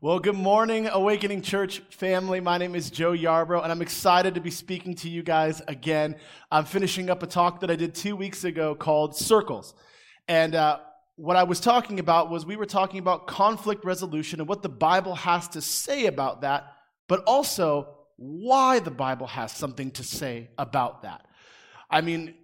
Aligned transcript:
Well, 0.00 0.18
good 0.18 0.34
morning, 0.34 0.88
Awakening 0.88 1.40
Church 1.40 1.78
family. 1.88 2.40
My 2.40 2.58
name 2.58 2.74
is 2.74 2.90
Joe 2.90 3.12
Yarbrough, 3.12 3.62
and 3.62 3.70
I'm 3.70 3.80
excited 3.80 4.34
to 4.34 4.40
be 4.40 4.50
speaking 4.50 4.96
to 4.96 5.08
you 5.08 5.22
guys 5.22 5.62
again. 5.68 6.16
I'm 6.50 6.64
finishing 6.64 7.08
up 7.08 7.22
a 7.22 7.26
talk 7.26 7.60
that 7.60 7.70
I 7.70 7.76
did 7.76 7.94
two 7.94 8.16
weeks 8.16 8.42
ago 8.42 8.74
called 8.74 9.16
Circles. 9.16 9.72
And 10.26 10.56
uh, 10.56 10.80
what 11.14 11.36
I 11.36 11.44
was 11.44 11.60
talking 11.60 12.00
about 12.00 12.28
was 12.28 12.44
we 12.44 12.56
were 12.56 12.66
talking 12.66 12.98
about 12.98 13.28
conflict 13.28 13.84
resolution 13.84 14.40
and 14.40 14.48
what 14.48 14.62
the 14.62 14.68
Bible 14.68 15.14
has 15.14 15.48
to 15.48 15.62
say 15.62 16.06
about 16.06 16.40
that, 16.42 16.64
but 17.08 17.22
also 17.24 17.88
why 18.16 18.80
the 18.80 18.90
Bible 18.90 19.28
has 19.28 19.52
something 19.52 19.92
to 19.92 20.02
say 20.02 20.50
about 20.58 21.02
that. 21.02 21.24
I 21.88 22.00
mean, 22.00 22.34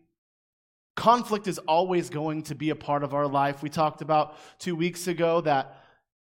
conflict 0.94 1.48
is 1.48 1.58
always 1.58 2.10
going 2.10 2.44
to 2.44 2.54
be 2.54 2.70
a 2.70 2.76
part 2.76 3.02
of 3.02 3.12
our 3.12 3.26
life. 3.26 3.60
We 3.60 3.70
talked 3.70 4.02
about 4.02 4.36
two 4.60 4.76
weeks 4.76 5.08
ago 5.08 5.40
that 5.42 5.79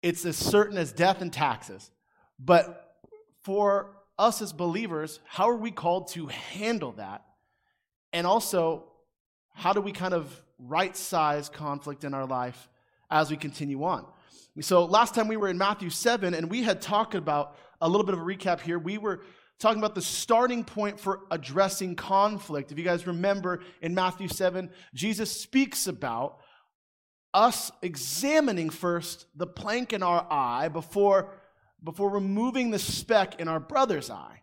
it's 0.02 0.25
as 0.25 0.38
certain 0.38 0.77
as 0.77 0.91
death 0.91 1.21
and 1.21 1.31
taxes. 1.31 1.91
But 2.39 2.95
for 3.44 3.95
us 4.17 4.41
as 4.41 4.53
believers, 4.53 5.20
how 5.25 5.49
are 5.49 5.55
we 5.55 5.71
called 5.71 6.09
to 6.09 6.27
handle 6.27 6.94
that? 6.94 7.23
And 8.13 8.27
also, 8.27 8.85
how 9.53 9.73
do 9.73 9.81
we 9.81 9.91
kind 9.91 10.13
of 10.13 10.31
right 10.59 10.95
size 10.95 11.49
conflict 11.49 12.03
in 12.03 12.13
our 12.13 12.25
life 12.25 12.70
as 13.09 13.30
we 13.30 13.38
continue 13.38 13.84
on? 13.84 14.05
So, 14.59 14.85
last 14.85 15.16
time 15.16 15.27
we 15.27 15.38
were 15.38 15.48
in 15.48 15.58
Matthew 15.58 15.89
7, 15.89 16.33
and 16.33 16.49
we 16.49 16.63
had 16.63 16.81
talked 16.81 17.16
about 17.16 17.55
a 17.80 17.88
little 17.88 18.05
bit 18.05 18.13
of 18.13 18.22
a 18.22 18.23
recap 18.23 18.59
here. 18.59 18.77
We 18.77 18.97
were 18.97 19.22
talking 19.59 19.80
about 19.80 19.95
the 19.95 20.02
starting 20.02 20.63
point 20.63 20.99
for 20.99 21.22
addressing 21.31 21.95
conflict. 21.95 22.72
If 22.72 22.77
you 22.77 22.83
guys 22.83 23.08
remember 23.08 23.61
in 23.81 23.95
Matthew 23.95 24.27
7, 24.27 24.70
Jesus 24.94 25.31
speaks 25.31 25.88
about 25.88 26.41
us 27.34 27.71
examining 27.81 28.70
first 28.70 29.26
the 29.35 29.48
plank 29.48 29.94
in 29.94 30.03
our 30.03 30.26
eye 30.30 30.67
before, 30.67 31.30
before 31.84 32.09
removing 32.09 32.72
the 32.72 32.80
speck 32.80 33.39
in 33.39 33.48
our 33.48 33.59
brother's 33.59 34.09
eye. 34.09 34.41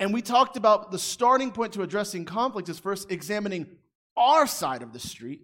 And 0.00 0.12
we 0.12 0.22
talked 0.22 0.56
about 0.56 0.90
the 0.90 0.98
starting 0.98 1.50
point 1.50 1.72
to 1.74 1.82
addressing 1.82 2.24
conflict 2.24 2.68
is 2.68 2.78
first 2.78 3.10
examining 3.10 3.66
our 4.16 4.46
side 4.46 4.82
of 4.82 4.92
the 4.92 4.98
street 4.98 5.42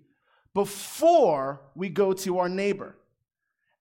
before 0.55 1.61
we 1.75 1.89
go 1.89 2.13
to 2.13 2.39
our 2.39 2.49
neighbor. 2.49 2.97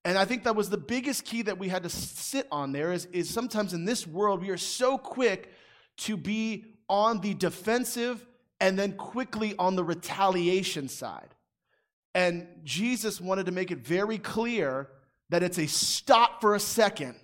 And 0.06 0.18
I 0.18 0.26
think 0.26 0.46
that 0.46 0.56
was 0.56 0.70
the 0.70 0.78
biggest 0.78 1.26
key 1.26 1.42
that 1.44 1.58
we 1.58 1.68
had 1.68 1.84
to 1.84 1.90
sit 1.90 2.48
on 2.52 2.72
there 2.72 2.94
is, 2.94 3.06
is 3.08 3.30
sometimes 3.30 3.74
in 3.74 3.86
this 3.86 4.08
world 4.08 4.42
we 4.42 4.50
are 4.50 4.58
so 4.58 4.98
quick 4.98 5.52
to 5.98 6.16
be 6.16 6.66
on 6.88 7.20
the 7.20 7.34
defensive 7.34 8.26
and 8.62 8.78
then 8.78 8.94
quickly 8.94 9.56
on 9.60 9.76
the 9.76 9.84
retaliation 9.84 10.88
side. 10.88 11.36
And 12.20 12.48
Jesus 12.66 13.22
wanted 13.22 13.46
to 13.46 13.54
make 13.54 13.72
it 13.72 13.78
very 13.78 14.18
clear 14.18 14.90
that 15.30 15.42
it's 15.42 15.58
a 15.58 15.68
stop 15.68 16.42
for 16.42 16.54
a 16.54 16.60
second 16.60 17.16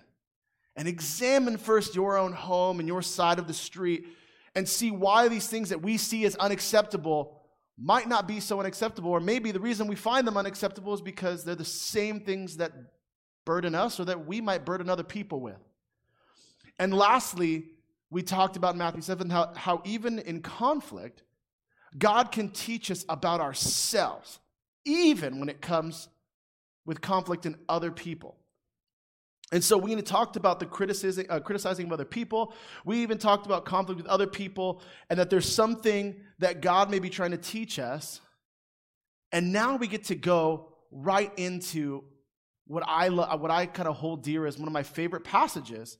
and 0.74 0.88
examine 0.88 1.58
first 1.58 1.94
your 1.94 2.16
own 2.16 2.32
home 2.32 2.80
and 2.80 2.88
your 2.88 3.02
side 3.02 3.38
of 3.38 3.46
the 3.46 3.52
street 3.52 4.06
and 4.54 4.66
see 4.66 4.90
why 4.90 5.28
these 5.28 5.48
things 5.48 5.68
that 5.68 5.82
we 5.82 5.98
see 5.98 6.24
as 6.24 6.34
unacceptable 6.36 7.42
might 7.76 8.08
not 8.08 8.26
be 8.26 8.40
so 8.40 8.58
unacceptable. 8.58 9.10
Or 9.10 9.20
maybe 9.20 9.52
the 9.52 9.60
reason 9.60 9.86
we 9.86 9.96
find 9.96 10.26
them 10.26 10.38
unacceptable 10.38 10.94
is 10.94 11.02
because 11.02 11.44
they're 11.44 11.54
the 11.54 11.62
same 11.62 12.20
things 12.20 12.56
that 12.56 12.72
burden 13.44 13.74
us 13.74 14.00
or 14.00 14.06
that 14.06 14.26
we 14.26 14.40
might 14.40 14.64
burden 14.64 14.88
other 14.88 15.04
people 15.04 15.42
with. 15.42 15.60
And 16.78 16.94
lastly, 16.94 17.66
we 18.08 18.22
talked 18.22 18.56
about 18.56 18.78
Matthew 18.78 19.02
7 19.02 19.28
how, 19.28 19.52
how 19.56 19.82
even 19.84 20.20
in 20.20 20.40
conflict, 20.40 21.22
God 21.98 22.32
can 22.32 22.48
teach 22.48 22.90
us 22.90 23.04
about 23.10 23.42
ourselves 23.42 24.38
even 24.86 25.38
when 25.38 25.50
it 25.50 25.60
comes 25.60 26.08
with 26.86 27.00
conflict 27.00 27.44
in 27.44 27.56
other 27.68 27.90
people. 27.90 28.36
And 29.52 29.62
so 29.62 29.78
we 29.78 29.94
talked 30.02 30.36
about 30.36 30.58
the 30.58 30.66
criticizing, 30.66 31.26
uh, 31.30 31.38
criticizing 31.38 31.86
of 31.86 31.92
other 31.92 32.04
people. 32.04 32.52
We 32.84 33.02
even 33.02 33.18
talked 33.18 33.46
about 33.46 33.64
conflict 33.64 34.00
with 34.00 34.10
other 34.10 34.26
people 34.26 34.82
and 35.08 35.18
that 35.20 35.30
there's 35.30 35.52
something 35.52 36.16
that 36.38 36.60
God 36.60 36.90
may 36.90 36.98
be 36.98 37.10
trying 37.10 37.30
to 37.30 37.36
teach 37.36 37.78
us. 37.78 38.20
And 39.30 39.52
now 39.52 39.76
we 39.76 39.86
get 39.86 40.04
to 40.04 40.16
go 40.16 40.72
right 40.90 41.32
into 41.36 42.04
what 42.66 42.82
I, 42.86 43.08
lo- 43.08 43.36
what 43.36 43.52
I 43.52 43.66
kind 43.66 43.88
of 43.88 43.96
hold 43.96 44.24
dear 44.24 44.46
as 44.46 44.58
one 44.58 44.66
of 44.66 44.72
my 44.72 44.82
favorite 44.82 45.22
passages 45.22 45.98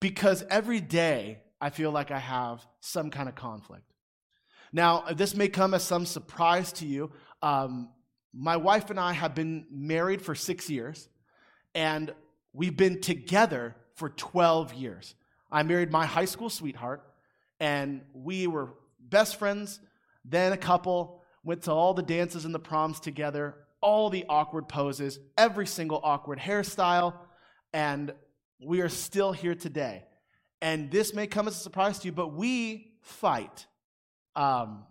because 0.00 0.44
every 0.50 0.80
day 0.80 1.38
I 1.60 1.70
feel 1.70 1.92
like 1.92 2.10
I 2.10 2.18
have 2.18 2.66
some 2.80 3.10
kind 3.10 3.28
of 3.28 3.36
conflict. 3.36 3.84
Now, 4.72 5.04
this 5.14 5.34
may 5.34 5.48
come 5.48 5.74
as 5.74 5.84
some 5.84 6.06
surprise 6.06 6.72
to 6.74 6.86
you. 6.86 7.12
Um, 7.42 7.90
my 8.32 8.56
wife 8.56 8.90
and 8.90 9.00
I 9.00 9.12
have 9.12 9.34
been 9.34 9.66
married 9.70 10.22
for 10.22 10.34
six 10.34 10.70
years, 10.70 11.08
and 11.74 12.12
we've 12.52 12.76
been 12.76 13.00
together 13.00 13.76
for 13.94 14.10
12 14.10 14.74
years. 14.74 15.14
I 15.50 15.62
married 15.62 15.90
my 15.90 16.06
high 16.06 16.24
school 16.24 16.50
sweetheart, 16.50 17.02
and 17.58 18.02
we 18.14 18.46
were 18.46 18.70
best 19.00 19.36
friends, 19.36 19.80
then 20.24 20.52
a 20.52 20.56
couple, 20.56 21.22
went 21.42 21.62
to 21.62 21.72
all 21.72 21.94
the 21.94 22.02
dances 22.02 22.44
and 22.44 22.54
the 22.54 22.60
proms 22.60 23.00
together, 23.00 23.56
all 23.80 24.10
the 24.10 24.24
awkward 24.28 24.68
poses, 24.68 25.18
every 25.36 25.66
single 25.66 26.00
awkward 26.02 26.38
hairstyle, 26.38 27.14
and 27.72 28.12
we 28.62 28.80
are 28.80 28.88
still 28.88 29.32
here 29.32 29.54
today. 29.54 30.04
And 30.62 30.90
this 30.90 31.14
may 31.14 31.26
come 31.26 31.48
as 31.48 31.56
a 31.56 31.60
surprise 31.60 31.98
to 32.00 32.06
you, 32.06 32.12
but 32.12 32.34
we 32.34 32.92
fight. 33.00 33.66
Um, 34.36 34.84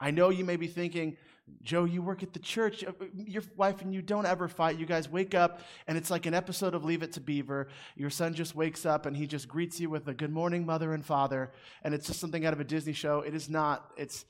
I 0.00 0.10
know 0.10 0.30
you 0.30 0.44
may 0.44 0.56
be 0.56 0.66
thinking, 0.66 1.16
Joe, 1.62 1.84
you 1.84 2.02
work 2.02 2.22
at 2.22 2.32
the 2.32 2.38
church. 2.38 2.84
Uh, 2.84 2.92
your 3.14 3.42
wife 3.56 3.82
and 3.82 3.92
you 3.92 4.02
don't 4.02 4.26
ever 4.26 4.48
fight. 4.48 4.78
You 4.78 4.86
guys 4.86 5.08
wake 5.08 5.34
up, 5.34 5.60
and 5.86 5.96
it's 5.98 6.10
like 6.10 6.26
an 6.26 6.34
episode 6.34 6.74
of 6.74 6.84
Leave 6.84 7.02
It 7.02 7.12
to 7.12 7.20
Beaver. 7.20 7.68
Your 7.96 8.10
son 8.10 8.34
just 8.34 8.54
wakes 8.54 8.86
up, 8.86 9.06
and 9.06 9.16
he 9.16 9.26
just 9.26 9.48
greets 9.48 9.80
you 9.80 9.90
with 9.90 10.08
a 10.08 10.14
good 10.14 10.32
morning, 10.32 10.66
mother 10.66 10.94
and 10.94 11.04
father. 11.04 11.52
And 11.82 11.94
it's 11.94 12.06
just 12.06 12.20
something 12.20 12.44
out 12.46 12.52
of 12.52 12.60
a 12.60 12.64
Disney 12.64 12.92
show. 12.92 13.20
It 13.20 13.34
is 13.34 13.48
not. 13.48 13.90
It's 13.96 14.24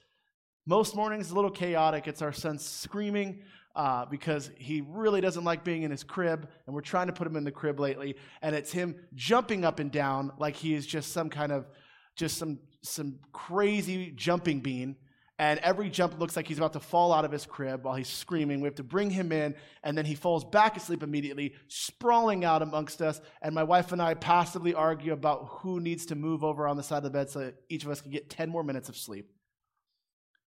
most 0.66 0.94
mornings 0.94 1.31
a 1.31 1.34
little 1.34 1.50
chaotic. 1.50 2.06
It's 2.06 2.22
our 2.22 2.33
son 2.33 2.59
screaming 2.59 3.43
uh, 3.75 4.04
because 4.06 4.50
he 4.56 4.83
really 4.83 5.21
doesn't 5.21 5.44
like 5.44 5.65
being 5.65 5.83
in 5.83 5.91
his 5.91 6.04
crib, 6.04 6.49
and 6.66 6.75
we're 6.75 6.83
trying 6.83 7.06
to 7.06 7.12
put 7.12 7.27
him 7.27 7.37
in 7.37 7.44
the 7.44 7.50
crib 7.50 7.81
lately. 7.81 8.16
And 8.43 8.54
it's 8.54 8.72
him 8.72 8.97
jumping 9.15 9.65
up 9.65 9.78
and 9.81 9.91
down 9.91 10.33
like 10.39 10.56
he 10.56 10.75
is 10.75 10.87
just 10.87 11.12
some 11.12 11.31
kind 11.31 11.53
of 11.53 11.69
just 12.16 12.37
some 12.37 12.59
some 12.83 13.19
crazy 13.33 14.10
jumping 14.10 14.60
bean 14.60 14.97
and 15.42 15.58
every 15.58 15.91
jump 15.91 16.20
looks 16.20 16.36
like 16.36 16.47
he's 16.47 16.58
about 16.58 16.75
to 16.75 16.78
fall 16.78 17.12
out 17.12 17.25
of 17.25 17.32
his 17.32 17.47
crib 17.47 17.82
while 17.82 17.97
he's 17.97 18.06
screaming. 18.06 18.60
We 18.60 18.69
have 18.69 18.76
to 18.76 18.84
bring 18.84 19.10
him 19.10 19.32
in, 19.32 19.56
and 19.82 19.98
then 19.98 20.04
he 20.04 20.14
falls 20.14 20.44
back 20.44 20.76
asleep 20.76 21.03
immediately, 21.03 21.54
sprawling 21.66 22.44
out 22.44 22.62
amongst 22.62 23.03
us. 23.03 23.20
And 23.42 23.53
my 23.53 23.64
wife 23.64 23.91
and 23.91 24.00
I 24.00 24.14
passively 24.14 24.72
argue 24.72 25.12
about 25.12 25.48
who 25.48 25.80
needs 25.80 26.06
to 26.06 26.14
move 26.14 26.44
over 26.44 26.69
on 26.69 26.76
the 26.76 26.84
side 26.84 26.98
of 26.98 27.03
the 27.03 27.10
bed 27.10 27.28
so 27.28 27.53
each 27.69 27.82
of 27.82 27.91
us 27.91 28.00
can 28.00 28.12
get 28.12 28.30
10 28.30 28.50
more 28.50 28.62
minutes 28.62 28.88
of 28.88 28.97
sleep. 28.97 29.32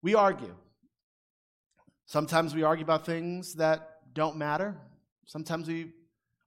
We 0.02 0.14
argue. 0.14 0.54
Sometimes 2.06 2.54
we 2.54 2.64
argue 2.64 2.84
about 2.84 3.06
things 3.06 3.54
that 3.54 4.00
don't 4.12 4.36
matter. 4.36 4.76
Sometimes 5.26 5.70
we 5.70 5.94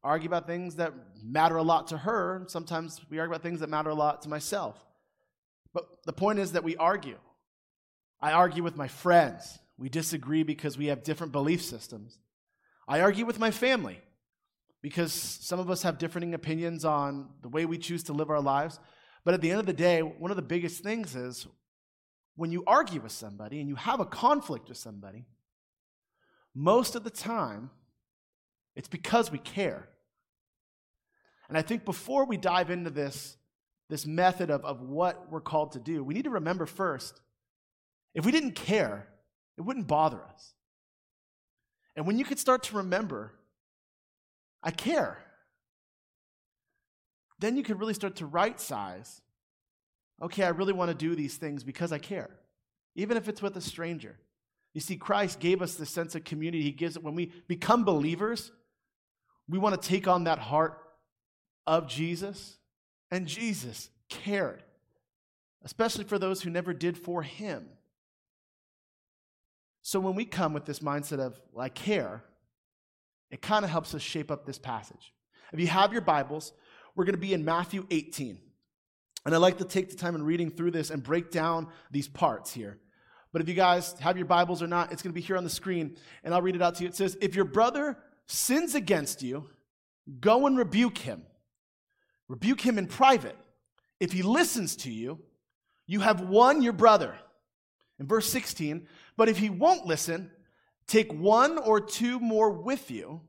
argue 0.03 0.29
about 0.29 0.47
things 0.47 0.77
that 0.77 0.93
matter 1.23 1.57
a 1.57 1.63
lot 1.63 1.87
to 1.87 1.97
her. 1.97 2.45
Sometimes 2.49 3.01
we 3.09 3.19
argue 3.19 3.35
about 3.35 3.43
things 3.43 3.61
that 3.61 3.71
matter 3.71 3.89
a 3.89 3.95
lot 3.95 4.21
to 4.21 4.29
myself. 4.29 4.85
But 5.73 5.87
the 6.05 6.13
point 6.13 6.41
is 6.41 6.53
that 6.53 6.63
we 6.63 6.77
argue. 6.77 7.17
I 8.21 8.33
argue 8.33 8.63
with 8.63 8.77
my 8.77 8.89
friends. 8.89 9.59
We 9.77 9.89
disagree 9.89 10.43
because 10.43 10.79
we 10.79 10.87
have 10.87 11.03
different 11.03 11.33
belief 11.33 11.63
systems. 11.63 12.19
I 12.87 13.01
argue 13.01 13.27
with 13.27 13.39
my 13.39 13.51
family 13.51 14.01
because 14.83 15.13
some 15.13 15.59
of 15.59 15.71
us 15.71 15.83
have 15.83 15.99
differing 15.99 16.35
opinions 16.35 16.85
on 16.85 17.31
the 17.43 17.49
way 17.49 17.65
we 17.65 17.79
choose 17.79 18.03
to 18.05 18.13
live 18.13 18.31
our 18.31 18.41
lives. 18.41 18.79
But 19.25 19.35
at 19.35 19.41
the 19.41 19.51
end 19.51 19.61
of 19.61 19.67
the 19.67 19.73
day, 19.73 20.03
one 20.03 20.31
of 20.31 20.37
the 20.37 20.43
biggest 20.43 20.83
things 20.83 21.17
is 21.17 21.47
when 22.37 22.53
you 22.53 22.65
argue 22.67 23.01
with 23.01 23.13
somebody 23.13 23.61
and 23.61 23.69
you 23.69 23.77
have 23.77 24.01
a 24.01 24.05
conflict 24.05 24.69
with 24.69 24.77
somebody, 24.77 25.25
most 26.55 26.95
of 26.95 27.03
the 27.03 27.11
time, 27.11 27.71
it's 28.77 28.89
because 28.89 29.33
we 29.33 29.39
care. 29.39 29.89
And 31.49 31.57
I 31.57 31.63
think 31.63 31.85
before 31.85 32.27
we 32.27 32.37
dive 32.37 32.71
into 32.71 32.91
this, 32.91 33.37
this 33.89 34.07
method 34.07 34.51
of, 34.51 34.65
of 34.65 34.81
what 34.83 35.31
we're 35.31 35.41
called 35.41 35.73
to 35.73 35.79
do, 35.79 36.03
we 36.03 36.15
need 36.15 36.25
to 36.25 36.31
remember 36.31 36.67
first 36.67 37.21
if 38.15 38.25
we 38.25 38.33
didn't 38.33 38.53
care, 38.53 39.09
it 39.57 39.63
wouldn't 39.63 39.87
bother 39.87 40.21
us. 40.33 40.55
And 41.97 42.07
when 42.07 42.19
you 42.19 42.25
could 42.25 42.39
start 42.39 42.65
to 42.65 42.77
remember, 42.77 43.33
I 44.63 44.71
care, 44.71 45.19
then 47.39 47.57
you 47.57 47.63
could 47.63 47.79
really 47.79 47.95
start 47.95 48.17
to 48.17 48.27
right 48.27 48.61
size. 48.61 49.21
Okay, 50.23 50.45
I 50.45 50.49
really 50.49 50.73
want 50.73 50.91
to 50.91 50.97
do 50.97 51.15
these 51.15 51.37
things 51.37 51.65
because 51.65 51.93
I 51.93 51.99
care, 51.99 52.31
even 52.95 53.17
if 53.17 53.29
it's 53.29 53.43
with 53.43 53.57
a 53.57 53.61
stranger. 53.61 54.17
You 54.73 54.81
see, 54.81 54.97
Christ 54.97 55.41
gave 55.41 55.63
us 55.63 55.75
this 55.75 55.91
sense 55.91 56.15
of 56.15 56.25
community. 56.25 56.63
He 56.63 56.73
gives 56.73 56.97
it 56.97 57.03
when 57.03 57.15
we 57.15 57.33
become 57.47 57.85
believers, 57.85 58.51
we 59.49 59.59
want 59.59 59.81
to 59.81 59.89
take 59.89 60.09
on 60.09 60.25
that 60.25 60.39
heart 60.39 60.79
of 61.67 61.87
Jesus, 61.87 62.57
and 63.11 63.27
Jesus 63.27 63.91
cared, 64.09 64.63
especially 65.65 66.05
for 66.05 66.19
those 66.19 66.43
who 66.43 66.51
never 66.51 66.73
did 66.73 66.97
for 66.97 67.23
him. 67.23 67.69
So 69.87 70.01
when 70.01 70.15
we 70.15 70.25
come 70.25 70.55
with 70.55 70.65
this 70.65 70.79
mindset 70.79 71.21
of, 71.21 71.39
well, 71.53 71.63
I 71.63 71.69
care, 71.69 72.25
it 73.31 73.43
kind 73.43 73.67
of 73.67 73.71
helps 73.71 73.95
us 73.95 74.01
shape 74.01 74.31
up 74.31 74.47
this 74.47 74.59
passage. 74.59 75.13
If 75.53 75.61
you 75.61 75.67
have 75.67 75.93
your 75.93 76.01
Bibles, 76.01 76.55
we're 76.97 77.05
going 77.05 77.17
to 77.17 77.21
be 77.21 77.35
in 77.35 77.45
Matthew 77.45 77.87
18. 77.91 78.39
And 79.27 79.35
I'd 79.35 79.39
like 79.39 79.59
to 79.59 79.65
take 79.65 79.91
the 79.91 79.97
time 79.97 80.15
in 80.15 80.23
reading 80.23 80.51
through 80.51 80.71
this 80.71 80.89
and 80.89 81.03
break 81.03 81.31
down 81.31 81.69
these 81.91 82.09
parts 82.09 82.51
here. 82.51 82.79
But 83.31 83.43
if 83.43 83.49
you 83.49 83.53
guys 83.53 83.93
have 84.01 84.17
your 84.17 84.25
Bibles 84.25 84.63
or 84.63 84.67
not, 84.67 84.91
it's 84.91 85.03
going 85.03 85.13
to 85.13 85.15
be 85.15 85.21
here 85.21 85.37
on 85.37 85.45
the 85.45 85.51
screen, 85.51 85.99
and 86.23 86.33
I'll 86.33 86.41
read 86.41 86.57
it 86.57 86.63
out 86.63 86.77
to 86.77 86.85
you. 86.85 86.89
It 86.89 86.97
says, 86.97 87.19
If 87.21 87.37
your 87.37 87.45
brother 87.45 87.99
sins 88.27 88.75
against 88.75 89.23
you, 89.23 89.51
go 90.19 90.47
and 90.47 90.57
rebuke 90.57 90.97
him. 90.97 91.25
Rebuke 92.29 92.63
him 92.63 92.79
in 92.79 92.87
private. 92.87 93.37
If 94.01 94.13
he 94.13 94.23
listens 94.23 94.77
to 94.77 94.91
you, 94.91 95.19
you 95.87 96.01
have 96.01 96.23
won 96.23 96.63
your 96.63 96.73
brother. 96.73 97.17
In 97.99 98.07
verse 98.07 98.29
16, 98.31 98.87
but 99.17 99.29
if 99.29 99.39
he 99.39 99.51
won't 99.51 99.87
listen, 99.87 100.31
take 100.87 101.13
one 101.13 101.59
or 101.59 101.81
two 101.81 102.19
more 102.21 102.51
with 102.51 102.91
you, 102.91 103.21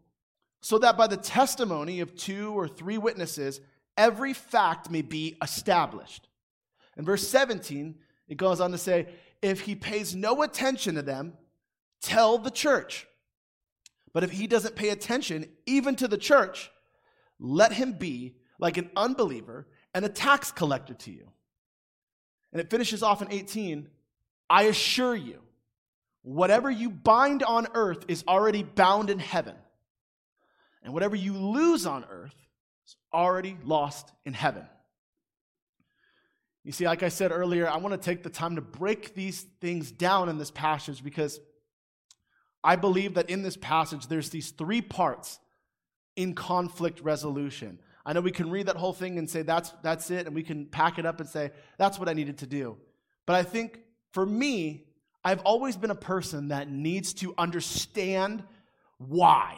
so 0.61 0.79
that 0.79 0.97
by 0.97 1.07
the 1.07 1.17
testimony 1.17 1.99
of 1.99 2.15
two 2.15 2.51
or 2.57 2.67
three 2.67 2.97
witnesses, 2.97 3.61
every 3.97 4.33
fact 4.33 4.89
may 4.89 5.01
be 5.01 5.37
established. 5.41 6.27
In 6.97 7.05
verse 7.05 7.27
17, 7.27 7.95
it 8.27 8.37
goes 8.37 8.59
on 8.59 8.71
to 8.71 8.77
say, 8.77 9.07
if 9.41 9.61
he 9.61 9.75
pays 9.75 10.15
no 10.15 10.41
attention 10.41 10.95
to 10.95 11.01
them, 11.01 11.33
tell 12.01 12.37
the 12.37 12.49
church. 12.49 13.05
But 14.13 14.23
if 14.23 14.31
he 14.31 14.47
doesn't 14.47 14.75
pay 14.75 14.89
attention 14.89 15.47
even 15.65 15.95
to 15.97 16.07
the 16.07 16.17
church, 16.17 16.71
let 17.39 17.73
him 17.73 17.93
be 17.93 18.37
like 18.59 18.77
an 18.77 18.89
unbeliever 18.95 19.67
and 19.93 20.05
a 20.05 20.09
tax 20.09 20.51
collector 20.51 20.93
to 20.93 21.11
you. 21.11 21.27
And 22.51 22.61
it 22.61 22.69
finishes 22.69 23.03
off 23.03 23.21
in 23.21 23.31
18 23.31 23.89
I 24.49 24.63
assure 24.63 25.15
you, 25.15 25.41
whatever 26.25 26.71
you 26.71 26.89
bind 26.89 27.43
on 27.43 27.67
earth 27.75 28.05
is 28.07 28.23
already 28.27 28.63
bound 28.63 29.11
in 29.11 29.19
heaven, 29.19 29.55
and 30.83 30.91
whatever 30.91 31.15
you 31.15 31.33
lose 31.33 31.85
on 31.85 32.03
earth 32.09 32.35
is 32.85 32.95
already 33.13 33.55
lost 33.63 34.11
in 34.25 34.33
heaven. 34.33 34.65
You 36.63 36.71
see, 36.71 36.85
like 36.85 37.03
I 37.03 37.09
said 37.09 37.31
earlier, 37.31 37.69
I 37.69 37.77
want 37.77 37.93
to 37.93 38.03
take 38.03 38.23
the 38.23 38.31
time 38.31 38.55
to 38.55 38.61
break 38.61 39.13
these 39.13 39.45
things 39.61 39.91
down 39.91 40.29
in 40.29 40.39
this 40.39 40.49
passage 40.49 41.03
because 41.03 41.39
I 42.63 42.75
believe 42.75 43.13
that 43.13 43.29
in 43.29 43.43
this 43.43 43.55
passage 43.55 44.07
there's 44.07 44.31
these 44.31 44.49
three 44.49 44.81
parts 44.81 45.37
in 46.15 46.33
conflict 46.33 47.01
resolution. 47.01 47.77
I 48.03 48.13
know 48.13 48.21
we 48.21 48.31
can 48.31 48.49
read 48.49 48.65
that 48.65 48.77
whole 48.77 48.93
thing 48.93 49.19
and 49.19 49.29
say 49.29 49.43
that's 49.43 49.73
that's 49.83 50.09
it 50.09 50.25
and 50.25 50.33
we 50.33 50.41
can 50.41 50.65
pack 50.65 50.97
it 50.97 51.05
up 51.05 51.19
and 51.19 51.29
say 51.29 51.51
that's 51.77 51.99
what 51.99 52.09
I 52.09 52.13
needed 52.13 52.39
to 52.39 52.47
do. 52.47 52.77
But 53.27 53.35
I 53.35 53.43
think 53.43 53.79
for 54.11 54.25
me, 54.25 54.85
I've 55.25 55.41
always 55.41 55.75
been 55.75 55.89
a 55.89 55.95
person 55.95 56.49
that 56.49 56.69
needs 56.69 57.15
to 57.15 57.33
understand 57.35 58.43
why. 58.99 59.57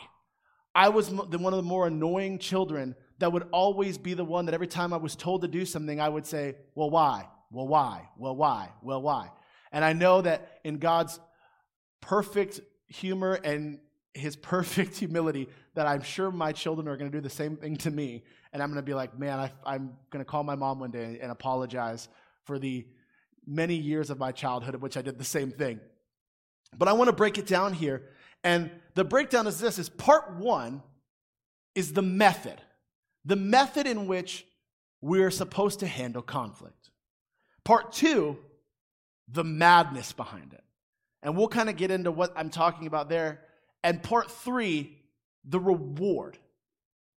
I 0.73 0.89
was 0.89 1.09
one 1.09 1.53
of 1.53 1.57
the 1.57 1.61
more 1.61 1.87
annoying 1.87 2.39
children 2.39 2.95
that 3.19 3.33
would 3.33 3.49
always 3.51 3.97
be 3.97 4.13
the 4.13 4.23
one 4.23 4.45
that 4.45 4.53
every 4.53 4.67
time 4.67 4.93
I 4.93 4.97
was 4.97 5.15
told 5.15 5.41
to 5.41 5.47
do 5.49 5.65
something, 5.65 5.99
I 5.99 6.07
would 6.07 6.25
say, 6.25 6.55
Well, 6.73 6.89
why? 6.89 7.27
Well, 7.51 7.67
why? 7.67 8.07
Well, 8.17 8.35
why? 8.35 8.69
Well, 8.81 9.01
why? 9.01 9.29
And 9.73 9.83
I 9.83 9.91
know 9.91 10.21
that 10.21 10.59
in 10.63 10.77
God's 10.77 11.19
perfect 11.99 12.61
humor 12.87 13.33
and 13.33 13.79
his 14.13 14.35
perfect 14.37 14.97
humility, 14.97 15.49
that 15.75 15.85
I'm 15.85 16.01
sure 16.01 16.31
my 16.31 16.53
children 16.53 16.87
are 16.87 16.95
going 16.95 17.11
to 17.11 17.17
do 17.17 17.21
the 17.21 17.29
same 17.29 17.57
thing 17.57 17.75
to 17.77 17.91
me. 17.91 18.23
And 18.53 18.63
I'm 18.63 18.69
going 18.69 18.81
to 18.81 18.89
be 18.89 18.93
like, 18.93 19.19
Man, 19.19 19.51
I, 19.65 19.75
am 19.75 19.97
going 20.11 20.23
to 20.23 20.29
call 20.29 20.43
my 20.43 20.55
mom 20.55 20.79
one 20.79 20.91
day 20.91 21.19
and 21.21 21.29
apologize 21.29 22.07
for 22.45 22.57
the 22.57 22.87
many 23.47 23.75
years 23.75 24.09
of 24.09 24.19
my 24.19 24.31
childhood 24.31 24.75
in 24.75 24.81
which 24.81 24.97
I 24.97 25.01
did 25.01 25.17
the 25.17 25.23
same 25.23 25.51
thing. 25.51 25.79
But 26.77 26.87
I 26.87 26.93
want 26.93 27.07
to 27.07 27.15
break 27.15 27.37
it 27.37 27.47
down 27.47 27.73
here. 27.73 28.03
And 28.43 28.69
the 28.93 29.03
breakdown 29.03 29.47
is 29.47 29.59
this 29.59 29.79
is 29.79 29.89
part 29.89 30.35
one 30.35 30.83
is 31.73 31.93
the 31.93 32.01
method 32.01 32.61
the 33.27 33.35
method 33.35 33.85
in 33.85 34.07
which 34.07 34.45
we're 35.01 35.29
supposed 35.29 35.81
to 35.81 35.87
handle 35.87 36.21
conflict. 36.21 36.91
Part 37.65 37.91
two, 37.91 38.37
the 39.27 39.43
madness 39.43 40.13
behind 40.13 40.53
it. 40.53 40.63
And 41.21 41.35
we'll 41.35 41.49
kind 41.49 41.69
of 41.69 41.75
get 41.75 41.91
into 41.91 42.09
what 42.09 42.31
I'm 42.37 42.49
talking 42.49 42.87
about 42.87 43.09
there. 43.09 43.41
And 43.83 44.01
part 44.01 44.31
three, 44.31 44.97
the 45.43 45.59
reward. 45.59 46.37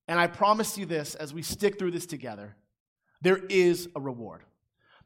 And 0.09 0.19
I 0.19 0.27
promise 0.27 0.77
you 0.77 0.85
this 0.85 1.15
as 1.15 1.33
we 1.33 1.43
stick 1.43 1.79
through 1.79 1.93
this 1.93 2.07
together 2.07 2.57
there 3.23 3.37
is 3.37 3.87
a 3.95 4.01
reward. 4.01 4.43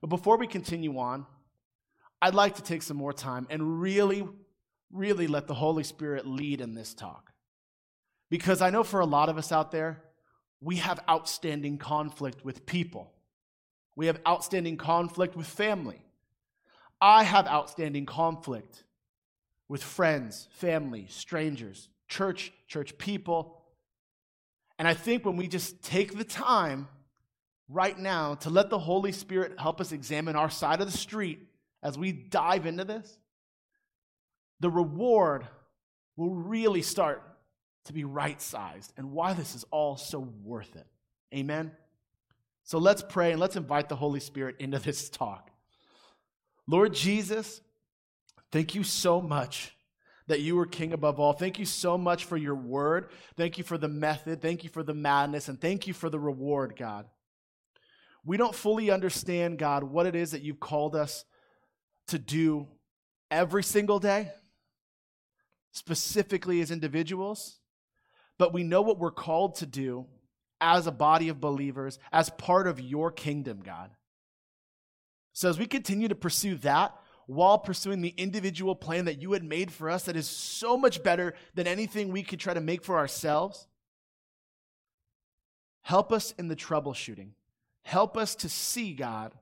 But 0.04 0.10
before 0.10 0.36
we 0.36 0.46
continue 0.46 0.98
on, 0.98 1.24
I'd 2.20 2.34
like 2.34 2.56
to 2.56 2.62
take 2.62 2.82
some 2.82 2.98
more 2.98 3.14
time 3.14 3.46
and 3.48 3.80
really, 3.80 4.28
really 4.92 5.26
let 5.26 5.46
the 5.46 5.54
Holy 5.54 5.82
Spirit 5.82 6.26
lead 6.26 6.60
in 6.60 6.74
this 6.74 6.92
talk. 6.92 7.32
Because 8.28 8.60
I 8.60 8.68
know 8.68 8.84
for 8.84 9.00
a 9.00 9.06
lot 9.06 9.30
of 9.30 9.38
us 9.38 9.50
out 9.50 9.70
there, 9.70 10.02
we 10.60 10.76
have 10.76 11.00
outstanding 11.08 11.78
conflict 11.78 12.44
with 12.44 12.66
people. 12.66 13.14
We 13.96 14.08
have 14.08 14.20
outstanding 14.28 14.76
conflict 14.76 15.36
with 15.36 15.46
family. 15.46 16.04
I 17.00 17.22
have 17.22 17.46
outstanding 17.46 18.04
conflict 18.04 18.84
with 19.70 19.82
friends, 19.82 20.48
family, 20.50 21.06
strangers, 21.08 21.88
church, 22.08 22.52
church 22.68 22.98
people. 22.98 23.62
And 24.78 24.86
I 24.86 24.92
think 24.92 25.24
when 25.24 25.38
we 25.38 25.48
just 25.48 25.82
take 25.82 26.18
the 26.18 26.24
time 26.24 26.88
right 27.68 27.98
now 27.98 28.34
to 28.36 28.50
let 28.50 28.70
the 28.70 28.78
Holy 28.78 29.12
Spirit 29.12 29.58
help 29.58 29.80
us 29.80 29.92
examine 29.92 30.36
our 30.36 30.50
side 30.50 30.80
of 30.80 30.90
the 30.90 30.96
street 30.96 31.40
as 31.82 31.98
we 31.98 32.12
dive 32.12 32.66
into 32.66 32.84
this, 32.84 33.18
the 34.60 34.70
reward 34.70 35.46
will 36.16 36.34
really 36.34 36.82
start 36.82 37.22
to 37.84 37.92
be 37.92 38.04
right 38.04 38.40
sized 38.40 38.92
and 38.96 39.12
why 39.12 39.34
this 39.34 39.54
is 39.54 39.64
all 39.70 39.96
so 39.96 40.20
worth 40.42 40.74
it. 40.76 40.86
Amen? 41.34 41.72
So 42.62 42.78
let's 42.78 43.04
pray 43.06 43.32
and 43.32 43.40
let's 43.40 43.56
invite 43.56 43.90
the 43.90 43.96
Holy 43.96 44.20
Spirit 44.20 44.56
into 44.58 44.78
this 44.78 45.10
talk. 45.10 45.50
Lord 46.66 46.94
Jesus, 46.94 47.60
thank 48.50 48.74
you 48.74 48.82
so 48.82 49.20
much 49.20 49.76
that 50.26 50.40
you 50.40 50.58
are 50.58 50.66
king 50.66 50.94
above 50.94 51.20
all. 51.20 51.34
Thank 51.34 51.58
you 51.58 51.66
so 51.66 51.98
much 51.98 52.24
for 52.24 52.38
your 52.38 52.54
word. 52.54 53.10
Thank 53.36 53.58
you 53.58 53.64
for 53.64 53.76
the 53.76 53.88
method. 53.88 54.40
Thank 54.40 54.64
you 54.64 54.70
for 54.70 54.82
the 54.82 54.94
madness. 54.94 55.48
And 55.48 55.60
thank 55.60 55.86
you 55.86 55.92
for 55.92 56.08
the 56.08 56.18
reward, 56.18 56.76
God. 56.78 57.04
We 58.24 58.36
don't 58.36 58.54
fully 58.54 58.90
understand, 58.90 59.58
God, 59.58 59.84
what 59.84 60.06
it 60.06 60.14
is 60.14 60.30
that 60.30 60.42
you've 60.42 60.60
called 60.60 60.96
us 60.96 61.24
to 62.08 62.18
do 62.18 62.68
every 63.30 63.62
single 63.62 63.98
day, 63.98 64.32
specifically 65.72 66.60
as 66.60 66.70
individuals 66.70 67.58
but 68.38 68.52
we 68.52 68.62
know 68.62 68.82
what 68.82 68.98
we're 68.98 69.10
called 69.10 69.56
to 69.56 69.66
do 69.66 70.06
as 70.60 70.86
a 70.86 70.92
body 70.92 71.28
of 71.28 71.40
believers, 71.40 71.98
as 72.12 72.30
part 72.30 72.66
of 72.66 72.80
your 72.80 73.10
kingdom, 73.10 73.60
God. 73.64 73.90
So 75.32 75.48
as 75.48 75.58
we 75.58 75.66
continue 75.66 76.08
to 76.08 76.14
pursue 76.14 76.56
that, 76.56 76.94
while 77.26 77.58
pursuing 77.58 78.02
the 78.02 78.14
individual 78.16 78.74
plan 78.74 79.06
that 79.06 79.20
you 79.20 79.32
had 79.32 79.42
made 79.42 79.72
for 79.72 79.88
us 79.88 80.04
that 80.04 80.16
is 80.16 80.28
so 80.28 80.76
much 80.76 81.02
better 81.02 81.34
than 81.54 81.66
anything 81.66 82.08
we 82.08 82.22
could 82.22 82.38
try 82.38 82.52
to 82.52 82.60
make 82.60 82.84
for 82.84 82.98
ourselves. 82.98 83.66
Help 85.80 86.12
us 86.12 86.32
in 86.32 86.48
the 86.48 86.56
troubleshooting. 86.56 87.30
Help 87.84 88.16
us 88.16 88.34
to 88.36 88.48
see, 88.48 88.92
God, 88.94 89.32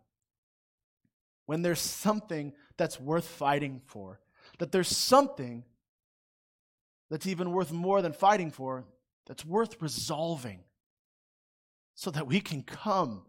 when 1.46 1.62
there's 1.62 1.80
something 1.80 2.52
that's 2.76 3.00
worth 3.00 3.26
fighting 3.26 3.80
for, 3.86 4.20
that 4.58 4.72
there's 4.72 4.94
something 4.94 5.64
that's 7.10 7.26
even 7.26 7.52
worth 7.52 7.72
more 7.72 8.02
than 8.02 8.12
fighting 8.12 8.50
for, 8.50 8.84
that's 9.26 9.44
worth 9.44 9.80
resolving, 9.80 10.60
so 11.94 12.10
that 12.10 12.26
we 12.26 12.40
can 12.40 12.62
come 12.62 13.22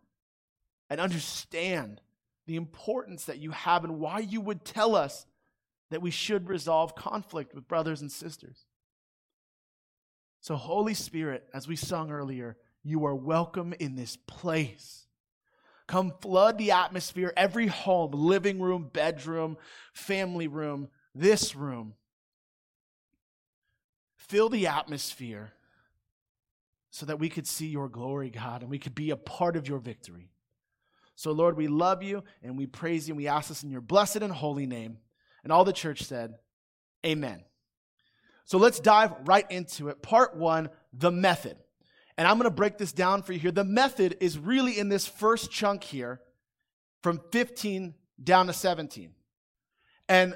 and 0.89 0.99
understand 0.99 2.01
the 2.45 2.55
importance 2.55 3.25
that 3.25 3.39
you 3.39 3.51
have 3.51 3.83
and 3.83 3.99
why 3.99 4.19
you 4.19 4.41
would 4.41 4.65
tell 4.65 4.95
us 4.95 5.25
that 5.89 6.01
we 6.01 6.11
should 6.11 6.49
resolve 6.49 6.95
conflict 6.95 7.53
with 7.53 7.67
brothers 7.67 8.01
and 8.01 8.11
sisters. 8.11 8.65
So, 10.41 10.55
Holy 10.55 10.93
Spirit, 10.93 11.47
as 11.53 11.67
we 11.67 11.75
sung 11.75 12.11
earlier, 12.11 12.57
you 12.83 13.05
are 13.05 13.15
welcome 13.15 13.73
in 13.79 13.95
this 13.95 14.17
place. 14.17 15.02
Come 15.93 16.13
flood 16.21 16.57
the 16.57 16.71
atmosphere, 16.71 17.31
every 17.37 17.67
home, 17.67 18.11
living 18.13 18.59
room, 18.59 18.89
bedroom, 18.91 19.57
family 19.93 20.47
room, 20.47 20.89
this 21.13 21.55
room 21.55 21.93
Fill 24.27 24.49
the 24.49 24.67
atmosphere 24.67 25.53
so 26.89 27.05
that 27.05 27.19
we 27.19 27.29
could 27.29 27.45
see 27.45 27.67
your 27.67 27.89
glory, 27.89 28.29
God, 28.29 28.61
and 28.61 28.71
we 28.71 28.79
could 28.79 28.95
be 28.95 29.09
a 29.09 29.17
part 29.17 29.55
of 29.55 29.67
your 29.67 29.79
victory. 29.79 30.31
So, 31.15 31.31
Lord, 31.31 31.57
we 31.57 31.67
love 31.67 32.01
you 32.01 32.23
and 32.41 32.57
we 32.57 32.65
praise 32.65 33.07
you 33.07 33.11
and 33.11 33.17
we 33.17 33.27
ask 33.27 33.49
this 33.49 33.63
in 33.63 33.69
your 33.69 33.81
blessed 33.81 34.17
and 34.17 34.31
holy 34.31 34.65
name. 34.65 34.97
And 35.43 35.51
all 35.51 35.65
the 35.65 35.73
church 35.73 36.03
said, 36.03 36.33
Amen. 37.05 37.43
So 38.45 38.57
let's 38.57 38.79
dive 38.79 39.11
right 39.25 39.45
into 39.51 39.89
it. 39.89 40.01
Part 40.01 40.35
one 40.37 40.69
the 40.93 41.11
method. 41.11 41.57
And 42.17 42.27
I'm 42.27 42.37
going 42.37 42.49
to 42.49 42.55
break 42.55 42.77
this 42.77 42.91
down 42.91 43.23
for 43.23 43.33
you 43.33 43.39
here. 43.39 43.51
The 43.51 43.63
method 43.63 44.17
is 44.19 44.37
really 44.37 44.77
in 44.77 44.89
this 44.89 45.07
first 45.07 45.51
chunk 45.51 45.83
here 45.83 46.21
from 47.01 47.19
15 47.31 47.95
down 48.23 48.47
to 48.47 48.53
17. 48.53 49.11
And 50.07 50.35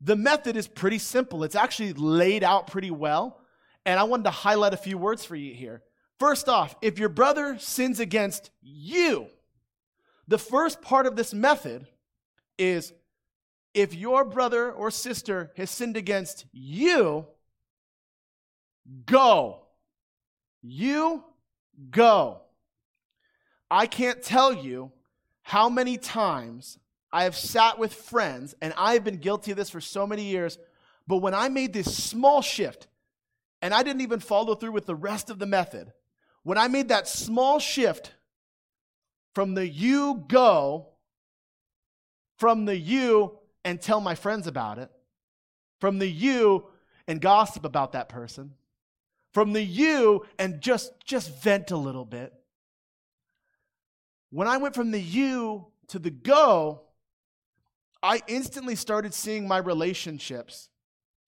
the 0.00 0.16
method 0.16 0.56
is 0.56 0.68
pretty 0.68 0.98
simple. 0.98 1.44
It's 1.44 1.54
actually 1.54 1.94
laid 1.94 2.44
out 2.44 2.66
pretty 2.66 2.90
well. 2.90 3.40
And 3.86 3.98
I 3.98 4.04
wanted 4.04 4.24
to 4.24 4.30
highlight 4.30 4.74
a 4.74 4.78
few 4.78 4.98
words 4.98 5.24
for 5.24 5.36
you 5.36 5.54
here. 5.54 5.82
First 6.18 6.48
off, 6.48 6.76
if 6.82 6.98
your 6.98 7.08
brother 7.08 7.58
sins 7.58 8.00
against 8.00 8.50
you, 8.62 9.26
the 10.28 10.38
first 10.38 10.80
part 10.80 11.06
of 11.06 11.16
this 11.16 11.34
method 11.34 11.86
is 12.58 12.92
if 13.74 13.94
your 13.94 14.24
brother 14.24 14.70
or 14.70 14.90
sister 14.90 15.52
has 15.56 15.70
sinned 15.70 15.96
against 15.96 16.46
you, 16.52 17.26
go. 19.06 19.63
You 20.66 21.22
go. 21.90 22.40
I 23.70 23.86
can't 23.86 24.22
tell 24.22 24.54
you 24.54 24.92
how 25.42 25.68
many 25.68 25.98
times 25.98 26.78
I 27.12 27.24
have 27.24 27.36
sat 27.36 27.78
with 27.78 27.92
friends, 27.92 28.54
and 28.62 28.72
I've 28.78 29.04
been 29.04 29.18
guilty 29.18 29.50
of 29.50 29.58
this 29.58 29.68
for 29.68 29.80
so 29.80 30.06
many 30.06 30.24
years, 30.24 30.58
but 31.06 31.18
when 31.18 31.34
I 31.34 31.50
made 31.50 31.74
this 31.74 31.94
small 31.94 32.40
shift, 32.40 32.88
and 33.60 33.74
I 33.74 33.82
didn't 33.82 34.00
even 34.00 34.20
follow 34.20 34.54
through 34.54 34.72
with 34.72 34.86
the 34.86 34.94
rest 34.94 35.28
of 35.28 35.38
the 35.38 35.46
method, 35.46 35.92
when 36.44 36.56
I 36.56 36.68
made 36.68 36.88
that 36.88 37.08
small 37.08 37.58
shift 37.58 38.14
from 39.34 39.54
the 39.54 39.68
you 39.68 40.24
go, 40.28 40.88
from 42.38 42.64
the 42.64 42.76
you 42.76 43.38
and 43.64 43.80
tell 43.80 44.00
my 44.00 44.14
friends 44.14 44.46
about 44.46 44.78
it, 44.78 44.90
from 45.78 45.98
the 45.98 46.08
you 46.08 46.66
and 47.06 47.20
gossip 47.20 47.64
about 47.64 47.92
that 47.92 48.08
person, 48.08 48.54
from 49.34 49.52
the 49.52 49.62
you 49.62 50.24
and 50.38 50.60
just 50.60 50.92
just 51.04 51.42
vent 51.42 51.72
a 51.72 51.76
little 51.76 52.06
bit. 52.06 52.32
When 54.30 54.48
I 54.48 54.56
went 54.56 54.74
from 54.74 54.90
the 54.90 55.00
you 55.00 55.66
to 55.88 55.98
the 55.98 56.10
go, 56.10 56.82
I 58.02 58.22
instantly 58.26 58.76
started 58.76 59.12
seeing 59.14 59.46
my 59.46 59.58
relationships 59.58 60.70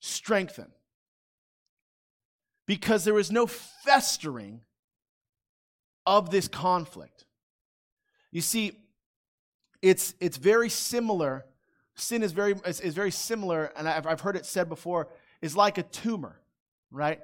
strengthen. 0.01 0.73
Because 2.67 3.05
there 3.05 3.15
was 3.15 3.31
no 3.31 3.47
festering 3.47 4.63
of 6.05 6.31
this 6.31 6.49
conflict. 6.49 7.27
You 8.33 8.41
see, 8.41 8.73
it's, 9.83 10.15
it's 10.21 10.37
very 10.37 10.69
similar. 10.69 11.47
Sin 11.95 12.23
is 12.23 12.33
very, 12.33 12.55
is, 12.67 12.81
is 12.81 12.95
very 12.95 13.13
similar, 13.13 13.73
and 13.77 13.89
I've, 13.89 14.07
I've 14.07 14.21
heard 14.21 14.37
it 14.37 14.45
said 14.45 14.69
before, 14.69 15.09
is 15.41 15.57
like 15.57 15.79
a 15.79 15.85
tumor, 15.85 16.41
right? 16.91 17.21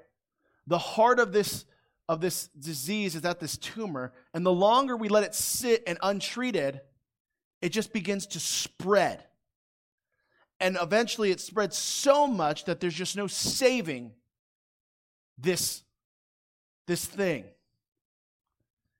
The 0.67 0.79
heart 0.79 1.19
of 1.19 1.33
this, 1.33 1.65
of 2.09 2.21
this 2.21 2.49
disease 2.49 3.15
is 3.15 3.25
at 3.25 3.41
this 3.41 3.57
tumor, 3.57 4.13
and 4.33 4.45
the 4.47 4.53
longer 4.53 4.97
we 4.97 5.09
let 5.09 5.25
it 5.25 5.35
sit 5.35 5.83
and 5.87 5.99
untreated, 6.03 6.81
it 7.61 7.71
just 7.71 7.93
begins 7.93 8.27
to 8.29 8.41
spread. 8.41 9.25
And 10.61 10.79
eventually 10.81 11.31
it 11.31 11.41
spreads 11.41 11.77
so 11.77 12.27
much 12.27 12.67
that 12.67 12.81
there's 12.81 12.95
just 12.95 13.17
no 13.17 13.27
saving 13.27 14.13
this, 15.37 15.83
this 16.87 17.05
thing. 17.05 17.45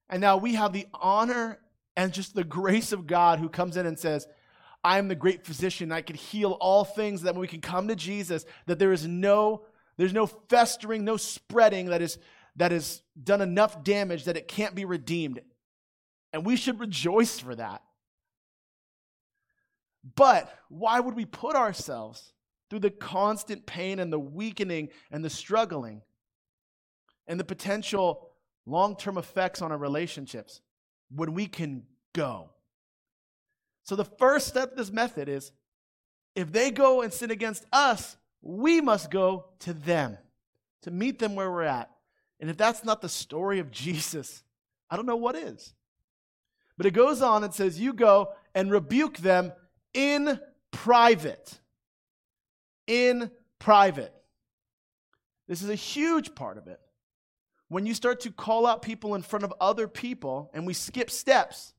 And 0.09 0.21
now 0.21 0.37
we 0.37 0.55
have 0.55 0.73
the 0.73 0.87
honor 0.93 1.59
and 1.97 2.13
just 2.13 2.35
the 2.35 2.45
grace 2.45 2.93
of 2.93 3.07
God 3.07 3.39
who 3.39 3.49
comes 3.49 3.77
in 3.77 3.87
and 3.87 3.99
says, 3.99 4.27
I 4.85 4.99
am 4.99 5.09
the 5.09 5.15
great 5.15 5.47
physician. 5.47 5.93
I 5.93 6.03
can 6.03 6.17
heal 6.17 6.53
all 6.53 6.85
things 6.85 7.23
that 7.23 7.37
we 7.37 7.47
can 7.47 7.61
come 7.61 7.89
to 7.89 7.97
Jesus, 7.97 8.45
that 8.67 8.79
there 8.79 8.93
is 8.93 9.07
no, 9.07 9.63
there's 10.03 10.13
no 10.13 10.27
festering, 10.27 11.05
no 11.05 11.17
spreading 11.17 11.87
that 11.91 12.03
is 12.03 12.19
that 12.57 12.73
has 12.73 13.03
done 13.23 13.41
enough 13.41 13.85
damage 13.85 14.25
that 14.25 14.37
it 14.37 14.49
can't 14.49 14.75
be 14.75 14.85
redeemed. 14.85 15.41
And 16.33 16.45
we 16.45 16.57
should 16.57 16.81
rejoice 16.81 17.39
for 17.39 17.55
that. 17.55 17.83
But 20.17 20.53
why 20.69 20.99
would 20.99 21.15
we 21.15 21.25
put 21.25 21.55
ourselves 21.55 22.33
through 22.69 22.81
the 22.81 22.91
constant 22.91 23.65
pain 23.65 24.01
and 24.01 24.13
the 24.13 24.19
weakening 24.19 24.89
and 25.13 25.25
the 25.25 25.31
struggling 25.31 26.03
and 27.29 27.39
the 27.39 27.45
potential 27.45 28.31
long 28.67 28.97
term 28.97 29.19
effects 29.19 29.63
on 29.63 29.71
our 29.71 29.79
relationships 29.79 30.63
when 31.15 31.33
we 31.33 31.47
can 31.47 31.85
go. 32.13 32.51
So, 33.85 33.95
the 33.95 34.05
first 34.05 34.49
step 34.49 34.73
of 34.73 34.77
this 34.77 34.91
method 34.91 35.29
is 35.29 35.53
if 36.35 36.51
they 36.51 36.73
go 36.73 37.03
and 37.03 37.13
sin 37.13 37.31
against 37.31 37.67
us, 37.73 38.17
we 38.43 38.81
must 38.81 39.11
go 39.11 39.47
to 39.61 39.73
them 39.73 40.19
to 40.83 40.91
meet 40.91 41.19
them 41.19 41.35
where 41.35 41.51
we're 41.51 41.63
at. 41.63 41.91
And 42.41 42.51
if 42.51 42.57
that's 42.57 42.85
not 42.85 43.01
the 43.01 43.09
story 43.09 43.61
of 43.61 43.71
Jesus, 43.71 44.43
I 44.91 44.97
don't 44.97 45.07
know 45.07 45.17
what 45.17 45.37
is. 45.37 45.75
But 46.77 46.87
it 46.87 46.93
goes 46.93 47.23
on 47.23 47.45
and 47.45 47.55
says, 47.55 47.81
You 47.81 47.93
go 47.93 48.33
and 48.55 48.71
rebuke 48.71 49.19
them 49.19 49.53
in 49.95 50.41
private. 50.71 51.61
In 52.87 53.31
private. 53.59 54.13
This 55.49 55.63
is 55.63 55.71
a 55.71 55.75
huge 55.75 56.35
part 56.35 56.59
of 56.59 56.67
it 56.67 56.81
when 57.73 57.87
you 57.87 57.95
start 57.95 58.21
to 58.21 58.31
call 58.31 58.67
out 58.67 58.83
people 58.83 59.15
in 59.15 59.23
front 59.23 59.47
of 59.47 59.55
other 59.59 59.89
people 59.89 60.51
and 60.53 60.67
we 60.67 60.75
skip 60.75 61.11
steps, 61.11 61.73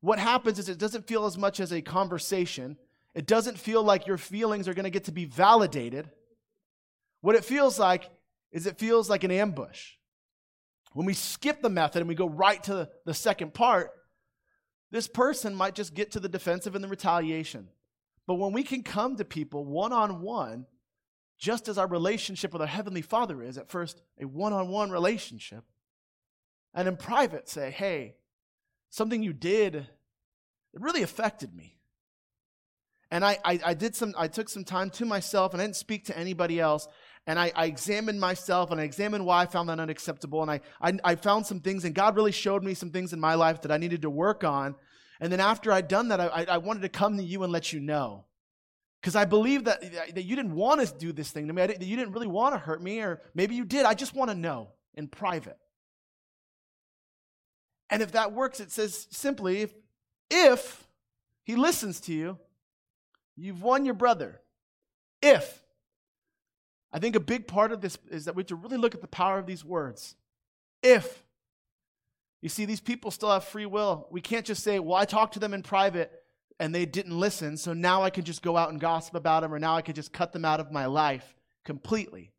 what 0.00 0.18
happens 0.18 0.58
is 0.58 0.68
it 0.68 0.76
doesn't 0.76 1.06
feel 1.06 1.24
as 1.24 1.38
much 1.38 1.58
as 1.58 1.72
a 1.72 1.80
conversation. 1.80 2.76
It 3.14 3.26
doesn't 3.26 3.58
feel 3.58 3.82
like 3.82 4.06
your 4.06 4.18
feelings 4.18 4.68
are 4.68 4.74
going 4.74 4.84
to 4.84 4.90
get 4.90 5.04
to 5.04 5.12
be 5.12 5.24
validated. 5.24 6.10
What 7.20 7.34
it 7.34 7.44
feels 7.44 7.78
like 7.78 8.10
is 8.52 8.66
it 8.66 8.78
feels 8.78 9.10
like 9.10 9.24
an 9.24 9.30
ambush. 9.30 9.92
When 10.92 11.06
we 11.06 11.14
skip 11.14 11.62
the 11.62 11.70
method 11.70 12.00
and 12.00 12.08
we 12.08 12.14
go 12.14 12.28
right 12.28 12.62
to 12.64 12.88
the 13.04 13.14
second 13.14 13.54
part, 13.54 13.90
this 14.90 15.08
person 15.08 15.54
might 15.54 15.74
just 15.74 15.94
get 15.94 16.12
to 16.12 16.20
the 16.20 16.28
defensive 16.28 16.74
and 16.74 16.82
the 16.82 16.88
retaliation. 16.88 17.68
But 18.26 18.34
when 18.34 18.52
we 18.52 18.62
can 18.62 18.82
come 18.82 19.16
to 19.16 19.24
people 19.24 19.64
one 19.64 19.92
on 19.92 20.22
one 20.22 20.66
just 21.38 21.68
as 21.68 21.78
our 21.78 21.86
relationship 21.86 22.52
with 22.52 22.60
our 22.60 22.68
Heavenly 22.68 23.02
Father 23.02 23.42
is 23.42 23.58
at 23.58 23.70
first 23.70 24.02
a 24.20 24.26
one 24.26 24.52
on 24.52 24.68
one 24.68 24.90
relationship, 24.90 25.64
and 26.74 26.88
in 26.88 26.96
private 26.96 27.48
say, 27.48 27.70
hey, 27.70 28.16
something 28.90 29.22
you 29.22 29.32
did, 29.32 29.76
it 29.76 29.86
really 30.74 31.02
affected 31.02 31.54
me. 31.54 31.77
And 33.10 33.24
I, 33.24 33.38
I, 33.44 33.60
I, 33.64 33.74
did 33.74 33.96
some, 33.96 34.14
I 34.18 34.28
took 34.28 34.48
some 34.48 34.64
time 34.64 34.90
to 34.90 35.06
myself 35.06 35.52
and 35.52 35.62
I 35.62 35.64
didn't 35.64 35.76
speak 35.76 36.04
to 36.06 36.18
anybody 36.18 36.60
else. 36.60 36.86
And 37.26 37.38
I, 37.38 37.52
I 37.54 37.66
examined 37.66 38.20
myself 38.20 38.70
and 38.70 38.80
I 38.80 38.84
examined 38.84 39.24
why 39.24 39.42
I 39.42 39.46
found 39.46 39.68
that 39.68 39.80
unacceptable. 39.80 40.42
And 40.42 40.50
I, 40.50 40.60
I, 40.80 40.92
I 41.04 41.14
found 41.14 41.46
some 41.46 41.60
things, 41.60 41.84
and 41.84 41.94
God 41.94 42.16
really 42.16 42.32
showed 42.32 42.62
me 42.62 42.74
some 42.74 42.90
things 42.90 43.12
in 43.12 43.20
my 43.20 43.34
life 43.34 43.62
that 43.62 43.72
I 43.72 43.76
needed 43.76 44.02
to 44.02 44.10
work 44.10 44.44
on. 44.44 44.74
And 45.20 45.32
then 45.32 45.40
after 45.40 45.72
I'd 45.72 45.88
done 45.88 46.08
that, 46.08 46.20
I, 46.20 46.46
I 46.48 46.58
wanted 46.58 46.82
to 46.82 46.88
come 46.88 47.16
to 47.16 47.22
you 47.22 47.42
and 47.42 47.52
let 47.52 47.72
you 47.72 47.80
know. 47.80 48.24
Because 49.00 49.14
I 49.14 49.24
believe 49.24 49.64
that, 49.64 49.80
that 50.14 50.24
you 50.24 50.36
didn't 50.36 50.54
want 50.54 50.86
to 50.86 50.92
do 50.98 51.12
this 51.12 51.30
thing 51.30 51.46
to 51.48 51.52
me, 51.52 51.66
that 51.66 51.82
you 51.82 51.96
didn't 51.96 52.12
really 52.12 52.26
want 52.26 52.54
to 52.54 52.58
hurt 52.58 52.82
me, 52.82 53.00
or 53.00 53.20
maybe 53.34 53.54
you 53.54 53.64
did. 53.64 53.86
I 53.86 53.94
just 53.94 54.14
want 54.14 54.30
to 54.30 54.34
know 54.34 54.70
in 54.94 55.06
private. 55.06 55.56
And 57.90 58.02
if 58.02 58.12
that 58.12 58.32
works, 58.32 58.60
it 58.60 58.70
says 58.70 59.06
simply 59.10 59.60
if, 59.60 59.72
if 60.30 60.86
he 61.44 61.56
listens 61.56 62.00
to 62.02 62.12
you, 62.12 62.38
you've 63.44 63.62
won 63.62 63.84
your 63.84 63.94
brother. 63.94 64.40
If. 65.22 65.62
I 66.92 66.98
think 66.98 67.16
a 67.16 67.20
big 67.20 67.46
part 67.46 67.72
of 67.72 67.80
this 67.80 67.98
is 68.10 68.24
that 68.24 68.34
we 68.34 68.40
have 68.40 68.48
to 68.48 68.56
really 68.56 68.78
look 68.78 68.94
at 68.94 69.00
the 69.00 69.08
power 69.08 69.38
of 69.38 69.46
these 69.46 69.64
words. 69.64 70.16
If. 70.82 71.24
You 72.40 72.48
see, 72.48 72.64
these 72.64 72.80
people 72.80 73.10
still 73.10 73.30
have 73.30 73.44
free 73.44 73.66
will. 73.66 74.06
We 74.10 74.20
can't 74.20 74.46
just 74.46 74.62
say, 74.62 74.78
well, 74.78 74.96
I 74.96 75.04
talked 75.04 75.34
to 75.34 75.40
them 75.40 75.54
in 75.54 75.62
private 75.62 76.12
and 76.60 76.74
they 76.74 76.86
didn't 76.86 77.18
listen, 77.18 77.56
so 77.56 77.72
now 77.72 78.02
I 78.02 78.10
can 78.10 78.24
just 78.24 78.42
go 78.42 78.56
out 78.56 78.70
and 78.70 78.80
gossip 78.80 79.14
about 79.14 79.42
them, 79.42 79.54
or 79.54 79.58
now 79.60 79.76
I 79.76 79.82
can 79.82 79.94
just 79.94 80.12
cut 80.12 80.32
them 80.32 80.44
out 80.44 80.58
of 80.58 80.72
my 80.72 80.86
life 80.86 81.36
completely. 81.64 82.32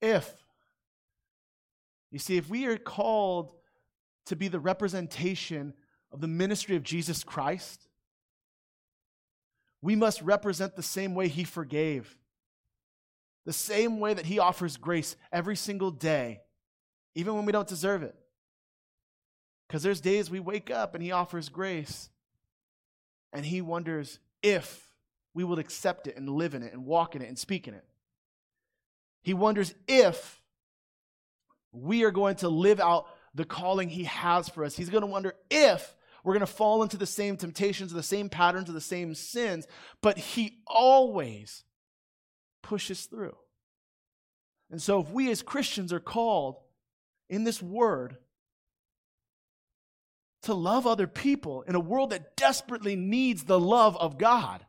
If, 0.00 0.32
you 2.10 2.18
see, 2.18 2.36
if 2.36 2.48
we 2.48 2.66
are 2.66 2.76
called 2.76 3.52
to 4.26 4.36
be 4.36 4.48
the 4.48 4.60
representation 4.60 5.74
of 6.12 6.20
the 6.20 6.28
ministry 6.28 6.76
of 6.76 6.82
Jesus 6.84 7.24
Christ, 7.24 7.88
we 9.82 9.96
must 9.96 10.22
represent 10.22 10.76
the 10.76 10.82
same 10.82 11.14
way 11.14 11.28
He 11.28 11.44
forgave, 11.44 12.16
the 13.44 13.52
same 13.52 14.00
way 14.00 14.14
that 14.14 14.26
He 14.26 14.38
offers 14.38 14.78
grace 14.78 15.16
every 15.30 15.56
single 15.56 15.90
day, 15.90 16.40
even 17.14 17.34
when 17.34 17.44
we 17.44 17.52
don't 17.52 17.68
deserve 17.68 18.02
it. 18.02 18.14
Because 19.68 19.82
there's 19.82 20.00
days 20.00 20.30
we 20.30 20.40
wake 20.40 20.70
up 20.70 20.94
and 20.94 21.02
He 21.02 21.12
offers 21.12 21.48
grace, 21.48 22.08
and 23.32 23.44
he 23.46 23.60
wonders 23.60 24.18
if 24.42 24.86
we 25.34 25.44
will 25.44 25.58
accept 25.58 26.06
it 26.06 26.16
and 26.16 26.28
live 26.28 26.54
in 26.54 26.62
it 26.62 26.72
and 26.72 26.84
walk 26.84 27.16
in 27.16 27.22
it 27.22 27.28
and 27.28 27.38
speak 27.38 27.66
in 27.66 27.74
it. 27.74 27.84
He 29.22 29.34
wonders 29.34 29.74
if 29.88 30.40
we 31.72 32.04
are 32.04 32.10
going 32.10 32.36
to 32.36 32.48
live 32.48 32.80
out 32.80 33.06
the 33.34 33.44
calling 33.44 33.88
he 33.88 34.04
has 34.04 34.48
for 34.48 34.64
us. 34.64 34.76
He's 34.76 34.90
going 34.90 35.02
to 35.02 35.06
wonder 35.06 35.34
if 35.50 35.94
we're 36.22 36.34
going 36.34 36.40
to 36.40 36.46
fall 36.46 36.82
into 36.82 36.96
the 36.96 37.06
same 37.06 37.36
temptations, 37.36 37.92
the 37.92 38.02
same 38.02 38.28
patterns, 38.28 38.72
the 38.72 38.80
same 38.80 39.14
sins, 39.14 39.66
but 40.00 40.18
he 40.18 40.58
always 40.66 41.64
pushes 42.62 43.06
through. 43.06 43.36
And 44.70 44.80
so, 44.80 45.00
if 45.00 45.10
we 45.10 45.30
as 45.30 45.42
Christians 45.42 45.92
are 45.92 46.00
called 46.00 46.56
in 47.28 47.44
this 47.44 47.62
word 47.62 48.16
to 50.42 50.54
love 50.54 50.86
other 50.86 51.06
people 51.06 51.62
in 51.62 51.74
a 51.74 51.80
world 51.80 52.10
that 52.10 52.36
desperately 52.36 52.96
needs 52.96 53.44
the 53.44 53.60
love 53.60 53.96
of 53.96 54.18
God. 54.18 54.64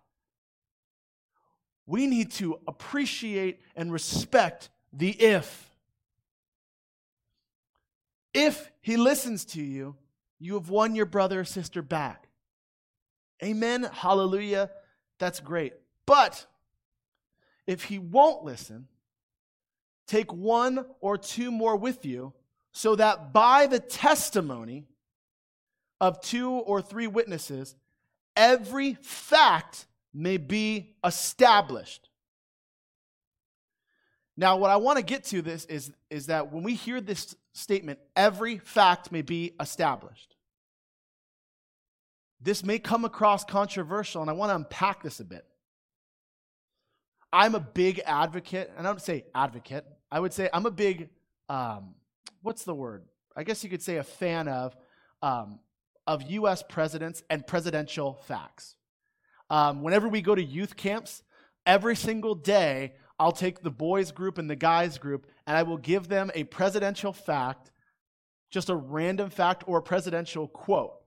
We 1.86 2.08
need 2.08 2.32
to 2.34 2.60
appreciate 2.68 3.60
and 3.76 3.92
respect 3.92 4.70
the 4.94 5.10
if. 5.10 5.70
If 8.34 8.72
he 8.82 8.98
listens 8.98 9.46
to 9.46 9.62
you, 9.62 9.96
you 10.44 10.56
have 10.56 10.70
won 10.70 10.96
your 10.96 11.06
brother 11.06 11.42
or 11.42 11.46
sister 11.46 11.82
back. 11.82 12.28
Amen. 13.44 13.84
Hallelujah. 13.92 14.70
That's 15.20 15.40
great. 15.40 15.74
But 16.06 16.46
if 17.66 17.86
he 17.86 18.00
won't 18.00 18.44
listen, 18.44 18.88
take 20.08 20.34
one 20.34 20.86
or 21.00 21.18
two 21.18 21.50
more 21.52 21.76
with 21.76 22.06
you, 22.06 22.34
so 22.72 22.96
that 22.96 23.32
by 23.32 23.68
the 23.68 23.80
testimony 23.80 24.86
of 26.02 26.20
two 26.20 26.52
or 26.52 26.82
three 26.82 27.08
witnesses, 27.08 27.76
every 28.36 28.96
fact 28.96 29.86
may 30.14 30.38
be 30.38 30.96
established. 31.06 32.10
Now, 34.36 34.58
what 34.58 34.72
I 34.72 34.78
want 34.78 34.98
to 34.98 35.04
get 35.04 35.24
to 35.26 35.42
this 35.42 35.66
is, 35.66 35.92
is 36.10 36.26
that 36.26 36.52
when 36.52 36.64
we 36.64 36.74
hear 36.74 37.00
this 37.00 37.36
statement, 37.54 38.00
every 38.16 38.58
fact 38.58 39.12
may 39.12 39.22
be 39.22 39.54
established. 39.60 40.33
This 42.44 42.64
may 42.64 42.78
come 42.78 43.06
across 43.06 43.46
controversial, 43.46 44.22
and 44.22 44.30
I 44.30 44.34
want 44.34 44.50
to 44.50 44.56
unpack 44.56 45.02
this 45.02 45.22
a 45.22 45.26
bit. 45.26 45.46
I'm 47.32 47.56
a 47.56 47.60
big 47.60 48.02
advocate, 48.06 48.70
and 48.78 48.86
I 48.86 48.92
don't 48.92 49.02
say 49.02 49.24
advocate, 49.34 49.86
I 50.12 50.20
would 50.20 50.34
say 50.34 50.50
I'm 50.54 50.66
a 50.66 50.72
big, 50.72 51.10
um, 51.50 51.96
what's 52.42 52.64
the 52.64 52.76
word? 52.76 53.06
I 53.36 53.44
guess 53.44 53.64
you 53.64 53.70
could 53.70 53.82
say 53.82 53.98
a 53.98 54.04
fan 54.04 54.48
of, 54.48 54.76
um, 55.22 55.60
of 56.06 56.22
US 56.30 56.62
presidents 56.62 57.24
and 57.30 57.48
presidential 57.48 58.22
facts. 58.28 58.76
Um, 59.50 59.82
whenever 59.82 60.10
we 60.10 60.22
go 60.22 60.36
to 60.36 60.44
youth 60.44 60.76
camps, 60.76 61.24
every 61.66 61.96
single 61.96 62.36
day, 62.36 62.94
I'll 63.18 63.32
take 63.32 63.64
the 63.64 63.72
boys 63.72 64.12
group 64.12 64.38
and 64.38 64.50
the 64.50 64.56
guys 64.56 64.98
group, 64.98 65.28
and 65.48 65.56
I 65.56 65.64
will 65.64 65.78
give 65.78 66.10
them 66.10 66.30
a 66.36 66.44
presidential 66.44 67.14
fact, 67.14 67.72
just 68.52 68.70
a 68.70 68.76
random 68.76 69.30
fact 69.30 69.64
or 69.66 69.78
a 69.78 69.82
presidential 69.82 70.48
quote. 70.48 71.03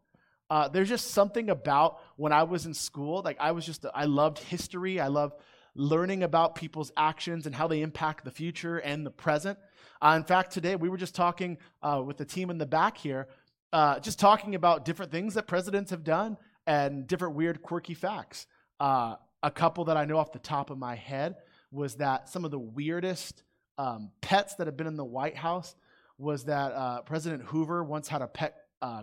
Uh, 0.49 0.69
there's 0.69 0.89
just 0.89 1.11
something 1.11 1.51
about 1.51 2.01
when 2.17 2.33
I 2.33 2.45
was 2.45 2.67
in 2.67 2.75
school, 2.75 3.23
like 3.25 3.37
I 3.41 3.53
was 3.53 3.67
just, 3.67 3.85
I 3.95 4.05
loved 4.05 4.39
history. 4.39 5.01
I 5.01 5.09
love 5.09 5.35
learning 5.75 6.23
about 6.23 6.55
people's 6.55 6.93
actions 6.97 7.47
and 7.47 7.55
how 7.55 7.67
they 7.67 7.83
impact 7.83 8.25
the 8.25 8.31
future 8.31 8.79
and 8.79 9.05
the 9.05 9.11
present. 9.11 9.59
Uh, 10.01 10.15
in 10.17 10.25
fact, 10.25 10.53
today 10.53 10.77
we 10.77 10.89
were 10.89 10.97
just 10.97 11.15
talking 11.15 11.59
uh, 11.83 12.03
with 12.05 12.17
the 12.17 12.25
team 12.25 12.51
in 12.51 12.59
the 12.59 12.67
back 12.67 12.97
here, 12.97 13.29
uh, 13.73 13.99
just 14.01 14.19
talking 14.19 14.55
about 14.55 14.85
different 14.85 15.11
things 15.11 15.35
that 15.35 15.47
presidents 15.47 15.91
have 15.91 16.05
done 16.05 16.37
and 16.67 17.07
different 17.07 17.35
weird, 17.35 17.63
quirky 17.63 17.95
facts. 17.95 18.47
Uh, 18.81 19.17
a 19.43 19.51
couple 19.51 19.85
that 19.85 19.97
I 19.97 20.05
know 20.05 20.19
off 20.19 20.33
the 20.33 20.39
top 20.39 20.71
of 20.71 20.79
my 20.79 20.95
head 20.95 21.37
was 21.71 21.97
that 21.97 22.29
some 22.29 22.45
of 22.45 22.51
the 22.51 22.59
weirdest 22.59 23.43
um, 23.79 24.11
pets 24.21 24.55
that 24.55 24.67
have 24.67 24.77
been 24.77 24.87
in 24.87 24.97
the 24.97 25.05
White 25.05 25.37
House 25.37 25.75
was 26.19 26.45
that 26.45 26.73
uh, 26.73 27.03
President 27.03 27.43
Hoover 27.43 27.85
once 27.85 28.09
had 28.09 28.23
a 28.23 28.27
pet 28.27 28.57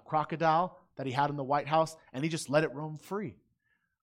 crocodile 0.05 0.79
that 0.97 1.05
he 1.05 1.11
had 1.11 1.29
in 1.29 1.35
the 1.35 1.43
White 1.43 1.67
House, 1.67 1.95
and 2.13 2.23
he 2.23 2.29
just 2.29 2.49
let 2.49 2.63
it 2.63 2.73
roam 2.73 2.97
free. 2.97 3.35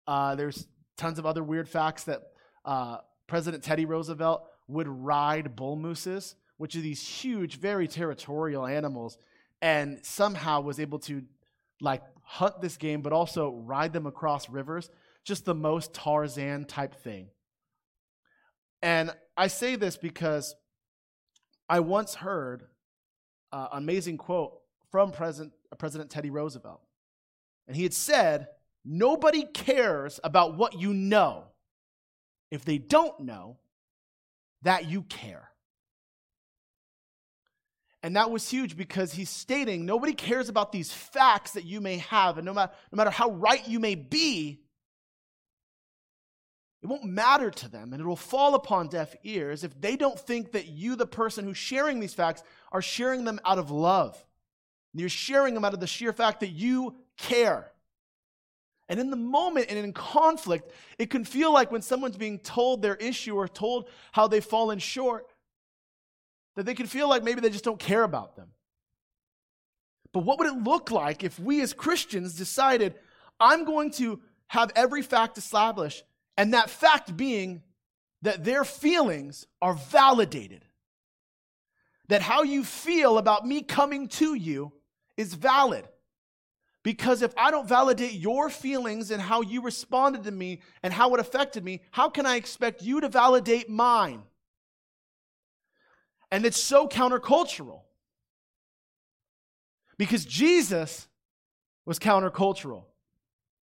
there's 0.06 0.66
tons 0.96 1.18
of 1.18 1.26
other 1.26 1.42
weird 1.42 1.68
facts 1.68 2.04
that 2.04 2.22
uh, 2.64 2.98
President 3.26 3.64
Teddy 3.64 3.86
Roosevelt 3.86 4.44
would 4.68 4.88
ride 4.88 5.56
bull 5.56 5.76
mooses, 5.76 6.36
which 6.58 6.76
are 6.76 6.80
these 6.80 7.02
huge, 7.02 7.58
very 7.58 7.88
territorial 7.88 8.66
animals, 8.66 9.18
and 9.62 10.04
somehow 10.04 10.60
was 10.60 10.78
able 10.78 10.98
to 11.00 11.22
like 11.80 12.02
hunt 12.22 12.60
this 12.60 12.76
game, 12.76 13.02
but 13.02 13.12
also 13.12 13.50
ride 13.64 13.92
them 13.92 14.06
across 14.06 14.48
rivers. 14.48 14.90
Just 15.24 15.44
the 15.44 15.54
most 15.54 15.94
Tarzan 15.94 16.64
type 16.66 16.94
thing. 16.94 17.28
And 18.82 19.10
I 19.36 19.48
say 19.48 19.76
this 19.76 19.96
because 19.96 20.54
I 21.68 21.80
once 21.80 22.14
heard 22.14 22.64
uh, 23.52 23.68
an 23.72 23.82
amazing 23.82 24.16
quote 24.16 24.59
from 24.90 25.12
President, 25.12 25.52
President 25.78 26.10
Teddy 26.10 26.30
Roosevelt. 26.30 26.80
And 27.66 27.76
he 27.76 27.82
had 27.82 27.94
said, 27.94 28.48
Nobody 28.84 29.44
cares 29.44 30.18
about 30.24 30.56
what 30.56 30.78
you 30.78 30.94
know 30.94 31.44
if 32.50 32.64
they 32.64 32.78
don't 32.78 33.20
know 33.20 33.58
that 34.62 34.88
you 34.88 35.02
care. 35.02 35.50
And 38.02 38.16
that 38.16 38.30
was 38.30 38.48
huge 38.48 38.76
because 38.76 39.12
he's 39.12 39.28
stating 39.28 39.84
nobody 39.84 40.14
cares 40.14 40.48
about 40.48 40.72
these 40.72 40.90
facts 40.90 41.52
that 41.52 41.64
you 41.64 41.80
may 41.82 41.98
have, 41.98 42.38
and 42.38 42.46
no 42.46 42.54
matter, 42.54 42.72
no 42.90 42.96
matter 42.96 43.10
how 43.10 43.30
right 43.30 43.66
you 43.68 43.78
may 43.78 43.94
be, 43.94 44.62
it 46.82 46.86
won't 46.86 47.04
matter 47.04 47.50
to 47.50 47.68
them, 47.68 47.92
and 47.92 48.00
it 48.00 48.06
will 48.06 48.16
fall 48.16 48.54
upon 48.54 48.88
deaf 48.88 49.14
ears 49.22 49.64
if 49.64 49.78
they 49.78 49.96
don't 49.96 50.18
think 50.18 50.52
that 50.52 50.68
you, 50.68 50.96
the 50.96 51.06
person 51.06 51.44
who's 51.44 51.58
sharing 51.58 52.00
these 52.00 52.14
facts, 52.14 52.42
are 52.72 52.80
sharing 52.80 53.24
them 53.24 53.38
out 53.44 53.58
of 53.58 53.70
love. 53.70 54.24
You're 54.94 55.08
sharing 55.08 55.54
them 55.54 55.64
out 55.64 55.74
of 55.74 55.80
the 55.80 55.86
sheer 55.86 56.12
fact 56.12 56.40
that 56.40 56.48
you 56.48 56.96
care. 57.16 57.70
And 58.88 58.98
in 58.98 59.10
the 59.10 59.16
moment 59.16 59.66
and 59.68 59.78
in 59.78 59.92
conflict, 59.92 60.72
it 60.98 61.10
can 61.10 61.24
feel 61.24 61.52
like 61.52 61.70
when 61.70 61.80
someone's 61.80 62.16
being 62.16 62.40
told 62.40 62.82
their 62.82 62.96
issue 62.96 63.36
or 63.36 63.46
told 63.46 63.88
how 64.10 64.26
they've 64.26 64.44
fallen 64.44 64.80
short, 64.80 65.26
that 66.56 66.66
they 66.66 66.74
can 66.74 66.86
feel 66.86 67.08
like 67.08 67.22
maybe 67.22 67.40
they 67.40 67.50
just 67.50 67.62
don't 67.62 67.78
care 67.78 68.02
about 68.02 68.34
them. 68.34 68.48
But 70.12 70.24
what 70.24 70.40
would 70.40 70.48
it 70.48 70.64
look 70.64 70.90
like 70.90 71.22
if 71.22 71.38
we 71.38 71.60
as 71.60 71.72
Christians 71.72 72.34
decided, 72.34 72.96
I'm 73.38 73.64
going 73.64 73.92
to 73.92 74.20
have 74.48 74.72
every 74.74 75.02
fact 75.02 75.38
established, 75.38 76.02
and 76.36 76.52
that 76.52 76.68
fact 76.68 77.16
being 77.16 77.62
that 78.22 78.42
their 78.42 78.64
feelings 78.64 79.46
are 79.62 79.74
validated? 79.74 80.64
That 82.08 82.22
how 82.22 82.42
you 82.42 82.64
feel 82.64 83.18
about 83.18 83.46
me 83.46 83.62
coming 83.62 84.08
to 84.08 84.34
you 84.34 84.72
is 85.20 85.34
valid. 85.34 85.86
Because 86.82 87.20
if 87.20 87.34
I 87.36 87.50
don't 87.50 87.68
validate 87.68 88.14
your 88.14 88.48
feelings 88.48 89.10
and 89.10 89.20
how 89.20 89.42
you 89.42 89.60
responded 89.60 90.24
to 90.24 90.30
me 90.30 90.60
and 90.82 90.94
how 90.94 91.12
it 91.14 91.20
affected 91.20 91.62
me, 91.62 91.82
how 91.90 92.08
can 92.08 92.24
I 92.24 92.36
expect 92.36 92.82
you 92.82 93.02
to 93.02 93.08
validate 93.08 93.68
mine? 93.68 94.22
And 96.30 96.46
it's 96.46 96.60
so 96.60 96.88
countercultural. 96.88 97.82
Because 99.98 100.24
Jesus 100.24 101.06
was 101.84 101.98
countercultural. 101.98 102.84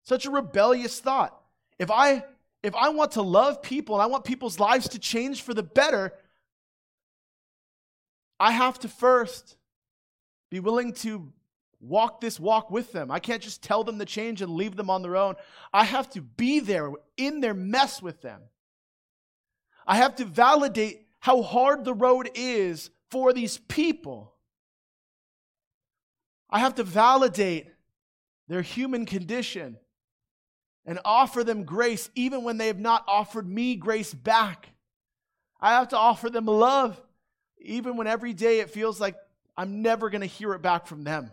Such 0.04 0.28
a 0.28 0.30
rebellious 0.30 1.00
thought. 1.00 1.36
If 1.80 1.90
I 1.90 2.24
if 2.62 2.76
I 2.76 2.90
want 2.90 3.14
to 3.14 3.22
love 3.22 3.62
people 3.62 3.96
and 3.96 4.04
I 4.04 4.08
want 4.08 4.26
people's 4.26 4.60
lives 4.60 4.90
to 4.90 5.00
change 5.00 5.42
for 5.42 5.54
the 5.54 5.64
better, 5.64 6.14
I 8.40 8.52
have 8.52 8.80
to 8.80 8.88
first 8.88 9.58
be 10.50 10.60
willing 10.60 10.94
to 10.94 11.32
walk 11.80 12.22
this 12.22 12.40
walk 12.40 12.72
with 12.72 12.92
them. 12.92 13.12
I 13.12 13.20
can't 13.20 13.42
just 13.42 13.62
tell 13.62 13.84
them 13.84 14.00
to 14.00 14.06
change 14.06 14.42
and 14.42 14.56
leave 14.56 14.76
them 14.76 14.90
on 14.90 15.02
their 15.02 15.16
own. 15.16 15.36
I 15.74 15.84
have 15.84 16.10
to 16.12 16.22
be 16.22 16.60
there 16.60 16.92
in 17.18 17.42
their 17.42 17.54
mess 17.54 18.02
with 18.02 18.22
them. 18.22 18.42
I 19.86 19.98
have 19.98 20.16
to 20.18 20.26
validate 20.26 21.06
how 21.20 21.42
hard 21.42 21.86
the 21.86 21.94
road 21.94 22.30
is 22.36 22.90
for 23.10 23.34
these 23.34 23.58
people. 23.58 24.34
I 26.50 26.60
have 26.60 26.76
to 26.76 26.84
validate 26.84 27.68
their 28.48 28.62
human 28.62 29.06
condition 29.06 29.78
and 30.86 31.00
offer 31.04 31.44
them 31.44 31.64
grace 31.64 32.10
even 32.16 32.44
when 32.44 32.58
they 32.58 32.68
have 32.68 32.80
not 32.80 33.04
offered 33.08 33.48
me 33.48 33.76
grace 33.76 34.14
back. 34.14 34.70
I 35.60 35.74
have 35.74 35.90
to 35.90 35.98
offer 35.98 36.30
them 36.30 36.46
love 36.46 37.02
even 37.60 37.98
when 37.98 38.08
every 38.08 38.34
day 38.34 38.60
it 38.60 38.70
feels 38.70 39.00
like 39.02 39.16
I'm 39.58 39.82
never 39.82 40.10
going 40.10 40.22
to 40.22 40.28
hear 40.28 40.54
it 40.54 40.62
back 40.62 40.88
from 40.88 41.04
them. 41.04 41.32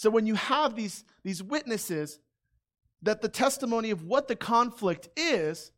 So 0.00 0.08
when 0.08 0.26
you 0.26 0.34
have 0.34 0.76
these, 0.76 1.04
these 1.24 1.42
witnesses 1.42 2.20
that 3.02 3.20
the 3.20 3.28
testimony 3.28 3.90
of 3.90 4.02
what 4.02 4.28
the 4.28 4.34
conflict 4.34 5.10
is, 5.14 5.72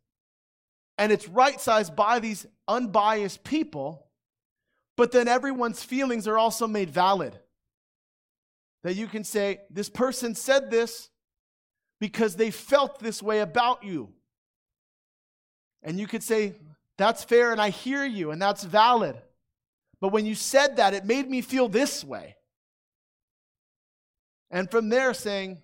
and 0.97 1.11
it's 1.11 1.27
right 1.27 1.59
sized 1.59 1.93
by 1.93 2.19
these 2.19 2.45
unbiased 2.65 3.43
people, 3.43 4.07
but 4.95 5.11
then 5.11 5.27
everyone's 5.27 5.83
feelings 5.83 6.25
are 6.25 6.37
also 6.37 6.67
made 6.67 6.89
valid. 6.89 7.37
That 8.85 8.95
you 8.95 9.07
can 9.07 9.25
say, 9.25 9.59
this 9.69 9.89
person 9.89 10.35
said 10.35 10.71
this 10.71 11.09
because 11.99 12.37
they 12.37 12.49
felt 12.49 12.99
this 12.99 13.21
way 13.21 13.41
about 13.41 13.83
you. 13.83 14.07
And 15.81 15.99
you 15.99 16.07
could 16.07 16.23
say, 16.23 16.53
that's 16.97 17.25
fair 17.25 17.51
and 17.51 17.59
I 17.59 17.71
hear 17.71 18.05
you 18.05 18.31
and 18.31 18.41
that's 18.41 18.63
valid. 18.63 19.17
But 19.99 20.13
when 20.13 20.25
you 20.25 20.33
said 20.33 20.77
that, 20.77 20.93
it 20.93 21.03
made 21.03 21.29
me 21.29 21.41
feel 21.41 21.67
this 21.67 22.05
way. 22.05 22.37
And 24.53 24.69
from 24.69 24.89
there, 24.89 25.15
saying, 25.15 25.57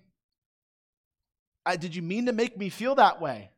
Did 1.78 1.94
you 1.94 2.02
mean 2.02 2.26
to 2.26 2.32
make 2.32 2.58
me 2.58 2.68
feel 2.68 2.96
that 2.96 3.20
way? 3.20 3.50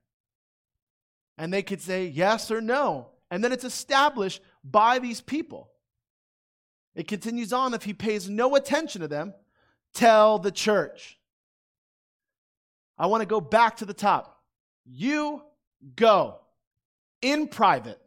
And 1.38 1.51
they 1.51 1.62
could 1.62 1.81
say 1.81 2.07
yes 2.07 2.51
or 2.51 2.61
no. 2.61 3.09
And 3.31 3.42
then 3.42 3.51
it's 3.51 3.64
established 3.64 4.42
by 4.62 4.99
these 4.99 5.23
people. 5.23 5.71
It 6.95 7.09
continues 7.09 7.55
on 7.55 7.73
if 7.73 7.83
he 7.83 7.95
pays 7.95 8.29
no 8.29 8.55
attention 8.57 9.01
to 9.01 9.09
them, 9.09 9.33
tell 9.95 10.38
the 10.38 10.51
church. 10.51 11.18
I 12.99 13.07
want 13.07 13.23
to 13.23 13.27
go 13.27 13.40
back 13.40 13.79
to 13.79 13.87
the 13.87 13.95
top. 13.95 14.38
You 14.85 15.42
go 15.97 16.40
in 17.23 17.49
private 17.49 17.99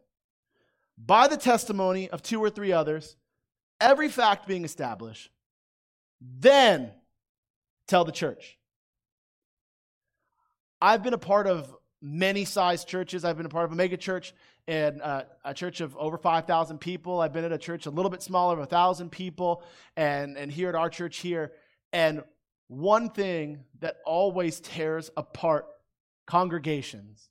by 0.96 1.28
the 1.28 1.38
testimony 1.38 2.08
of 2.08 2.22
two 2.22 2.40
or 2.40 2.52
three 2.52 2.72
others 2.72 3.16
every 3.82 4.10
fact 4.10 4.48
being 4.48 4.64
established, 4.64 5.32
then 6.22 6.92
tell 7.88 8.06
the 8.06 8.12
church. 8.12 8.58
I've 10.82 11.04
been 11.04 11.14
a 11.14 11.20
part 11.20 11.48
of 11.48 11.74
many 12.02 12.46
sized 12.46 12.88
churches. 12.88 13.26
I've 13.26 13.38
been 13.38 13.46
a 13.46 13.50
part 13.50 13.66
of 13.66 13.72
a 13.72 13.76
mega 13.76 13.98
church 13.98 14.34
and 14.68 15.02
uh, 15.02 15.24
a 15.44 15.54
church 15.54 15.82
of 15.82 15.96
over 15.98 16.18
5,000 16.18 16.80
people. 16.80 17.20
I've 17.20 17.34
been 17.34 17.46
at 17.46 17.52
a 17.52 17.58
church 17.58 17.86
a 17.86 17.90
little 17.90 18.12
bit 18.12 18.22
smaller 18.22 18.54
of 18.54 18.60
1,000 18.60 19.12
people, 19.12 19.64
and, 19.96 20.38
and 20.38 20.52
here 20.52 20.70
at 20.70 20.76
our 20.76 20.90
church 20.90 21.18
here. 21.18 21.54
And 21.94 22.24
one 22.68 23.10
thing 23.10 23.64
that 23.80 23.98
always 24.06 24.60
tears 24.60 25.12
apart 25.16 25.66
congregations 26.26 27.30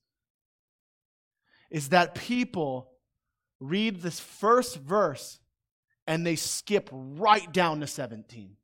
is 1.71 1.89
that 1.89 2.15
people 2.15 2.91
read 3.61 4.01
this 4.01 4.21
first 4.21 4.79
verse 4.79 5.41
and 6.07 6.25
they 6.25 6.37
skip 6.37 6.89
right 6.93 7.53
down 7.53 7.81
to 7.81 7.87
17. 7.87 8.57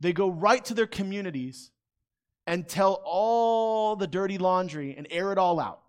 They 0.00 0.12
go 0.12 0.28
right 0.28 0.64
to 0.66 0.74
their 0.74 0.86
communities 0.86 1.70
and 2.46 2.66
tell 2.66 3.02
all 3.04 3.96
the 3.96 4.06
dirty 4.06 4.38
laundry 4.38 4.94
and 4.96 5.06
air 5.10 5.32
it 5.32 5.38
all 5.38 5.60
out. 5.60 5.82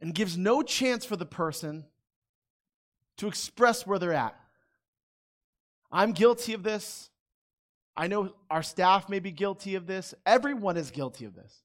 And 0.00 0.14
gives 0.14 0.36
no 0.36 0.62
chance 0.62 1.04
for 1.04 1.16
the 1.16 1.26
person 1.26 1.84
to 3.18 3.28
express 3.28 3.86
where 3.86 3.98
they're 3.98 4.12
at. 4.12 4.38
I'm 5.90 6.12
guilty 6.12 6.54
of 6.54 6.62
this. 6.62 7.10
I 7.96 8.06
know 8.06 8.32
our 8.50 8.62
staff 8.62 9.08
may 9.08 9.18
be 9.18 9.32
guilty 9.32 9.74
of 9.74 9.86
this. 9.86 10.14
Everyone 10.24 10.76
is 10.76 10.90
guilty 10.90 11.24
of 11.24 11.34
this. 11.34 11.62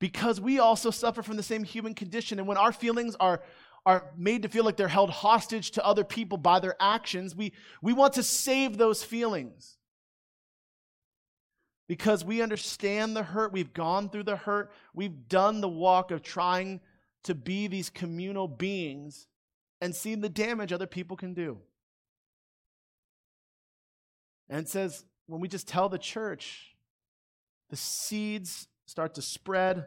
Because 0.00 0.40
we 0.40 0.58
also 0.58 0.90
suffer 0.90 1.22
from 1.22 1.36
the 1.36 1.42
same 1.42 1.64
human 1.64 1.94
condition. 1.94 2.38
And 2.38 2.46
when 2.46 2.56
our 2.56 2.72
feelings 2.72 3.16
are, 3.18 3.40
are 3.86 4.10
made 4.16 4.42
to 4.42 4.48
feel 4.48 4.64
like 4.64 4.76
they're 4.76 4.88
held 4.88 5.10
hostage 5.10 5.72
to 5.72 5.84
other 5.84 6.04
people 6.04 6.38
by 6.38 6.60
their 6.60 6.76
actions, 6.80 7.34
we, 7.34 7.52
we 7.80 7.92
want 7.92 8.14
to 8.14 8.22
save 8.22 8.76
those 8.76 9.02
feelings. 9.02 9.76
Because 11.88 12.24
we 12.24 12.42
understand 12.42 13.16
the 13.16 13.22
hurt, 13.22 13.52
we've 13.52 13.72
gone 13.72 14.10
through 14.10 14.24
the 14.24 14.36
hurt, 14.36 14.70
we've 14.92 15.28
done 15.28 15.60
the 15.60 15.68
walk 15.68 16.10
of 16.10 16.22
trying 16.22 16.80
to 17.24 17.34
be 17.34 17.66
these 17.66 17.88
communal 17.88 18.46
beings 18.46 19.26
and 19.80 19.94
seen 19.94 20.20
the 20.20 20.28
damage 20.28 20.72
other 20.72 20.86
people 20.86 21.16
can 21.16 21.34
do. 21.34 21.58
And 24.48 24.60
it 24.60 24.68
says, 24.68 25.04
when 25.26 25.40
we 25.40 25.48
just 25.48 25.68
tell 25.68 25.88
the 25.88 25.98
church, 25.98 26.74
the 27.70 27.76
seeds 27.76 28.68
start 28.86 29.14
to 29.14 29.22
spread, 29.22 29.86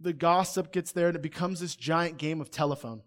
the 0.00 0.12
gossip 0.12 0.72
gets 0.72 0.92
there, 0.92 1.08
and 1.08 1.16
it 1.16 1.22
becomes 1.22 1.60
this 1.60 1.76
giant 1.76 2.18
game 2.18 2.40
of 2.40 2.50
telephone. 2.50 3.02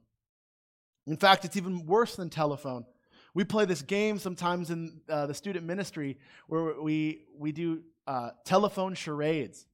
In 1.07 1.17
fact, 1.17 1.45
it's 1.45 1.57
even 1.57 1.85
worse 1.85 2.15
than 2.15 2.29
telephone. 2.29 2.85
We 3.33 3.43
play 3.43 3.65
this 3.65 3.81
game 3.81 4.19
sometimes 4.19 4.69
in 4.69 5.01
uh, 5.09 5.25
the 5.25 5.33
student 5.33 5.65
ministry 5.65 6.19
where 6.47 6.79
we, 6.79 7.25
we 7.37 7.51
do 7.51 7.81
uh, 8.05 8.29
telephone 8.45 8.93
charades. 8.93 9.65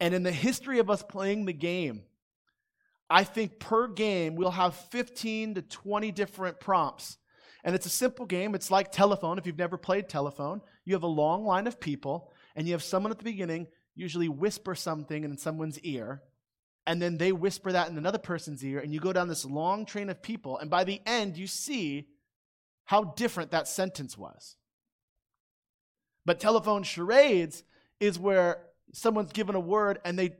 And 0.00 0.14
in 0.14 0.24
the 0.24 0.32
history 0.32 0.78
of 0.80 0.90
us 0.90 1.02
playing 1.02 1.44
the 1.44 1.52
game, 1.52 2.02
I 3.08 3.24
think 3.24 3.60
per 3.60 3.86
game 3.86 4.34
we'll 4.34 4.50
have 4.50 4.74
15 4.74 5.54
to 5.54 5.62
20 5.62 6.12
different 6.12 6.60
prompts 6.60 7.18
and 7.64 7.74
it's 7.74 7.86
a 7.86 7.90
simple 7.90 8.26
game. 8.26 8.54
It's 8.54 8.70
like 8.70 8.92
telephone. 8.92 9.38
If 9.38 9.46
you've 9.46 9.58
never 9.58 9.76
played 9.76 10.08
telephone, 10.08 10.62
you 10.84 10.94
have 10.94 11.02
a 11.02 11.08
long 11.08 11.44
line 11.44 11.66
of 11.66 11.80
people, 11.80 12.32
and 12.54 12.66
you 12.66 12.72
have 12.72 12.82
someone 12.82 13.12
at 13.12 13.18
the 13.18 13.24
beginning 13.24 13.66
usually 13.94 14.28
whisper 14.28 14.74
something 14.74 15.24
in 15.24 15.36
someone's 15.36 15.78
ear, 15.80 16.22
and 16.88 17.02
then 17.02 17.18
they 17.18 17.32
whisper 17.32 17.70
that 17.70 17.90
in 17.90 17.98
another 17.98 18.18
person's 18.18 18.64
ear, 18.64 18.80
and 18.80 18.94
you 18.94 18.98
go 18.98 19.12
down 19.12 19.28
this 19.28 19.44
long 19.44 19.84
train 19.84 20.08
of 20.08 20.22
people, 20.22 20.56
and 20.58 20.70
by 20.70 20.84
the 20.84 21.02
end, 21.04 21.36
you 21.36 21.46
see 21.46 22.08
how 22.86 23.04
different 23.04 23.50
that 23.50 23.68
sentence 23.68 24.16
was. 24.16 24.56
But 26.24 26.40
telephone 26.40 26.84
charades 26.84 27.62
is 28.00 28.18
where 28.18 28.62
someone's 28.94 29.32
given 29.32 29.54
a 29.54 29.60
word 29.60 29.98
and 30.02 30.18
they 30.18 30.36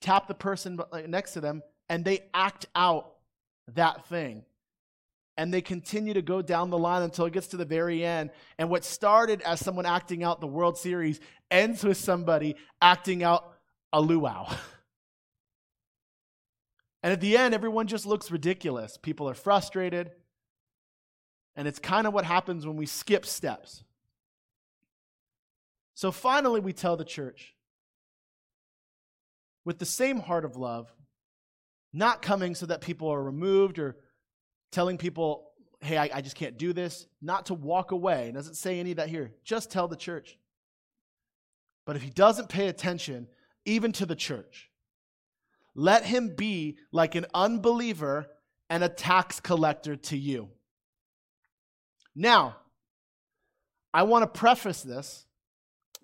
tap 0.00 0.28
the 0.28 0.34
person 0.34 0.78
next 1.08 1.32
to 1.32 1.40
them 1.40 1.62
and 1.88 2.04
they 2.04 2.20
act 2.32 2.66
out 2.76 3.14
that 3.74 4.06
thing 4.06 4.44
and 5.36 5.52
they 5.52 5.60
continue 5.60 6.14
to 6.14 6.22
go 6.22 6.42
down 6.42 6.70
the 6.70 6.78
line 6.78 7.02
until 7.02 7.26
it 7.26 7.32
gets 7.32 7.48
to 7.48 7.56
the 7.56 7.64
very 7.64 8.04
end. 8.04 8.30
And 8.58 8.70
what 8.70 8.84
started 8.84 9.42
as 9.42 9.58
someone 9.58 9.86
acting 9.86 10.22
out 10.22 10.40
the 10.40 10.46
World 10.46 10.78
Series 10.78 11.18
ends 11.50 11.82
with 11.82 11.96
somebody 11.96 12.54
acting 12.80 13.24
out 13.24 13.54
a 13.92 14.00
luau. 14.00 14.52
and 17.08 17.14
at 17.14 17.22
the 17.22 17.38
end, 17.38 17.54
everyone 17.54 17.86
just 17.86 18.04
looks 18.04 18.30
ridiculous. 18.30 18.98
People 18.98 19.30
are 19.30 19.34
frustrated. 19.34 20.10
And 21.56 21.66
it's 21.66 21.78
kind 21.78 22.06
of 22.06 22.12
what 22.12 22.26
happens 22.26 22.66
when 22.66 22.76
we 22.76 22.84
skip 22.84 23.24
steps. 23.24 23.82
So 25.94 26.12
finally, 26.12 26.60
we 26.60 26.74
tell 26.74 26.98
the 26.98 27.06
church 27.06 27.54
with 29.64 29.78
the 29.78 29.86
same 29.86 30.20
heart 30.20 30.44
of 30.44 30.58
love, 30.58 30.92
not 31.94 32.20
coming 32.20 32.54
so 32.54 32.66
that 32.66 32.82
people 32.82 33.08
are 33.08 33.22
removed 33.22 33.78
or 33.78 33.96
telling 34.70 34.98
people, 34.98 35.52
hey, 35.80 35.96
I, 35.96 36.10
I 36.12 36.20
just 36.20 36.36
can't 36.36 36.58
do 36.58 36.74
this, 36.74 37.06
not 37.22 37.46
to 37.46 37.54
walk 37.54 37.90
away. 37.90 38.28
It 38.28 38.34
doesn't 38.34 38.56
say 38.56 38.78
any 38.78 38.90
of 38.90 38.98
that 38.98 39.08
here. 39.08 39.32
Just 39.44 39.70
tell 39.70 39.88
the 39.88 39.96
church. 39.96 40.36
But 41.86 41.96
if 41.96 42.02
he 42.02 42.10
doesn't 42.10 42.50
pay 42.50 42.68
attention, 42.68 43.28
even 43.64 43.92
to 43.92 44.04
the 44.04 44.14
church, 44.14 44.68
let 45.78 46.04
him 46.04 46.34
be 46.34 46.76
like 46.90 47.14
an 47.14 47.24
unbeliever 47.32 48.26
and 48.68 48.82
a 48.82 48.88
tax 48.88 49.38
collector 49.38 49.94
to 49.94 50.16
you. 50.18 50.48
Now, 52.16 52.56
I 53.94 54.02
want 54.02 54.24
to 54.24 54.38
preface 54.38 54.82
this 54.82 55.24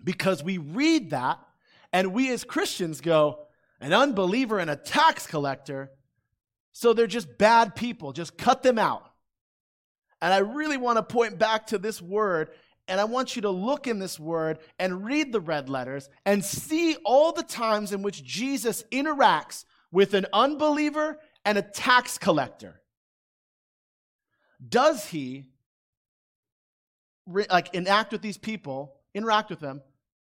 because 0.01 0.41
we 0.41 0.59
read 0.59 1.09
that 1.09 1.39
and 1.91 2.13
we 2.13 2.31
as 2.31 2.45
Christians 2.45 3.01
go, 3.01 3.47
an 3.81 3.91
unbeliever 3.91 4.59
and 4.59 4.69
a 4.69 4.77
tax 4.77 5.27
collector, 5.27 5.91
so 6.71 6.93
they're 6.93 7.05
just 7.05 7.37
bad 7.37 7.75
people. 7.75 8.13
Just 8.13 8.37
cut 8.37 8.63
them 8.63 8.79
out. 8.79 9.03
And 10.21 10.33
I 10.33 10.37
really 10.37 10.77
want 10.77 10.99
to 10.99 11.03
point 11.03 11.37
back 11.37 11.67
to 11.67 11.77
this 11.77 12.01
word, 12.01 12.49
and 12.87 12.99
I 13.01 13.05
want 13.05 13.35
you 13.35 13.41
to 13.43 13.49
look 13.49 13.87
in 13.87 13.99
this 13.99 14.19
word 14.19 14.59
and 14.77 15.05
read 15.05 15.31
the 15.31 15.39
red 15.39 15.69
letters 15.69 16.09
and 16.25 16.45
see 16.45 16.95
all 17.03 17.31
the 17.31 17.43
times 17.43 17.91
in 17.91 18.01
which 18.01 18.23
Jesus 18.23 18.83
interacts 18.91 19.65
with 19.91 20.13
an 20.13 20.27
unbeliever 20.33 21.19
and 21.43 21.57
a 21.57 21.63
tax 21.63 22.17
collector. 22.17 22.81
Does 24.67 25.07
he 25.07 25.45
like 27.27 27.73
enact 27.73 28.11
with 28.11 28.21
these 28.21 28.37
people, 28.37 28.95
interact 29.13 29.49
with 29.49 29.59
them? 29.59 29.81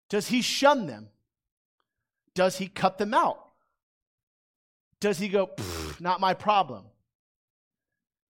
Does 0.08 0.28
he 0.28 0.42
shun 0.42 0.86
them? 0.86 1.08
Does 2.34 2.58
he 2.58 2.68
cut 2.68 2.98
them 2.98 3.14
out? 3.14 3.40
Does 5.00 5.18
he 5.18 5.28
go, 5.28 5.50
not 6.00 6.20
my 6.20 6.34
problem? 6.34 6.84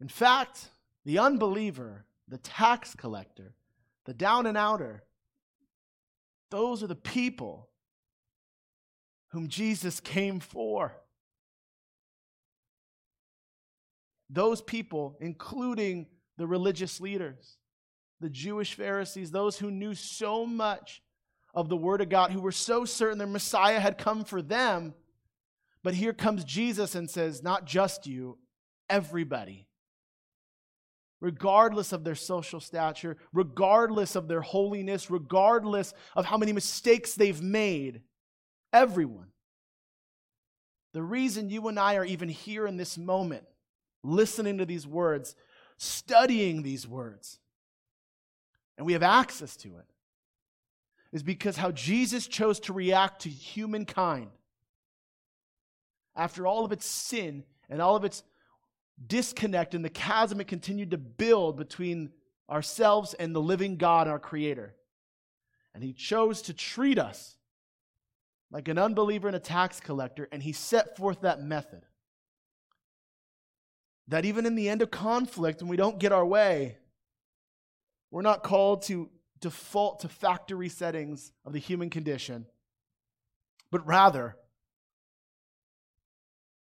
In 0.00 0.08
fact, 0.08 0.68
the 1.04 1.18
unbeliever, 1.18 2.04
the 2.26 2.38
tax 2.38 2.94
collector, 2.94 3.54
the 4.04 4.14
down 4.14 4.46
and 4.46 4.56
outer, 4.56 5.02
those 6.50 6.82
are 6.82 6.86
the 6.86 6.94
people 6.94 7.68
whom 9.28 9.48
Jesus 9.48 10.00
came 10.00 10.40
for. 10.40 10.94
Those 14.30 14.62
people, 14.62 15.16
including 15.20 16.06
the 16.36 16.46
religious 16.46 17.00
leaders, 17.00 17.56
the 18.20 18.30
Jewish 18.30 18.74
Pharisees, 18.74 19.30
those 19.30 19.58
who 19.58 19.70
knew 19.70 19.94
so 19.94 20.46
much 20.46 21.02
of 21.54 21.68
the 21.68 21.76
Word 21.76 22.00
of 22.00 22.08
God, 22.08 22.30
who 22.30 22.40
were 22.40 22.52
so 22.52 22.84
certain 22.84 23.18
their 23.18 23.26
Messiah 23.26 23.80
had 23.80 23.98
come 23.98 24.24
for 24.24 24.42
them, 24.42 24.94
but 25.82 25.94
here 25.94 26.12
comes 26.12 26.44
Jesus 26.44 26.94
and 26.94 27.08
says, 27.08 27.42
Not 27.42 27.64
just 27.64 28.06
you, 28.06 28.38
everybody. 28.88 29.68
Regardless 31.20 31.92
of 31.92 32.04
their 32.04 32.14
social 32.14 32.60
stature, 32.60 33.16
regardless 33.32 34.14
of 34.16 34.28
their 34.28 34.42
holiness, 34.42 35.10
regardless 35.10 35.94
of 36.14 36.26
how 36.26 36.36
many 36.36 36.52
mistakes 36.52 37.14
they've 37.14 37.40
made, 37.40 38.02
everyone. 38.72 39.28
The 40.92 41.02
reason 41.02 41.50
you 41.50 41.66
and 41.68 41.78
I 41.78 41.96
are 41.96 42.04
even 42.04 42.28
here 42.28 42.66
in 42.66 42.76
this 42.76 42.98
moment, 42.98 43.44
listening 44.02 44.58
to 44.58 44.66
these 44.66 44.86
words, 44.86 45.34
studying 45.76 46.62
these 46.62 46.86
words, 46.86 47.40
and 48.76 48.86
we 48.86 48.92
have 48.92 49.02
access 49.02 49.56
to 49.56 49.68
it, 49.68 49.86
is 51.12 51.22
because 51.22 51.56
how 51.56 51.70
Jesus 51.70 52.26
chose 52.26 52.60
to 52.60 52.72
react 52.72 53.22
to 53.22 53.28
humankind 53.28 54.30
after 56.16 56.46
all 56.46 56.64
of 56.64 56.72
its 56.72 56.86
sin 56.86 57.44
and 57.68 57.80
all 57.80 57.96
of 57.96 58.04
its 58.04 58.22
disconnect 59.06 59.74
and 59.74 59.84
the 59.84 59.90
chasm 59.90 60.40
it 60.40 60.48
continued 60.48 60.90
to 60.92 60.98
build 60.98 61.56
between 61.56 62.10
ourselves 62.48 63.14
and 63.14 63.34
the 63.34 63.40
living 63.40 63.76
God, 63.76 64.08
our 64.08 64.18
Creator. 64.18 64.74
And 65.74 65.82
He 65.82 65.92
chose 65.92 66.42
to 66.42 66.54
treat 66.54 66.98
us 66.98 67.36
like 68.50 68.68
an 68.68 68.78
unbeliever 68.78 69.26
and 69.26 69.36
a 69.36 69.40
tax 69.40 69.80
collector, 69.80 70.28
and 70.30 70.42
He 70.42 70.52
set 70.52 70.96
forth 70.96 71.22
that 71.22 71.42
method. 71.42 71.82
that 74.08 74.24
even 74.24 74.46
in 74.46 74.54
the 74.54 74.68
end 74.68 74.82
of 74.82 74.90
conflict, 74.90 75.62
when 75.62 75.68
we 75.68 75.76
don't 75.76 75.98
get 75.98 76.12
our 76.12 76.26
way, 76.26 76.76
we're 78.10 78.22
not 78.22 78.42
called 78.42 78.82
to 78.82 79.08
default 79.40 80.00
to 80.00 80.08
factory 80.08 80.68
settings 80.68 81.32
of 81.44 81.52
the 81.52 81.58
human 81.58 81.90
condition, 81.90 82.46
but 83.70 83.86
rather 83.86 84.36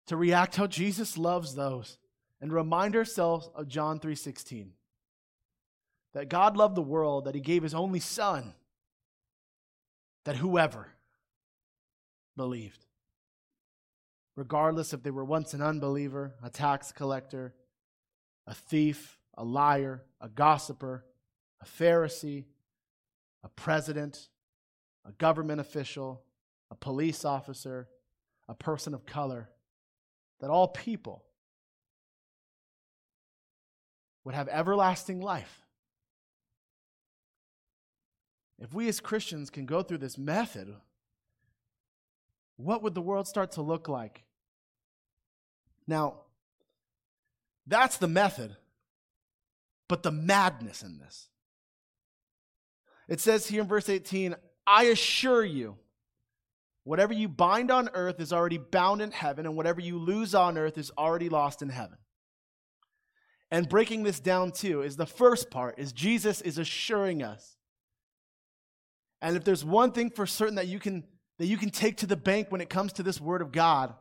to 0.08 0.18
react 0.18 0.56
how 0.56 0.68
Jesus 0.68 1.18
loves 1.18 1.56
those 1.56 1.98
and 2.42 2.54
remind 2.54 2.96
ourselves 2.96 3.50
of 3.56 3.68
John 3.68 4.00
3:16 4.00 4.74
that 6.14 6.30
God 6.30 6.58
loved 6.58 6.76
the 6.76 6.82
world 6.82 7.26
that 7.26 7.36
he 7.36 7.42
gave 7.42 7.64
his 7.64 7.74
only 7.74 8.00
son 8.00 8.54
that 10.24 10.38
whoever 10.38 10.94
believed 12.36 12.88
regardless 14.38 14.94
if 14.94 15.04
they 15.04 15.12
were 15.12 15.26
once 15.26 15.54
an 15.54 15.62
unbeliever, 15.62 16.36
a 16.42 16.50
tax 16.50 16.94
collector, 16.94 17.54
a 18.46 18.54
thief, 18.54 19.20
a 19.36 19.44
liar, 19.44 20.04
a 20.22 20.30
gossiper, 20.30 21.04
a 21.60 21.66
Pharisee, 21.66 22.46
a 23.44 23.50
president, 23.50 24.30
a 25.06 25.12
government 25.14 25.60
official, 25.60 26.22
a 26.70 26.76
police 26.76 27.26
officer, 27.26 27.90
a 28.48 28.54
person 28.54 28.94
of 28.94 29.06
color, 29.06 29.50
that 30.40 30.52
all 30.52 30.68
people 30.68 31.24
would 34.28 34.36
have 34.36 34.50
everlasting 34.50 35.22
life. 35.22 35.64
If 38.60 38.74
we 38.74 38.90
as 38.90 39.00
Christians 39.00 39.50
can 39.50 39.66
go 39.66 39.82
through 39.82 40.00
this 40.00 40.18
method, 40.18 40.76
what 42.58 42.84
would 42.84 42.94
the 42.94 43.00
world 43.00 43.26
start 43.26 43.54
to 43.54 43.62
look 43.62 43.88
like? 43.88 44.26
Now, 45.88 46.16
that's 47.68 47.96
the 48.00 48.10
method, 48.10 48.58
but 49.88 50.04
the 50.04 50.12
madness 50.12 50.84
in 50.84 50.98
this. 50.98 51.30
It 53.08 53.22
says 53.22 53.48
here 53.48 53.62
in 53.62 53.68
verse 53.70 53.88
18, 53.88 54.36
I 54.68 54.84
assure 54.88 55.46
you, 55.46 55.78
whatever 56.84 57.14
you 57.14 57.30
bind 57.30 57.72
on 57.72 57.90
earth 57.94 58.20
is 58.20 58.34
already 58.34 58.58
bound 58.58 59.02
in 59.02 59.12
heaven, 59.12 59.46
and 59.46 59.56
whatever 59.56 59.80
you 59.80 59.98
lose 59.98 60.36
on 60.36 60.58
earth 60.58 60.78
is 60.78 60.92
already 60.98 61.30
lost 61.30 61.62
in 61.62 61.70
heaven. 61.70 61.98
And 63.50 63.70
breaking 63.70 64.04
this 64.04 64.20
down 64.20 64.52
too 64.52 64.82
is 64.82 64.98
the 64.98 65.06
first 65.06 65.50
part 65.50 65.80
is 65.80 65.94
Jesus 65.94 66.42
is 66.42 66.58
assuring 66.58 67.24
us. 67.24 67.56
And 69.22 69.36
if 69.36 69.44
there's 69.44 69.64
one 69.64 69.92
thing 69.92 70.10
for 70.10 70.26
certain 70.26 70.56
that 70.56 70.68
you 70.68 70.80
can 70.80 71.04
that 71.40 71.46
you 71.46 71.58
can 71.58 71.70
take 71.70 71.98
to 71.98 72.08
the 72.08 72.18
bank 72.18 72.48
when 72.50 72.62
it 72.62 72.70
comes 72.70 72.94
to 72.94 73.04
this 73.04 73.22
word 73.22 73.42
of 73.42 73.52
God, 73.52 73.94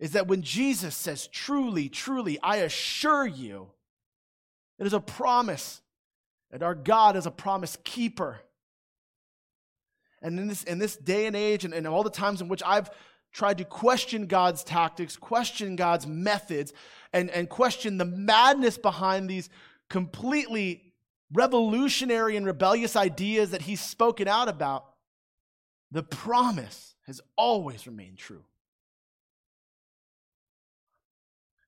is 0.00 0.12
that 0.12 0.26
when 0.26 0.42
Jesus 0.42 0.96
says, 0.96 1.28
Truly, 1.28 1.88
truly, 1.88 2.38
I 2.42 2.56
assure 2.56 3.26
you, 3.26 3.68
it 4.78 4.86
is 4.86 4.92
a 4.92 5.00
promise. 5.00 5.80
And 6.50 6.62
our 6.62 6.74
God 6.74 7.16
is 7.16 7.24
a 7.24 7.30
promise 7.30 7.78
keeper. 7.82 8.40
And 10.20 10.38
in 10.38 10.48
this, 10.48 10.64
in 10.64 10.78
this 10.78 10.96
day 10.96 11.26
and 11.26 11.34
age, 11.34 11.64
and, 11.64 11.72
and 11.72 11.86
all 11.86 12.02
the 12.02 12.10
times 12.10 12.40
in 12.40 12.48
which 12.48 12.62
I've 12.66 12.90
tried 13.32 13.58
to 13.58 13.64
question 13.64 14.26
God's 14.26 14.62
tactics, 14.62 15.16
question 15.16 15.76
God's 15.76 16.06
methods, 16.06 16.72
and, 17.12 17.30
and 17.30 17.48
question 17.48 17.98
the 17.98 18.04
madness 18.04 18.78
behind 18.78 19.28
these 19.28 19.48
completely 19.88 20.92
revolutionary 21.32 22.36
and 22.36 22.44
rebellious 22.44 22.94
ideas 22.96 23.50
that 23.50 23.62
He's 23.62 23.80
spoken 23.80 24.28
out 24.28 24.48
about, 24.48 24.84
the 25.90 26.02
promise 26.02 26.94
has 27.06 27.20
always 27.36 27.86
remained 27.86 28.18
true. 28.18 28.44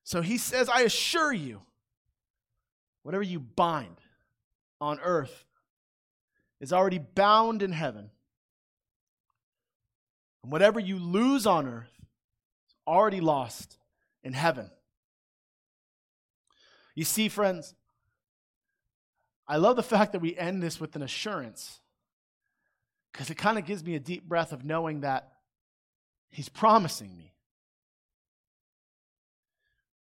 So 0.03 0.21
he 0.21 0.37
says, 0.37 0.69
I 0.69 0.81
assure 0.81 1.33
you, 1.33 1.61
whatever 3.01 3.23
you 3.23 3.39
bind 3.39 3.97
on 4.79 4.99
earth 5.03 5.45
is 6.61 6.71
already 6.71 6.99
bound 6.99 7.63
in 7.63 7.71
heaven. 7.71 8.11
And 10.45 10.51
whatever 10.51 10.79
you 10.79 10.99
lose 10.99 11.47
on 11.47 11.67
earth 11.67 11.89
is 12.67 12.75
already 12.85 13.19
lost 13.19 13.79
in 14.23 14.33
heaven. 14.33 14.69
You 16.93 17.03
see, 17.03 17.29
friends, 17.29 17.73
I 19.47 19.57
love 19.57 19.75
the 19.75 19.81
fact 19.81 20.11
that 20.11 20.19
we 20.19 20.37
end 20.37 20.61
this 20.61 20.79
with 20.79 20.95
an 20.95 21.01
assurance 21.01 21.79
because 23.11 23.31
it 23.31 23.39
kind 23.39 23.57
of 23.57 23.65
gives 23.65 23.83
me 23.83 23.95
a 23.95 23.99
deep 23.99 24.29
breath 24.29 24.51
of 24.51 24.63
knowing 24.63 25.01
that 25.01 25.31
He's 26.29 26.47
promising 26.47 27.17
me. 27.17 27.33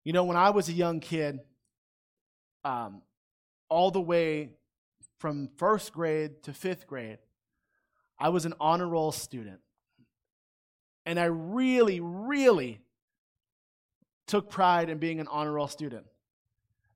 You 0.02 0.12
know, 0.12 0.24
when 0.24 0.36
I 0.36 0.50
was 0.50 0.68
a 0.68 0.72
young 0.72 0.98
kid, 0.98 1.38
um, 2.64 3.02
all 3.68 3.92
the 3.92 4.00
way 4.00 4.54
from 5.20 5.50
first 5.56 5.92
grade 5.92 6.42
to 6.42 6.52
fifth 6.52 6.88
grade, 6.88 7.18
I 8.18 8.30
was 8.30 8.44
an 8.44 8.54
honor 8.58 8.88
roll 8.88 9.12
student. 9.12 9.60
And 11.04 11.18
I 11.18 11.24
really, 11.24 12.00
really 12.00 12.80
took 14.26 14.50
pride 14.50 14.88
in 14.88 14.98
being 14.98 15.20
an 15.20 15.28
honor 15.28 15.52
roll 15.52 15.68
student. 15.68 16.06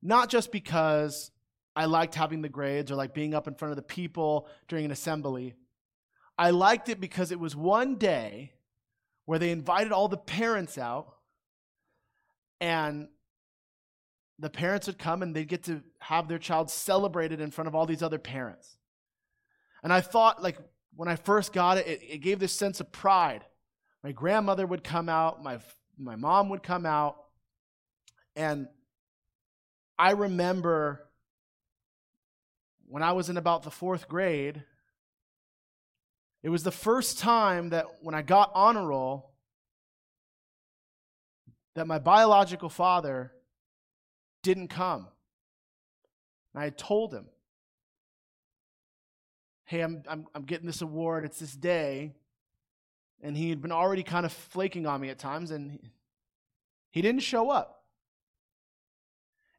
Not 0.03 0.29
just 0.29 0.53
because 0.53 1.31
I 1.75 1.85
liked 1.85 2.15
having 2.15 2.41
the 2.41 2.49
grades 2.49 2.91
or 2.91 2.95
like 2.95 3.13
being 3.13 3.35
up 3.35 3.49
in 3.49 3.55
front 3.55 3.73
of 3.73 3.77
the 3.77 3.83
people 3.83 4.49
during 4.69 4.85
an 4.85 4.91
assembly. 4.91 5.55
I 6.39 6.51
liked 6.51 6.89
it 6.89 7.01
because 7.01 7.33
it 7.33 7.41
was 7.41 7.57
one 7.57 7.97
day 7.97 8.53
where 9.27 9.39
they 9.39 9.51
invited 9.51 9.93
all 9.93 10.09
the 10.09 10.17
parents 10.17 10.79
out 10.79 11.15
and 12.61 13.09
the 14.39 14.51
parents 14.51 14.87
would 14.87 14.99
come 14.99 15.23
and 15.23 15.35
they'd 15.35 15.49
get 15.49 15.65
to 15.65 15.83
have 15.99 16.29
their 16.29 16.39
child 16.39 16.71
celebrated 16.71 17.41
in 17.41 17.51
front 17.51 17.69
of 17.69 17.75
all 17.75 17.87
these 17.87 18.03
other 18.03 18.19
parents. 18.19 18.79
And 19.83 19.93
I 19.93 20.01
thought, 20.01 20.43
like, 20.43 20.59
when 20.95 21.09
I 21.09 21.17
first 21.17 21.53
got 21.53 21.79
it, 21.79 21.87
it, 21.87 22.01
it 22.03 22.19
gave 22.19 22.39
this 22.39 22.53
sense 22.53 22.81
of 22.81 22.93
pride. 22.93 23.45
My 24.07 24.13
grandmother 24.13 24.65
would 24.65 24.85
come 24.85 25.09
out, 25.09 25.43
my, 25.43 25.59
my 25.99 26.15
mom 26.15 26.51
would 26.51 26.63
come 26.63 26.87
out, 26.87 27.17
and 28.37 28.69
I 29.99 30.13
remember 30.13 31.09
when 32.87 33.03
I 33.03 33.15
was 33.15 33.31
in 33.31 33.37
about 33.37 33.65
the 33.65 33.71
fourth 33.73 34.09
grade, 34.09 34.63
it 36.45 36.51
was 36.51 36.63
the 36.63 36.71
first 36.71 37.19
time 37.19 37.71
that 37.71 37.87
when 38.01 38.15
I 38.15 38.23
got 38.23 38.53
honor 38.55 38.87
roll, 38.87 39.33
that 41.75 41.89
my 41.89 41.99
biological 41.99 42.69
father 42.69 43.33
didn't 44.45 44.69
come. 44.69 45.09
And 46.55 46.61
I 46.61 46.65
had 46.67 46.79
told 46.79 47.13
him, 47.13 47.27
hey, 49.65 49.81
I'm, 49.81 50.05
I'm, 50.09 50.29
I'm 50.33 50.45
getting 50.45 50.69
this 50.69 50.81
award, 50.81 51.25
it's 51.25 51.41
this 51.41 51.57
day. 51.57 52.15
And 53.23 53.37
he 53.37 53.51
had 53.51 53.61
been 53.61 53.73
already 53.73 54.03
kind 54.03 54.27
of 54.27 54.33
flaking 54.33 54.87
on 54.87 55.01
me 55.01 55.09
at 55.09 55.19
times, 55.19 55.51
and 55.51 55.79
he 56.91 57.03
didn't 57.03 57.23
show 57.23 57.51
up. 57.51 57.83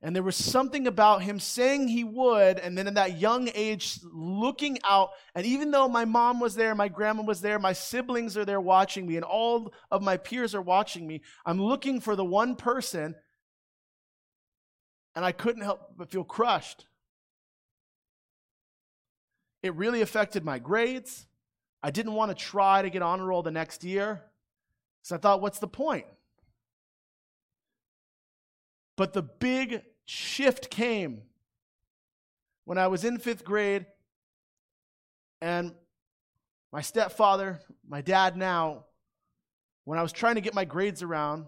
And 0.01 0.15
there 0.15 0.23
was 0.23 0.35
something 0.35 0.85
about 0.85 1.23
him 1.23 1.39
saying 1.39 1.87
he 1.87 2.03
would, 2.03 2.59
and 2.59 2.77
then 2.77 2.87
in 2.87 2.93
that 2.93 3.19
young 3.19 3.49
age, 3.55 3.99
looking 4.03 4.77
out. 4.83 5.09
And 5.33 5.45
even 5.45 5.71
though 5.71 5.87
my 5.87 6.05
mom 6.05 6.39
was 6.39 6.55
there, 6.55 6.75
my 6.75 6.87
grandma 6.87 7.23
was 7.23 7.41
there, 7.41 7.57
my 7.57 7.73
siblings 7.73 8.37
are 8.37 8.45
there 8.45 8.61
watching 8.61 9.07
me, 9.07 9.15
and 9.15 9.25
all 9.25 9.73
of 9.89 10.03
my 10.03 10.17
peers 10.17 10.53
are 10.53 10.61
watching 10.61 11.07
me, 11.07 11.21
I'm 11.45 11.61
looking 11.61 11.99
for 11.99 12.15
the 12.15 12.23
one 12.23 12.55
person, 12.55 13.15
and 15.15 15.25
I 15.25 15.31
couldn't 15.31 15.63
help 15.63 15.97
but 15.97 16.11
feel 16.11 16.23
crushed. 16.23 16.85
It 19.63 19.73
really 19.75 20.01
affected 20.01 20.45
my 20.45 20.59
grades. 20.59 21.26
I 21.83 21.91
didn't 21.91 22.13
want 22.13 22.31
to 22.31 22.35
try 22.35 22.81
to 22.81 22.89
get 22.89 23.01
honor 23.01 23.25
roll 23.25 23.43
the 23.43 23.51
next 23.51 23.83
year. 23.83 24.21
So 25.03 25.15
I 25.15 25.19
thought, 25.19 25.41
what's 25.41 25.59
the 25.59 25.67
point? 25.67 26.05
But 28.95 29.13
the 29.13 29.21
big 29.21 29.83
shift 30.05 30.69
came 30.69 31.21
when 32.65 32.77
I 32.77 32.87
was 32.87 33.05
in 33.05 33.17
fifth 33.17 33.45
grade, 33.45 33.85
and 35.41 35.73
my 36.73 36.81
stepfather, 36.81 37.61
my 37.87 38.01
dad 38.01 38.35
now, 38.35 38.85
when 39.85 39.97
I 39.97 40.01
was 40.01 40.11
trying 40.11 40.35
to 40.35 40.41
get 40.41 40.53
my 40.53 40.65
grades 40.65 41.01
around, 41.01 41.45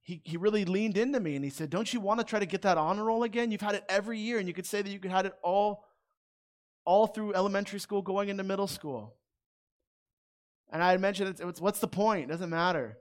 he, 0.00 0.22
he 0.24 0.36
really 0.36 0.64
leaned 0.64 0.96
into 0.96 1.20
me 1.20 1.34
and 1.34 1.44
he 1.44 1.50
said, 1.50 1.68
Don't 1.68 1.92
you 1.92 2.00
want 2.00 2.20
to 2.20 2.24
try 2.24 2.38
to 2.38 2.46
get 2.46 2.62
that 2.62 2.78
honor 2.78 3.04
roll 3.04 3.24
again? 3.24 3.50
You've 3.50 3.60
had 3.60 3.74
it 3.74 3.84
every 3.88 4.18
year, 4.18 4.38
and 4.38 4.48
you 4.48 4.54
could 4.54 4.64
say 4.64 4.80
that 4.80 4.88
you 4.88 4.98
could 4.98 5.10
had 5.10 5.26
it 5.26 5.34
all, 5.42 5.84
all 6.86 7.06
through 7.06 7.34
elementary 7.34 7.78
school 7.78 8.00
going 8.00 8.30
into 8.30 8.42
middle 8.42 8.66
school. 8.66 9.14
And 10.70 10.82
I 10.82 10.92
had 10.92 11.00
mentioned, 11.00 11.28
it's, 11.28 11.40
it's, 11.40 11.60
What's 11.60 11.80
the 11.80 11.88
point? 11.88 12.24
It 12.24 12.32
doesn't 12.32 12.48
matter. 12.48 12.96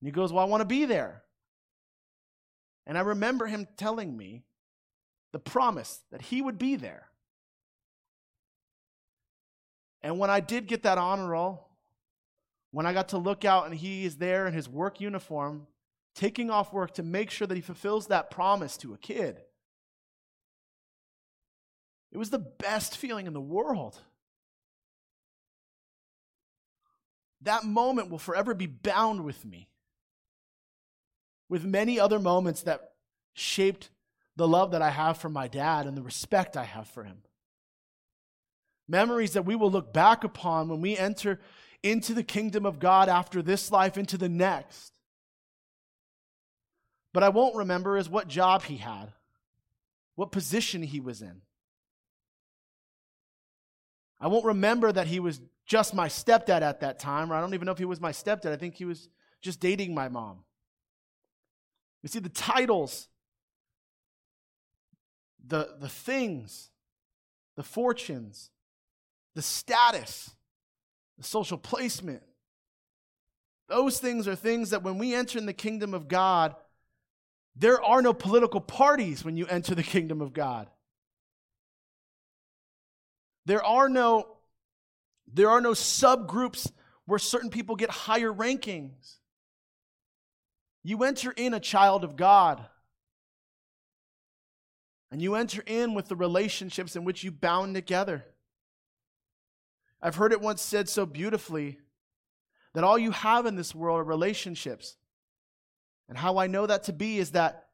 And 0.00 0.08
he 0.08 0.10
goes, 0.10 0.32
Well, 0.32 0.44
I 0.44 0.48
want 0.48 0.62
to 0.62 0.66
be 0.66 0.86
there. 0.86 1.22
And 2.86 2.96
I 2.96 3.02
remember 3.02 3.46
him 3.46 3.68
telling 3.76 4.16
me 4.16 4.44
the 5.32 5.38
promise 5.38 6.00
that 6.10 6.22
he 6.22 6.40
would 6.40 6.58
be 6.58 6.76
there. 6.76 7.08
And 10.02 10.18
when 10.18 10.30
I 10.30 10.40
did 10.40 10.66
get 10.66 10.84
that 10.84 10.96
honor 10.96 11.28
roll, 11.28 11.68
when 12.70 12.86
I 12.86 12.92
got 12.92 13.10
to 13.10 13.18
look 13.18 13.44
out 13.44 13.66
and 13.66 13.74
he 13.74 14.04
is 14.04 14.16
there 14.16 14.46
in 14.46 14.54
his 14.54 14.68
work 14.68 15.00
uniform, 15.00 15.66
taking 16.14 16.50
off 16.50 16.72
work 16.72 16.94
to 16.94 17.02
make 17.02 17.30
sure 17.30 17.46
that 17.46 17.54
he 17.54 17.60
fulfills 17.60 18.06
that 18.06 18.30
promise 18.30 18.76
to 18.78 18.94
a 18.94 18.98
kid. 18.98 19.42
It 22.12 22.18
was 22.18 22.30
the 22.30 22.38
best 22.38 22.96
feeling 22.96 23.26
in 23.26 23.32
the 23.32 23.40
world. 23.40 23.98
That 27.42 27.64
moment 27.64 28.10
will 28.10 28.18
forever 28.18 28.54
be 28.54 28.66
bound 28.66 29.24
with 29.24 29.44
me, 29.44 29.68
with 31.48 31.64
many 31.64 32.00
other 32.00 32.18
moments 32.18 32.62
that 32.62 32.92
shaped 33.34 33.90
the 34.36 34.48
love 34.48 34.72
that 34.72 34.82
I 34.82 34.90
have 34.90 35.18
for 35.18 35.28
my 35.28 35.48
dad 35.48 35.86
and 35.86 35.96
the 35.96 36.02
respect 36.02 36.56
I 36.56 36.64
have 36.64 36.88
for 36.88 37.04
him. 37.04 37.18
Memories 38.88 39.32
that 39.34 39.44
we 39.44 39.54
will 39.54 39.70
look 39.70 39.92
back 39.92 40.24
upon 40.24 40.68
when 40.68 40.80
we 40.80 40.96
enter 40.96 41.40
into 41.82 42.14
the 42.14 42.22
kingdom 42.22 42.64
of 42.66 42.80
God 42.80 43.08
after 43.08 43.42
this 43.42 43.70
life, 43.70 43.98
into 43.98 44.16
the 44.16 44.28
next. 44.28 44.98
But 47.12 47.22
I 47.22 47.28
won't 47.28 47.56
remember 47.56 47.96
is 47.96 48.08
what 48.08 48.28
job 48.28 48.64
he 48.64 48.76
had, 48.78 49.12
what 50.14 50.32
position 50.32 50.82
he 50.82 51.00
was 51.00 51.22
in. 51.22 51.42
I 54.20 54.26
won't 54.26 54.44
remember 54.44 54.90
that 54.90 55.06
he 55.06 55.20
was 55.20 55.40
just 55.66 55.94
my 55.94 56.08
stepdad 56.08 56.62
at 56.62 56.80
that 56.80 56.98
time, 56.98 57.30
or 57.30 57.36
I 57.36 57.40
don't 57.40 57.54
even 57.54 57.66
know 57.66 57.72
if 57.72 57.78
he 57.78 57.84
was 57.84 58.00
my 58.00 58.12
stepdad. 58.12 58.52
I 58.52 58.56
think 58.56 58.74
he 58.74 58.84
was 58.84 59.08
just 59.40 59.60
dating 59.60 59.94
my 59.94 60.08
mom. 60.08 60.44
You 62.02 62.08
see, 62.08 62.18
the 62.18 62.28
titles, 62.28 63.08
the, 65.46 65.76
the 65.80 65.88
things, 65.88 66.70
the 67.56 67.62
fortunes, 67.62 68.50
the 69.34 69.42
status, 69.42 70.30
the 71.16 71.24
social 71.24 71.58
placement, 71.58 72.22
those 73.68 74.00
things 74.00 74.26
are 74.26 74.34
things 74.34 74.70
that 74.70 74.82
when 74.82 74.98
we 74.98 75.14
enter 75.14 75.38
in 75.38 75.46
the 75.46 75.52
kingdom 75.52 75.92
of 75.92 76.08
God, 76.08 76.56
there 77.54 77.82
are 77.82 78.00
no 78.00 78.14
political 78.14 78.60
parties 78.60 79.24
when 79.24 79.36
you 79.36 79.46
enter 79.46 79.74
the 79.74 79.82
kingdom 79.82 80.20
of 80.20 80.32
God. 80.32 80.68
There 83.48 83.64
are 83.64 83.88
no 83.88 84.26
there 85.32 85.48
are 85.48 85.62
no 85.62 85.70
subgroups 85.70 86.70
where 87.06 87.18
certain 87.18 87.48
people 87.48 87.76
get 87.76 87.90
higher 87.90 88.30
rankings. 88.30 89.16
You 90.84 91.02
enter 91.02 91.32
in 91.32 91.54
a 91.54 91.60
child 91.60 92.04
of 92.04 92.14
God. 92.14 92.64
And 95.10 95.22
you 95.22 95.34
enter 95.34 95.62
in 95.66 95.94
with 95.94 96.08
the 96.08 96.16
relationships 96.16 96.94
in 96.94 97.04
which 97.04 97.24
you 97.24 97.30
bound 97.30 97.74
together. 97.74 98.26
I've 100.02 100.16
heard 100.16 100.32
it 100.32 100.42
once 100.42 100.60
said 100.60 100.86
so 100.86 101.06
beautifully 101.06 101.78
that 102.74 102.84
all 102.84 102.98
you 102.98 103.12
have 103.12 103.46
in 103.46 103.56
this 103.56 103.74
world 103.74 104.00
are 104.00 104.04
relationships. 104.04 104.96
And 106.10 106.18
how 106.18 106.36
I 106.36 106.48
know 106.48 106.66
that 106.66 106.84
to 106.84 106.92
be 106.92 107.18
is 107.18 107.30
that 107.30 107.68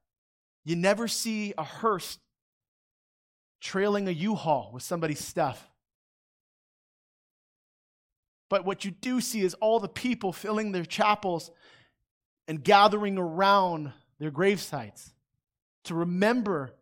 you 0.64 0.76
never 0.76 1.08
see 1.08 1.52
a 1.58 1.64
hearse 1.64 2.18
trailing 3.64 4.06
a 4.08 4.12
U 4.12 4.34
Haul 4.34 4.70
with 4.72 4.82
somebody's 4.82 5.24
stuff. 5.24 5.68
But 8.50 8.66
what 8.66 8.84
you 8.84 8.90
do 8.90 9.22
see 9.22 9.40
is 9.40 9.54
all 9.54 9.80
the 9.80 9.88
people 9.88 10.32
filling 10.32 10.70
their 10.70 10.84
chapels 10.84 11.50
and 12.46 12.62
gathering 12.62 13.16
around 13.16 13.90
their 14.20 14.30
gravesites 14.30 15.12
to 15.84 15.94
remember 15.94 16.74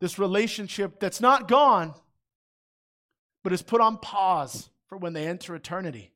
this 0.00 0.18
relationship 0.18 0.98
that's 0.98 1.20
not 1.20 1.46
gone, 1.46 1.94
but 3.42 3.52
is 3.52 3.62
put 3.62 3.82
on 3.82 3.98
pause 3.98 4.70
for 4.86 4.96
when 4.96 5.12
they 5.12 5.26
enter 5.26 5.54
eternity. 5.54 6.10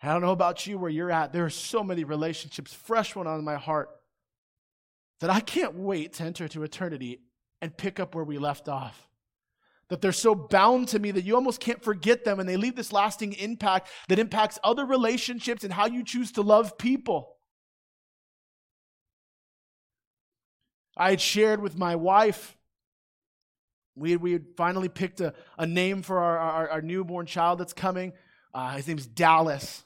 I 0.00 0.12
don't 0.12 0.22
know 0.22 0.30
about 0.30 0.64
you 0.66 0.78
where 0.78 0.90
you're 0.90 1.10
at. 1.10 1.32
There 1.32 1.44
are 1.44 1.50
so 1.50 1.82
many 1.82 2.04
relationships, 2.04 2.72
fresh 2.72 3.16
one 3.16 3.26
on 3.26 3.42
my 3.42 3.56
heart, 3.56 3.90
that 5.18 5.30
I 5.30 5.40
can't 5.40 5.74
wait 5.74 6.12
to 6.14 6.22
enter 6.22 6.46
to 6.46 6.62
eternity 6.62 7.20
and 7.60 7.76
pick 7.76 8.00
up 8.00 8.14
where 8.14 8.24
we 8.24 8.38
left 8.38 8.68
off. 8.68 9.08
That 9.88 10.00
they're 10.00 10.12
so 10.12 10.34
bound 10.34 10.88
to 10.88 10.98
me 10.98 11.12
that 11.12 11.24
you 11.24 11.34
almost 11.36 11.60
can't 11.60 11.82
forget 11.82 12.24
them 12.24 12.40
and 12.40 12.48
they 12.48 12.56
leave 12.56 12.74
this 12.74 12.92
lasting 12.92 13.34
impact 13.34 13.88
that 14.08 14.18
impacts 14.18 14.58
other 14.64 14.84
relationships 14.84 15.62
and 15.62 15.72
how 15.72 15.86
you 15.86 16.02
choose 16.02 16.32
to 16.32 16.42
love 16.42 16.76
people. 16.76 17.36
I 20.96 21.10
had 21.10 21.20
shared 21.20 21.60
with 21.60 21.76
my 21.76 21.94
wife, 21.94 22.56
we 23.94 24.12
had, 24.12 24.20
we 24.20 24.32
had 24.32 24.44
finally 24.56 24.88
picked 24.88 25.20
a, 25.20 25.34
a 25.58 25.66
name 25.66 26.02
for 26.02 26.18
our, 26.18 26.38
our, 26.38 26.68
our 26.70 26.82
newborn 26.82 27.26
child 27.26 27.60
that's 27.60 27.72
coming. 27.72 28.12
Uh, 28.52 28.76
his 28.76 28.88
name's 28.88 29.06
Dallas 29.06 29.85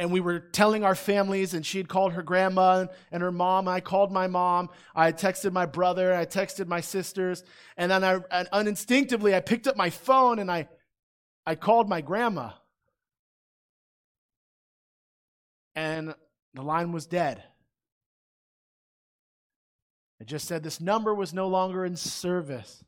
and 0.00 0.10
we 0.10 0.20
were 0.20 0.38
telling 0.38 0.82
our 0.82 0.94
families, 0.94 1.52
and 1.52 1.64
she 1.64 1.76
had 1.76 1.86
called 1.86 2.14
her 2.14 2.22
grandma 2.22 2.86
and 3.12 3.22
her 3.22 3.30
mom. 3.30 3.68
I 3.68 3.80
called 3.80 4.10
my 4.10 4.28
mom. 4.28 4.70
I 4.96 5.12
texted 5.12 5.52
my 5.52 5.66
brother. 5.66 6.14
I 6.14 6.24
texted 6.24 6.66
my 6.66 6.80
sisters. 6.80 7.44
And 7.76 7.90
then 7.90 8.02
I, 8.02 8.20
and 8.30 8.48
uninstinctively, 8.50 9.34
I 9.34 9.40
picked 9.40 9.66
up 9.66 9.76
my 9.76 9.90
phone 9.90 10.38
and 10.38 10.50
I, 10.50 10.68
I 11.44 11.54
called 11.54 11.86
my 11.86 12.00
grandma. 12.00 12.52
And 15.74 16.14
the 16.54 16.62
line 16.62 16.92
was 16.92 17.04
dead. 17.04 17.42
It 20.18 20.26
just 20.26 20.48
said 20.48 20.62
this 20.62 20.80
number 20.80 21.14
was 21.14 21.34
no 21.34 21.46
longer 21.46 21.84
in 21.84 21.94
service. 21.94 22.82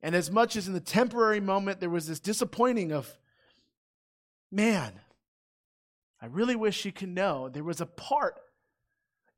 And 0.00 0.14
as 0.14 0.30
much 0.30 0.56
as 0.56 0.68
in 0.68 0.72
the 0.72 0.80
temporary 0.80 1.40
moment 1.40 1.80
there 1.80 1.90
was 1.90 2.06
this 2.06 2.18
disappointing 2.18 2.92
of, 2.92 3.14
man, 4.50 4.92
I 6.20 6.26
really 6.26 6.56
wish 6.56 6.84
you 6.84 6.92
could 6.92 7.08
know 7.08 7.48
there 7.48 7.64
was 7.64 7.80
a 7.80 7.86
part 7.86 8.36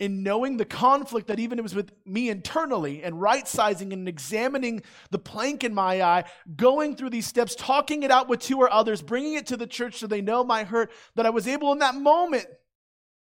in 0.01 0.23
knowing 0.23 0.57
the 0.57 0.65
conflict 0.65 1.29
that 1.29 1.39
even 1.39 1.59
it 1.59 1.63
was 1.63 1.75
with 1.75 1.93
me 2.07 2.31
internally 2.31 3.03
and 3.03 3.21
right 3.21 3.47
sizing 3.47 3.93
and 3.93 4.09
examining 4.09 4.83
the 5.11 5.19
plank 5.19 5.63
in 5.63 5.75
my 5.75 6.03
eye, 6.03 6.25
going 6.57 6.97
through 6.97 7.11
these 7.11 7.27
steps, 7.27 7.55
talking 7.55 8.03
it 8.03 8.11
out 8.11 8.27
with 8.27 8.41
two 8.41 8.59
or 8.59 8.73
others, 8.73 9.03
bringing 9.03 9.35
it 9.35 9.47
to 9.49 9.59
the 9.59 9.67
church 9.67 9.99
so 9.99 10.07
they 10.07 10.23
know 10.23 10.43
my 10.43 10.65
hurt, 10.65 10.91
that 11.17 11.27
I 11.27 11.31
was 11.31 11.47
able 11.47 11.71
in 11.73 11.81
that 11.81 11.95
moment 11.95 12.47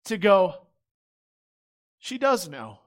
to 0.06 0.18
go, 0.18 0.56
she 2.00 2.18
does 2.18 2.50
know. 2.50 2.80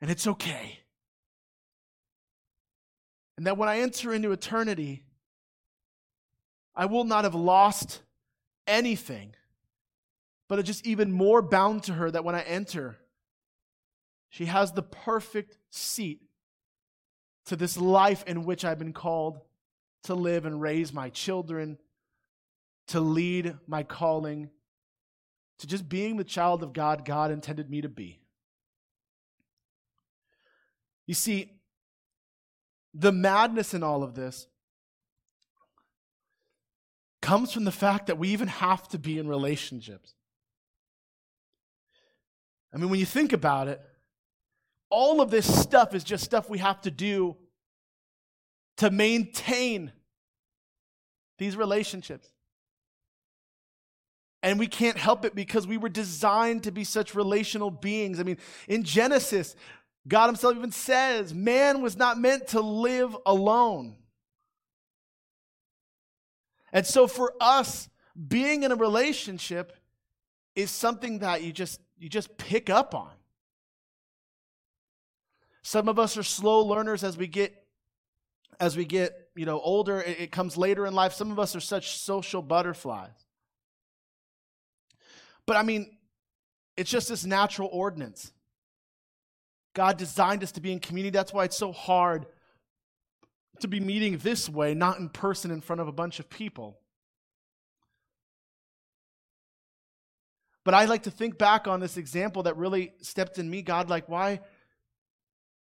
And 0.00 0.10
it's 0.10 0.26
okay. 0.26 0.80
And 3.36 3.46
that 3.46 3.56
when 3.56 3.68
I 3.68 3.80
enter 3.80 4.12
into 4.12 4.32
eternity, 4.32 5.04
I 6.74 6.86
will 6.86 7.04
not 7.04 7.24
have 7.24 7.34
lost 7.34 8.00
anything, 8.66 9.34
but 10.48 10.64
just 10.64 10.86
even 10.86 11.12
more 11.12 11.42
bound 11.42 11.84
to 11.84 11.94
her 11.94 12.10
that 12.10 12.24
when 12.24 12.34
I 12.34 12.42
enter, 12.42 12.98
she 14.28 14.46
has 14.46 14.72
the 14.72 14.82
perfect 14.82 15.58
seat 15.70 16.22
to 17.46 17.56
this 17.56 17.76
life 17.76 18.22
in 18.26 18.44
which 18.44 18.64
I've 18.64 18.78
been 18.78 18.92
called 18.92 19.40
to 20.04 20.14
live 20.14 20.46
and 20.46 20.60
raise 20.60 20.92
my 20.92 21.10
children, 21.10 21.78
to 22.88 23.00
lead 23.00 23.56
my 23.66 23.82
calling, 23.82 24.50
to 25.58 25.66
just 25.66 25.88
being 25.88 26.16
the 26.16 26.24
child 26.24 26.62
of 26.62 26.72
God 26.72 27.04
God 27.04 27.30
intended 27.30 27.68
me 27.68 27.80
to 27.82 27.88
be. 27.88 28.20
You 31.06 31.14
see, 31.14 31.52
the 32.94 33.12
madness 33.12 33.74
in 33.74 33.82
all 33.82 34.02
of 34.02 34.14
this 34.14 34.46
comes 37.20 37.52
from 37.52 37.64
the 37.64 37.72
fact 37.72 38.06
that 38.06 38.18
we 38.18 38.28
even 38.28 38.48
have 38.48 38.88
to 38.88 38.98
be 38.98 39.18
in 39.18 39.28
relationships. 39.28 40.14
I 42.72 42.78
mean, 42.78 42.90
when 42.90 43.00
you 43.00 43.06
think 43.06 43.32
about 43.32 43.68
it, 43.68 43.80
all 44.90 45.20
of 45.20 45.30
this 45.30 45.46
stuff 45.60 45.94
is 45.94 46.04
just 46.04 46.24
stuff 46.24 46.48
we 46.48 46.58
have 46.58 46.80
to 46.82 46.90
do 46.90 47.36
to 48.78 48.90
maintain 48.90 49.92
these 51.38 51.56
relationships. 51.56 52.28
And 54.42 54.58
we 54.58 54.66
can't 54.66 54.96
help 54.96 55.24
it 55.24 55.34
because 55.34 55.66
we 55.66 55.76
were 55.76 55.88
designed 55.90 56.62
to 56.62 56.72
be 56.72 56.84
such 56.84 57.14
relational 57.14 57.70
beings. 57.70 58.18
I 58.18 58.22
mean, 58.22 58.38
in 58.68 58.84
Genesis, 58.84 59.54
God 60.08 60.26
Himself 60.26 60.56
even 60.56 60.72
says 60.72 61.34
man 61.34 61.82
was 61.82 61.96
not 61.96 62.18
meant 62.18 62.48
to 62.48 62.60
live 62.60 63.16
alone. 63.26 63.96
And 66.72 66.86
so 66.86 67.06
for 67.06 67.34
us, 67.40 67.88
being 68.28 68.62
in 68.62 68.72
a 68.72 68.76
relationship 68.76 69.76
is 70.54 70.70
something 70.70 71.20
that 71.20 71.42
you 71.42 71.52
just 71.52 71.80
you 71.98 72.08
just 72.08 72.36
pick 72.36 72.70
up 72.70 72.94
on. 72.94 73.10
Some 75.62 75.88
of 75.88 75.98
us 75.98 76.16
are 76.16 76.22
slow 76.22 76.64
learners 76.64 77.04
as 77.04 77.16
we 77.16 77.26
get 77.26 77.54
as 78.58 78.76
we 78.76 78.84
get, 78.84 79.28
you 79.34 79.46
know, 79.46 79.58
older, 79.58 80.00
it, 80.00 80.20
it 80.20 80.32
comes 80.32 80.56
later 80.56 80.86
in 80.86 80.94
life. 80.94 81.14
Some 81.14 81.30
of 81.30 81.38
us 81.38 81.56
are 81.56 81.60
such 81.60 81.96
social 81.96 82.42
butterflies. 82.42 83.26
But 85.46 85.56
I 85.56 85.62
mean, 85.62 85.96
it's 86.76 86.90
just 86.90 87.08
this 87.08 87.24
natural 87.24 87.70
ordinance. 87.72 88.32
God 89.74 89.96
designed 89.96 90.42
us 90.42 90.52
to 90.52 90.60
be 90.60 90.72
in 90.72 90.78
community. 90.78 91.10
That's 91.10 91.32
why 91.32 91.44
it's 91.44 91.56
so 91.56 91.72
hard 91.72 92.26
to 93.60 93.68
be 93.68 93.80
meeting 93.80 94.18
this 94.18 94.48
way, 94.48 94.74
not 94.74 94.98
in 94.98 95.08
person 95.08 95.50
in 95.50 95.60
front 95.60 95.80
of 95.80 95.88
a 95.88 95.92
bunch 95.92 96.20
of 96.20 96.28
people. 96.28 96.78
But 100.64 100.74
I 100.74 100.84
like 100.84 101.04
to 101.04 101.10
think 101.10 101.38
back 101.38 101.66
on 101.66 101.80
this 101.80 101.96
example 101.96 102.42
that 102.44 102.56
really 102.56 102.92
stepped 103.00 103.38
in 103.38 103.48
me. 103.48 103.62
God, 103.62 103.88
like, 103.88 104.08
why, 104.08 104.40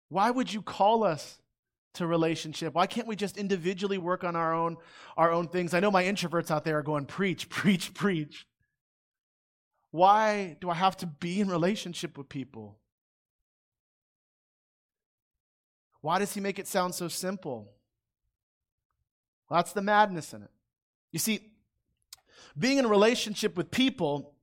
why 0.09 0.29
would 0.29 0.51
you 0.53 0.61
call 0.61 1.03
us 1.03 1.39
to 1.95 2.05
relationship? 2.05 2.73
Why 2.73 2.85
can't 2.85 3.07
we 3.07 3.15
just 3.15 3.37
individually 3.37 3.97
work 3.97 4.23
on 4.23 4.35
our 4.35 4.53
own, 4.53 4.77
our 5.15 5.31
own 5.31 5.47
things? 5.47 5.73
I 5.73 5.79
know 5.79 5.91
my 5.91 6.03
introverts 6.03 6.51
out 6.51 6.65
there 6.65 6.77
are 6.77 6.83
going, 6.83 7.05
preach, 7.05 7.49
preach, 7.49 7.93
preach. 7.93 8.45
Why 9.91 10.57
do 10.59 10.69
I 10.69 10.75
have 10.75 10.97
to 10.97 11.07
be 11.07 11.39
in 11.39 11.49
relationship 11.49 12.17
with 12.17 12.29
people? 12.29 12.77
Why 16.01 16.19
does 16.19 16.33
he 16.33 16.39
make 16.39 16.59
it 16.59 16.67
sound 16.67 16.93
so 16.93 17.07
simple? 17.07 17.71
Well, 19.49 19.57
that's 19.57 19.73
the 19.73 19.81
madness 19.81 20.33
in 20.33 20.43
it. 20.43 20.51
You 21.11 21.19
see, 21.19 21.39
being 22.57 22.77
in 22.77 22.85
a 22.85 22.89
relationship 22.89 23.57
with 23.57 23.71
people 23.71 24.33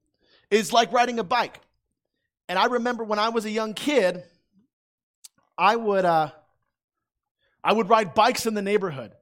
is 0.51 0.73
like 0.73 0.93
riding 0.93 1.19
a 1.19 1.25
bike. 1.25 1.61
And 2.49 2.59
I 2.59 2.67
remember 2.67 3.05
when 3.05 3.19
I 3.19 3.29
was 3.31 3.45
a 3.45 3.51
young 3.51 3.75
kid, 3.75 4.23
I 5.59 5.77
would 5.77 6.05
uh, 6.05 6.31
I 7.63 7.73
would 7.73 7.89
ride 7.89 8.15
bikes 8.15 8.47
in 8.47 8.55
the 8.55 8.63
neighborhood. 8.63 9.13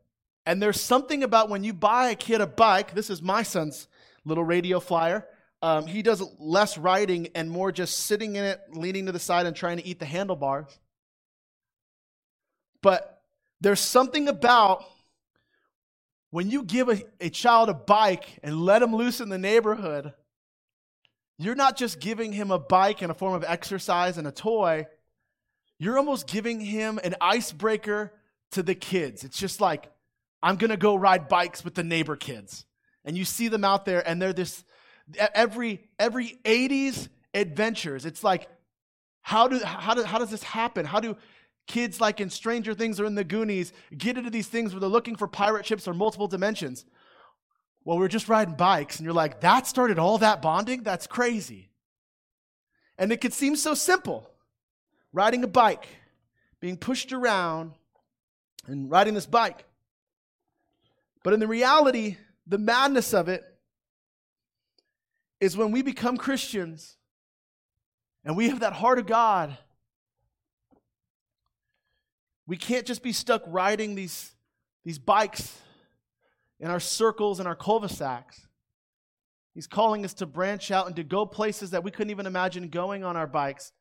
And 0.47 0.63
there's 0.63 0.81
something 0.81 1.23
about 1.23 1.49
when 1.49 1.65
you 1.65 1.73
buy 1.73 2.11
a 2.11 2.15
kid 2.15 2.41
a 2.41 2.47
bike. 2.47 2.95
This 2.95 3.09
is 3.09 3.23
my 3.23 3.43
son's 3.43 3.89
little 4.25 4.45
radio 4.45 4.81
flyer. 4.81 5.27
Um, 5.63 5.87
he 5.87 6.03
does 6.03 6.23
less 6.39 6.77
riding 6.77 7.29
and 7.35 7.51
more 7.51 7.73
just 7.73 8.01
sitting 8.01 8.37
in 8.37 8.45
it, 8.45 8.61
leaning 8.73 9.07
to 9.07 9.13
the 9.13 9.19
side, 9.19 9.47
and 9.47 9.57
trying 9.57 9.79
to 9.79 9.87
eat 9.87 9.99
the 9.99 10.05
handlebars. 10.05 10.67
But 12.83 13.23
there's 13.63 13.81
something 13.81 14.29
about 14.29 14.85
when 16.35 16.51
you 16.51 16.65
give 16.65 16.89
a, 16.89 17.01
a 17.21 17.31
child 17.31 17.69
a 17.69 17.75
bike 17.75 18.41
and 18.43 18.61
let 18.61 18.83
him 18.83 18.93
loose 18.93 19.21
in 19.21 19.29
the 19.29 19.39
neighborhood, 19.39 20.13
you're 21.39 21.55
not 21.55 21.77
just 21.77 22.01
giving 22.01 22.33
him 22.33 22.51
a 22.51 22.59
bike 22.59 23.03
in 23.03 23.11
a 23.11 23.15
form 23.15 23.35
of 23.35 23.45
exercise 23.45 24.19
and 24.19 24.27
a 24.27 24.33
toy, 24.33 24.85
you're 25.79 25.97
almost 25.97 26.27
giving 26.27 26.59
him 26.59 26.99
an 27.05 27.15
icebreaker 27.21 28.13
to 28.51 28.65
the 28.65 28.75
kids. 28.75 29.23
It's 29.23 29.39
just 29.39 29.61
like, 29.61 29.89
I'm 30.43 30.57
to 30.71 30.77
go 30.77 30.97
ride 30.97 31.29
bikes 31.29 31.65
with 31.65 31.77
the 31.77 31.85
neighbor 31.85 32.17
kids. 32.17 32.67
And 33.05 33.17
you 33.17 33.25
see 33.25 33.47
them 33.47 33.63
out 33.63 33.85
there, 33.85 34.03
and 34.05 34.21
they're 34.21 34.33
this 34.33 34.65
every 35.37 35.85
every 36.01 36.41
80s 36.45 37.11
adventures. 37.33 38.07
It's 38.07 38.25
like, 38.25 38.49
how 39.23 39.47
do 39.47 39.61
how 39.61 39.95
do, 39.95 40.03
how 40.03 40.19
does 40.19 40.33
this 40.33 40.43
happen? 40.43 40.85
How 40.85 40.99
do 40.99 41.17
kids 41.67 42.01
like 42.01 42.21
in 42.21 42.31
Stranger 42.31 42.75
Things 42.75 43.01
or 43.01 43.05
in 43.05 43.15
the 43.15 43.25
Goonies 43.25 43.73
get 43.97 44.19
into 44.19 44.31
these 44.31 44.49
things 44.49 44.73
where 44.73 44.81
they're 44.81 44.89
looking 44.89 45.17
for 45.17 45.27
pirate 45.27 45.67
ships 45.67 45.89
or 45.89 45.95
multiple 45.95 46.29
dimensions. 46.29 46.85
Well, 47.85 47.99
we 47.99 48.05
are 48.05 48.09
just 48.09 48.29
riding 48.29 48.55
bikes, 48.55 48.97
and 48.97 49.05
you're 49.05 49.15
like, 49.15 49.41
that 49.41 49.67
started 49.67 49.99
all 49.99 50.19
that 50.19 50.41
bonding? 50.41 50.83
That's 50.83 51.07
crazy. 51.07 51.71
And 52.97 53.13
it 53.13 53.21
could 53.21 53.33
seem 53.33 53.57
so 53.57 53.75
simple 53.75 54.31
riding 55.13 55.45
a 55.45 55.49
bike, 55.49 55.87
being 56.61 56.77
pushed 56.77 57.13
around, 57.13 57.73
and 58.67 58.91
riding 58.91 59.15
this 59.15 59.27
bike. 59.27 59.65
But 61.23 61.35
in 61.35 61.41
the 61.41 61.47
reality, 61.47 62.17
the 62.47 62.59
madness 62.59 63.15
of 63.15 63.29
it 63.29 63.45
is 65.41 65.57
when 65.57 65.71
we 65.71 65.83
become 65.83 66.17
Christians 66.17 66.97
and 68.25 68.37
we 68.37 68.49
have 68.49 68.61
that 68.61 68.73
heart 68.73 68.99
of 68.99 69.07
God 69.07 69.57
we 72.47 72.57
can't 72.57 72.87
just 72.87 73.03
be 73.03 73.13
stuck 73.13 73.43
riding 73.47 73.95
these, 73.95 74.33
these 74.85 74.99
bikes 74.99 75.59
in 76.61 76.71
our 76.71 76.81
circles 76.81 77.39
and 77.39 77.49
our 77.49 77.55
cul-de-sacs. 77.55 78.47
He's 79.55 79.67
calling 79.67 80.05
us 80.05 80.15
to 80.15 80.27
branch 80.27 80.71
out 80.71 80.87
and 80.87 80.97
to 80.97 81.05
go 81.05 81.25
places 81.27 81.71
that 81.71 81.85
we 81.85 81.91
couldn't 81.91 82.11
even 82.11 82.27
imagine 82.27 82.69
going 82.69 83.05
on 83.05 83.17
our 83.17 83.27
bikes. 83.27 83.73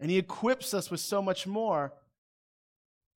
And 0.00 0.10
He 0.10 0.16
equips 0.16 0.72
us 0.72 0.90
with 0.90 1.00
so 1.00 1.20
much 1.20 1.46
more. 1.46 1.92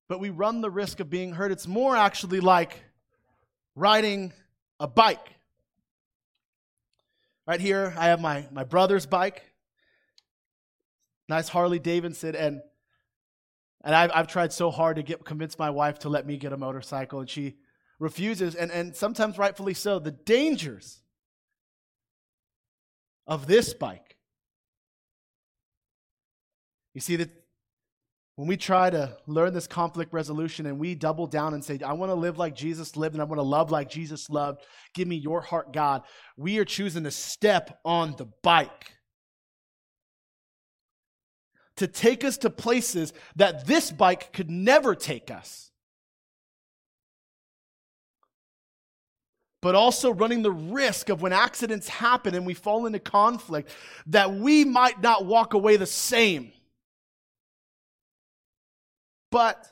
But 0.10 0.20
we 0.20 0.30
run 0.30 0.62
the 0.62 0.72
risk 0.72 1.00
of 1.00 1.10
being 1.10 1.34
hurt. 1.34 1.52
It's 1.52 1.68
more 1.68 1.96
actually 1.96 2.40
like 2.40 2.84
riding 3.76 4.34
a 4.80 4.88
bike. 4.88 5.36
Right 7.48 7.62
here, 7.62 7.94
I 7.98 8.08
have 8.08 8.20
my, 8.20 8.48
my 8.52 8.64
brother's 8.64 9.06
bike. 9.06 9.44
Nice 11.30 11.48
Harley 11.48 11.80
Davidson. 11.80 12.36
And 12.36 12.62
and 13.84 13.96
I've, 13.96 14.12
I've 14.14 14.28
tried 14.28 14.54
so 14.54 14.72
hard 14.72 14.98
to 14.98 15.04
get 15.04 15.26
convince 15.26 15.58
my 15.58 15.70
wife 15.70 16.00
to 16.00 16.10
let 16.10 16.26
me 16.26 16.38
get 16.38 16.54
a 16.54 16.58
motorcycle, 16.58 17.20
and 17.20 17.30
she 17.30 17.56
refuses, 18.00 18.56
and, 18.56 18.72
and 18.72 18.96
sometimes 18.96 19.38
rightfully 19.38 19.74
so. 19.74 20.00
The 20.00 20.12
dangers 20.12 21.02
of 23.28 23.48
this 23.48 23.74
bike. 23.74 24.18
You 26.94 27.02
see 27.02 27.16
that 27.18 27.30
when 28.36 28.48
we 28.48 28.58
try 28.58 28.90
to 28.90 29.16
learn 29.28 29.54
this 29.54 29.68
conflict 29.68 30.14
resolution 30.14 30.66
and 30.66 30.80
we 30.80 30.96
double 30.96 31.28
down 31.28 31.54
and 31.54 31.64
say, 31.64 31.80
I 31.86 31.94
want 31.94 32.10
to 32.10 32.16
live 32.16 32.38
like 32.38 32.56
Jesus 32.56 32.98
lived 32.98 33.14
and 33.14 33.22
I 33.22 33.26
want 33.26 33.40
to 33.40 33.44
love 33.44 33.72
like 33.72 33.90
Jesus 33.90 34.30
loved, 34.30 34.64
give 34.94 35.08
me 35.08 35.16
your 35.16 35.42
heart, 35.42 35.74
God, 35.74 36.02
we 36.38 36.58
are 36.58 36.66
choosing 36.66 37.04
to 37.04 37.12
step 37.12 37.80
on 37.86 38.16
the 38.18 38.26
bike 38.42 38.94
to 41.78 41.88
take 41.88 42.24
us 42.24 42.38
to 42.40 42.50
places 42.50 43.14
that 43.36 43.66
this 43.66 43.92
bike 43.92 44.34
could 44.34 44.50
never 44.50 44.96
take 44.96 45.32
us. 45.32 45.72
But 49.62 49.76
also 49.76 50.12
running 50.12 50.42
the 50.42 50.52
risk 50.52 51.10
of 51.10 51.22
when 51.22 51.34
accidents 51.34 51.88
happen 51.88 52.34
and 52.34 52.46
we 52.46 52.56
fall 52.56 52.86
into 52.88 53.00
conflict, 53.00 53.70
that 54.08 54.34
we 54.34 54.66
might 54.66 55.02
not 55.02 55.26
walk 55.26 55.54
away 55.54 55.78
the 55.78 55.86
same. 55.86 56.52
But 59.30 59.72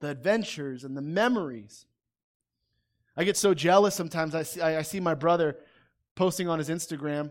the 0.00 0.08
adventures 0.08 0.82
and 0.84 0.96
the 0.96 1.02
memories. 1.02 1.84
I 3.16 3.24
get 3.24 3.36
so 3.36 3.52
jealous 3.52 3.94
sometimes. 3.94 4.34
I 4.34 4.42
see, 4.42 4.60
I 4.60 4.82
see 4.82 4.98
my 4.98 5.14
brother 5.14 5.58
posting 6.14 6.48
on 6.48 6.58
his 6.58 6.68
Instagram 6.68 7.30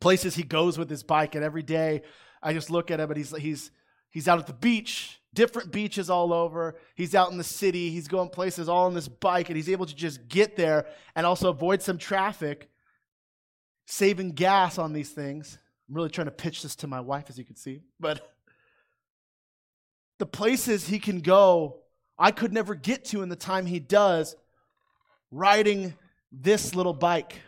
places 0.00 0.34
he 0.34 0.42
goes 0.42 0.78
with 0.78 0.90
his 0.90 1.02
bike, 1.02 1.34
and 1.34 1.44
every 1.44 1.62
day 1.62 2.02
I 2.42 2.52
just 2.52 2.70
look 2.70 2.90
at 2.90 3.00
him, 3.00 3.10
and 3.10 3.16
he's 3.16 3.36
he's 3.36 3.70
he's 4.10 4.28
out 4.28 4.38
at 4.38 4.46
the 4.46 4.52
beach, 4.52 5.20
different 5.34 5.72
beaches 5.72 6.10
all 6.10 6.32
over. 6.32 6.76
He's 6.94 7.14
out 7.14 7.30
in 7.30 7.38
the 7.38 7.44
city. 7.44 7.90
He's 7.90 8.08
going 8.08 8.28
places 8.30 8.68
all 8.68 8.86
on 8.86 8.94
this 8.94 9.08
bike, 9.08 9.48
and 9.48 9.56
he's 9.56 9.68
able 9.68 9.86
to 9.86 9.94
just 9.94 10.28
get 10.28 10.56
there 10.56 10.86
and 11.14 11.26
also 11.26 11.50
avoid 11.50 11.82
some 11.82 11.98
traffic, 11.98 12.68
saving 13.86 14.32
gas 14.32 14.78
on 14.78 14.92
these 14.92 15.10
things. 15.10 15.58
I'm 15.88 15.94
really 15.94 16.10
trying 16.10 16.26
to 16.26 16.32
pitch 16.32 16.62
this 16.62 16.76
to 16.76 16.86
my 16.86 17.00
wife, 17.00 17.26
as 17.28 17.38
you 17.38 17.44
can 17.44 17.56
see, 17.56 17.82
but 18.00 18.32
the 20.18 20.26
places 20.26 20.88
he 20.88 20.98
can 20.98 21.20
go, 21.20 21.80
I 22.18 22.30
could 22.30 22.52
never 22.52 22.74
get 22.74 23.04
to 23.06 23.22
in 23.22 23.28
the 23.28 23.36
time 23.36 23.66
he 23.66 23.78
does 23.78 24.34
riding 25.30 25.94
this 26.32 26.74
little 26.74 26.94
bike. 26.94 27.40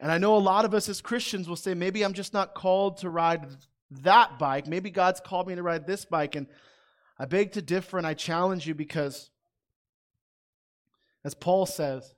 And 0.00 0.12
I 0.12 0.18
know 0.18 0.36
a 0.36 0.38
lot 0.38 0.64
of 0.64 0.74
us 0.74 0.88
as 0.88 1.00
Christians 1.00 1.48
will 1.48 1.56
say, 1.56 1.74
maybe 1.74 2.04
I'm 2.04 2.12
just 2.12 2.32
not 2.32 2.54
called 2.54 2.98
to 2.98 3.10
ride 3.10 3.46
that 4.02 4.38
bike. 4.38 4.66
Maybe 4.66 4.90
God's 4.90 5.20
called 5.20 5.48
me 5.48 5.54
to 5.54 5.62
ride 5.62 5.86
this 5.86 6.04
bike. 6.04 6.36
And 6.36 6.46
I 7.18 7.24
beg 7.24 7.52
to 7.52 7.62
differ 7.62 7.98
and 7.98 8.06
I 8.06 8.14
challenge 8.14 8.66
you 8.66 8.74
because, 8.74 9.30
as 11.24 11.34
Paul 11.34 11.66
says, 11.66 12.14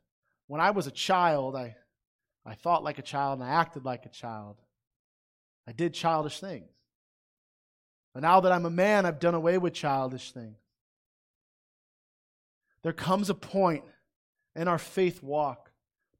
when 0.46 0.60
I 0.60 0.72
was 0.72 0.86
a 0.86 0.90
child, 0.90 1.56
I, 1.56 1.76
I 2.44 2.54
thought 2.54 2.84
like 2.84 2.98
a 2.98 3.02
child 3.02 3.40
and 3.40 3.48
I 3.48 3.52
acted 3.52 3.84
like 3.84 4.04
a 4.04 4.10
child. 4.10 4.56
I 5.66 5.72
did 5.72 5.94
childish 5.94 6.40
things. 6.40 6.68
But 8.12 8.22
now 8.22 8.40
that 8.40 8.52
I'm 8.52 8.66
a 8.66 8.70
man, 8.70 9.06
I've 9.06 9.20
done 9.20 9.34
away 9.34 9.56
with 9.56 9.72
childish 9.72 10.32
things. 10.32 10.58
There 12.82 12.92
comes 12.92 13.30
a 13.30 13.34
point 13.34 13.84
in 14.56 14.68
our 14.68 14.78
faith 14.78 15.22
walk 15.22 15.69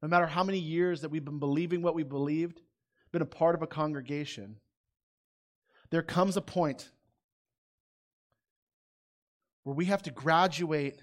no 0.01 0.07
matter 0.07 0.25
how 0.25 0.43
many 0.43 0.59
years 0.59 1.01
that 1.01 1.09
we've 1.09 1.25
been 1.25 1.39
believing 1.39 1.81
what 1.81 1.95
we 1.95 2.03
believed, 2.03 2.61
been 3.11 3.21
a 3.21 3.25
part 3.25 3.55
of 3.55 3.61
a 3.61 3.67
congregation, 3.67 4.57
there 5.89 6.01
comes 6.01 6.37
a 6.37 6.41
point 6.41 6.89
where 9.63 9.75
we 9.75 9.85
have 9.85 10.01
to 10.03 10.11
graduate 10.11 10.99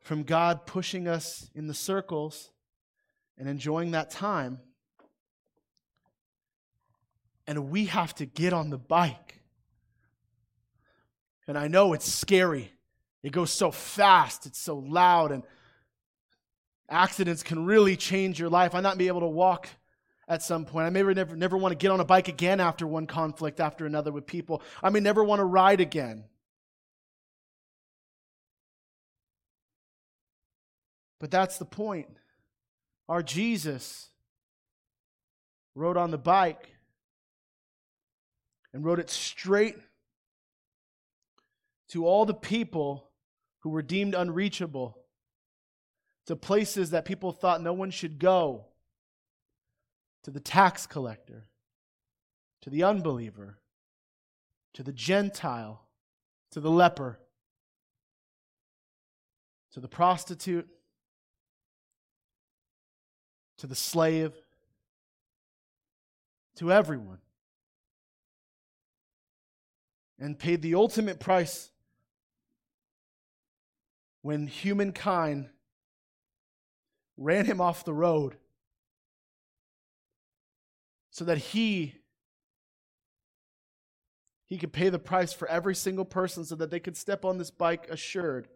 from 0.00 0.22
God 0.22 0.66
pushing 0.66 1.08
us 1.08 1.50
in 1.54 1.66
the 1.66 1.74
circles 1.74 2.50
and 3.36 3.48
enjoying 3.48 3.90
that 3.90 4.10
time. 4.10 4.60
And 7.46 7.70
we 7.70 7.86
have 7.86 8.14
to 8.16 8.26
get 8.26 8.52
on 8.52 8.70
the 8.70 8.78
bike. 8.78 9.40
And 11.46 11.58
I 11.58 11.68
know 11.68 11.92
it's 11.92 12.10
scary. 12.10 12.72
It 13.22 13.32
goes 13.32 13.50
so 13.50 13.70
fast, 13.70 14.46
it's 14.46 14.60
so 14.60 14.76
loud, 14.76 15.32
and 15.32 15.42
Accidents 16.88 17.42
can 17.42 17.64
really 17.64 17.96
change 17.96 18.38
your 18.38 18.50
life. 18.50 18.74
I 18.74 18.78
might 18.78 18.88
not 18.88 18.98
be 18.98 19.08
able 19.08 19.20
to 19.20 19.26
walk 19.26 19.68
at 20.28 20.42
some 20.42 20.64
point. 20.64 20.86
I 20.86 20.90
may 20.90 21.02
never, 21.02 21.36
never 21.36 21.56
want 21.56 21.72
to 21.72 21.76
get 21.76 21.90
on 21.90 22.00
a 22.00 22.04
bike 22.04 22.28
again 22.28 22.60
after 22.60 22.86
one 22.86 23.06
conflict 23.06 23.60
after 23.60 23.86
another 23.86 24.12
with 24.12 24.26
people. 24.26 24.62
I 24.82 24.90
may 24.90 25.00
never 25.00 25.24
want 25.24 25.40
to 25.40 25.44
ride 25.44 25.80
again. 25.80 26.24
But 31.20 31.30
that's 31.30 31.58
the 31.58 31.64
point. 31.64 32.08
Our 33.08 33.22
Jesus 33.22 34.08
rode 35.74 35.96
on 35.96 36.10
the 36.10 36.18
bike 36.18 36.68
and 38.72 38.84
rode 38.84 38.98
it 38.98 39.10
straight 39.10 39.76
to 41.88 42.06
all 42.06 42.26
the 42.26 42.34
people 42.34 43.10
who 43.60 43.70
were 43.70 43.82
deemed 43.82 44.14
unreachable, 44.14 44.98
to 46.26 46.36
places 46.36 46.90
that 46.90 47.04
people 47.04 47.32
thought 47.32 47.62
no 47.62 47.72
one 47.72 47.90
should 47.90 48.18
go, 48.18 48.66
to 50.22 50.30
the 50.30 50.40
tax 50.40 50.86
collector, 50.86 51.44
to 52.62 52.70
the 52.70 52.82
unbeliever, 52.82 53.58
to 54.72 54.82
the 54.82 54.92
Gentile, 54.92 55.82
to 56.50 56.60
the 56.60 56.70
leper, 56.70 57.18
to 59.72 59.80
the 59.80 59.88
prostitute, 59.88 60.68
to 63.58 63.66
the 63.66 63.74
slave, 63.74 64.32
to 66.56 66.72
everyone, 66.72 67.18
and 70.18 70.38
paid 70.38 70.62
the 70.62 70.74
ultimate 70.74 71.20
price 71.20 71.70
when 74.22 74.46
humankind 74.46 75.50
ran 77.16 77.44
him 77.44 77.60
off 77.60 77.84
the 77.84 77.94
road 77.94 78.36
so 81.10 81.24
that 81.24 81.38
he 81.38 81.94
he 84.46 84.58
could 84.58 84.72
pay 84.72 84.88
the 84.88 84.98
price 84.98 85.32
for 85.32 85.48
every 85.48 85.74
single 85.74 86.04
person 86.04 86.44
so 86.44 86.54
that 86.54 86.70
they 86.70 86.80
could 86.80 86.96
step 86.96 87.24
on 87.24 87.38
this 87.38 87.50
bike 87.50 87.88
assured 87.88 88.46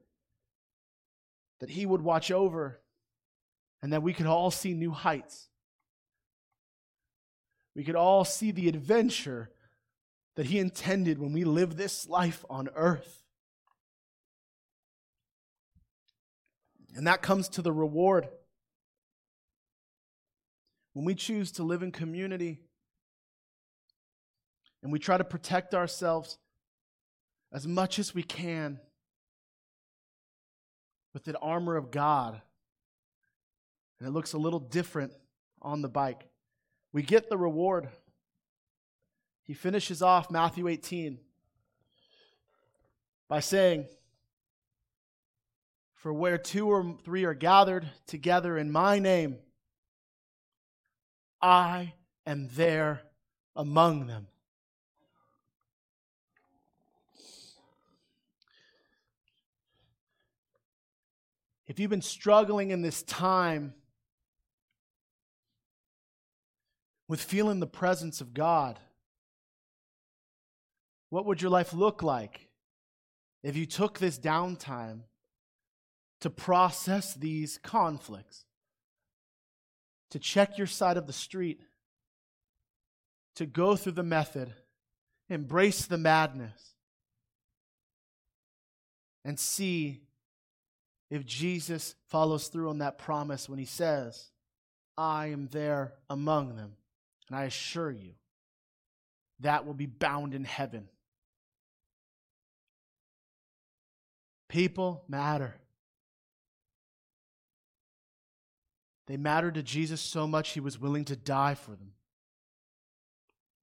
that 1.60 1.70
he 1.70 1.86
would 1.86 2.02
watch 2.02 2.30
over 2.30 2.80
and 3.82 3.92
that 3.92 4.02
we 4.02 4.12
could 4.12 4.26
all 4.26 4.50
see 4.50 4.74
new 4.74 4.90
heights. 4.90 5.48
We 7.74 7.84
could 7.84 7.96
all 7.96 8.24
see 8.24 8.50
the 8.50 8.68
adventure 8.68 9.50
that 10.36 10.46
he 10.46 10.58
intended 10.58 11.18
when 11.18 11.32
we 11.32 11.44
live 11.44 11.76
this 11.76 12.08
life 12.08 12.44
on 12.50 12.68
earth. 12.74 13.22
And 16.94 17.06
that 17.06 17.22
comes 17.22 17.48
to 17.50 17.62
the 17.62 17.72
reward. 17.72 18.28
When 20.98 21.04
we 21.04 21.14
choose 21.14 21.52
to 21.52 21.62
live 21.62 21.84
in 21.84 21.92
community 21.92 22.58
and 24.82 24.90
we 24.90 24.98
try 24.98 25.16
to 25.16 25.22
protect 25.22 25.72
ourselves 25.72 26.38
as 27.52 27.68
much 27.68 28.00
as 28.00 28.16
we 28.16 28.24
can 28.24 28.80
with 31.14 31.22
the 31.22 31.38
armor 31.38 31.76
of 31.76 31.92
God, 31.92 32.42
and 34.00 34.08
it 34.08 34.10
looks 34.10 34.32
a 34.32 34.38
little 34.38 34.58
different 34.58 35.12
on 35.62 35.82
the 35.82 35.88
bike, 35.88 36.26
we 36.92 37.02
get 37.02 37.28
the 37.28 37.38
reward. 37.38 37.88
He 39.44 39.54
finishes 39.54 40.02
off 40.02 40.32
Matthew 40.32 40.66
18 40.66 41.20
by 43.28 43.38
saying, 43.38 43.86
For 45.94 46.12
where 46.12 46.38
two 46.38 46.68
or 46.68 46.96
three 47.04 47.22
are 47.22 47.34
gathered 47.34 47.88
together 48.08 48.58
in 48.58 48.72
my 48.72 48.98
name, 48.98 49.38
I 51.40 51.94
am 52.26 52.48
there 52.52 53.02
among 53.54 54.06
them. 54.06 54.26
If 61.66 61.78
you've 61.78 61.90
been 61.90 62.00
struggling 62.00 62.70
in 62.70 62.80
this 62.80 63.02
time 63.02 63.74
with 67.06 67.20
feeling 67.20 67.60
the 67.60 67.66
presence 67.66 68.20
of 68.20 68.32
God, 68.32 68.78
what 71.10 71.26
would 71.26 71.42
your 71.42 71.50
life 71.50 71.72
look 71.72 72.02
like 72.02 72.48
if 73.42 73.56
you 73.56 73.66
took 73.66 73.98
this 73.98 74.18
downtime 74.18 75.00
to 76.20 76.30
process 76.30 77.14
these 77.14 77.58
conflicts? 77.62 78.44
To 80.10 80.18
check 80.18 80.58
your 80.58 80.66
side 80.66 80.96
of 80.96 81.06
the 81.06 81.12
street, 81.12 81.60
to 83.36 83.46
go 83.46 83.76
through 83.76 83.92
the 83.92 84.02
method, 84.02 84.52
embrace 85.28 85.86
the 85.86 85.98
madness, 85.98 86.74
and 89.24 89.38
see 89.38 90.00
if 91.10 91.24
Jesus 91.24 91.94
follows 92.08 92.48
through 92.48 92.70
on 92.70 92.78
that 92.78 92.98
promise 92.98 93.48
when 93.48 93.58
he 93.58 93.64
says, 93.64 94.30
I 94.96 95.28
am 95.28 95.48
there 95.52 95.92
among 96.10 96.56
them. 96.56 96.72
And 97.28 97.38
I 97.38 97.44
assure 97.44 97.90
you, 97.90 98.12
that 99.40 99.66
will 99.66 99.74
be 99.74 99.86
bound 99.86 100.34
in 100.34 100.44
heaven. 100.44 100.88
People 104.48 105.04
matter. 105.08 105.54
They 109.08 109.16
mattered 109.16 109.54
to 109.54 109.62
Jesus 109.62 110.02
so 110.02 110.28
much 110.28 110.50
he 110.50 110.60
was 110.60 110.78
willing 110.78 111.06
to 111.06 111.16
die 111.16 111.54
for 111.54 111.70
them. 111.70 111.92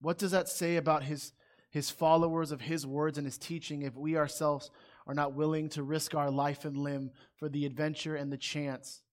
What 0.01 0.17
does 0.17 0.31
that 0.31 0.49
say 0.49 0.75
about 0.75 1.03
his, 1.03 1.33
his 1.69 1.91
followers 1.91 2.51
of 2.51 2.61
his 2.61 2.85
words 2.85 3.19
and 3.19 3.27
his 3.27 3.37
teaching 3.37 3.83
if 3.83 3.95
we 3.95 4.17
ourselves 4.17 4.71
are 5.05 5.13
not 5.13 5.33
willing 5.33 5.69
to 5.69 5.83
risk 5.83 6.15
our 6.15 6.31
life 6.31 6.65
and 6.65 6.75
limb 6.75 7.11
for 7.35 7.47
the 7.47 7.67
adventure 7.67 8.15
and 8.15 8.33
the 8.33 8.37
chance 8.37 9.03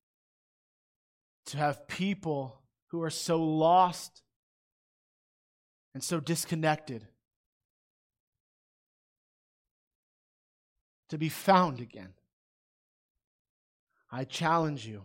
to 1.46 1.58
have 1.58 1.86
people 1.86 2.62
who 2.88 3.02
are 3.02 3.10
so 3.10 3.36
lost 3.36 4.22
and 5.92 6.02
so 6.02 6.18
disconnected 6.18 7.06
to 11.10 11.18
be 11.18 11.28
found 11.28 11.78
again? 11.78 12.14
I 14.10 14.24
challenge 14.24 14.86
you 14.86 15.04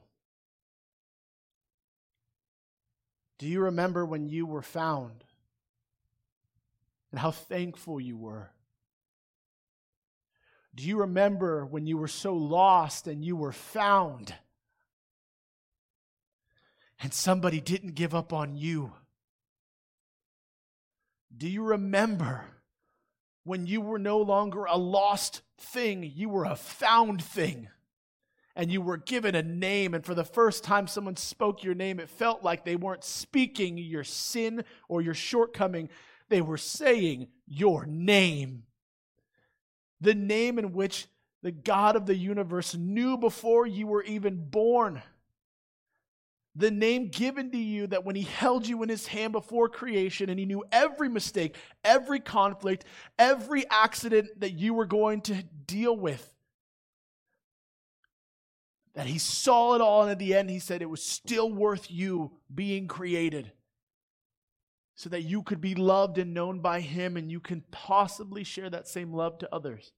Do 3.37 3.47
you 3.47 3.61
remember 3.61 4.05
when 4.05 4.27
you 4.27 4.45
were 4.45 4.61
found 4.61 5.23
and 7.11 7.19
how 7.19 7.31
thankful 7.31 7.99
you 7.99 8.17
were? 8.17 8.51
Do 10.73 10.83
you 10.83 10.99
remember 10.99 11.65
when 11.65 11.87
you 11.87 11.97
were 11.97 12.07
so 12.07 12.35
lost 12.35 13.07
and 13.07 13.23
you 13.23 13.35
were 13.35 13.51
found 13.51 14.33
and 16.99 17.13
somebody 17.13 17.61
didn't 17.61 17.95
give 17.95 18.15
up 18.15 18.33
on 18.33 18.55
you? 18.55 18.93
Do 21.35 21.47
you 21.47 21.63
remember 21.63 22.45
when 23.43 23.67
you 23.67 23.81
were 23.81 23.99
no 23.99 24.19
longer 24.19 24.65
a 24.65 24.77
lost 24.77 25.41
thing, 25.57 26.03
you 26.03 26.29
were 26.29 26.45
a 26.45 26.55
found 26.55 27.23
thing? 27.23 27.69
And 28.57 28.71
you 28.71 28.81
were 28.81 28.97
given 28.97 29.35
a 29.35 29.43
name, 29.43 29.93
and 29.93 30.03
for 30.03 30.15
the 30.15 30.25
first 30.25 30.63
time 30.63 30.87
someone 30.87 31.15
spoke 31.15 31.63
your 31.63 31.75
name, 31.75 31.99
it 31.99 32.09
felt 32.09 32.43
like 32.43 32.65
they 32.65 32.75
weren't 32.75 33.03
speaking 33.03 33.77
your 33.77 34.03
sin 34.03 34.65
or 34.89 34.99
your 34.99 35.13
shortcoming, 35.13 35.89
they 36.29 36.41
were 36.41 36.57
saying 36.57 37.27
your 37.45 37.85
name. 37.85 38.63
The 40.01 40.15
name 40.15 40.57
in 40.57 40.73
which 40.73 41.05
the 41.43 41.51
God 41.51 41.95
of 41.95 42.07
the 42.07 42.15
universe 42.15 42.73
knew 42.73 43.15
before 43.15 43.67
you 43.67 43.85
were 43.85 44.03
even 44.03 44.49
born. 44.49 45.03
The 46.55 46.71
name 46.71 47.09
given 47.09 47.51
to 47.51 47.57
you 47.59 47.85
that 47.87 48.05
when 48.05 48.15
he 48.15 48.23
held 48.23 48.67
you 48.67 48.81
in 48.81 48.89
his 48.89 49.05
hand 49.05 49.33
before 49.33 49.69
creation 49.69 50.31
and 50.31 50.39
he 50.39 50.47
knew 50.47 50.63
every 50.71 51.09
mistake, 51.09 51.55
every 51.83 52.19
conflict, 52.19 52.85
every 53.19 53.69
accident 53.69 54.29
that 54.39 54.53
you 54.53 54.73
were 54.73 54.87
going 54.87 55.21
to 55.21 55.43
deal 55.67 55.95
with 55.95 56.33
that 58.97 59.05
he 59.05 59.19
saw 59.19 59.75
it 59.75 59.81
all, 59.81 60.01
and 60.01 60.09
at 60.09 60.17
the 60.17 60.33
end, 60.33 60.49
he 60.49 60.57
said 60.57 60.81
it 60.81 60.89
was 60.89 61.03
still 61.03 61.51
worth 61.51 61.91
you 61.91 62.31
being 62.53 62.87
created 62.87 63.51
so 64.95 65.07
that 65.09 65.21
you 65.21 65.43
could 65.43 65.61
be 65.61 65.75
loved 65.75 66.17
and 66.17 66.33
known 66.33 66.61
by 66.61 66.79
him 66.79 67.15
and 67.15 67.31
you 67.31 67.39
can 67.39 67.63
possibly 67.69 68.43
share 68.43 68.71
that 68.71 68.87
same 68.87 69.13
love 69.13 69.37
to 69.37 69.53
others. 69.53 69.93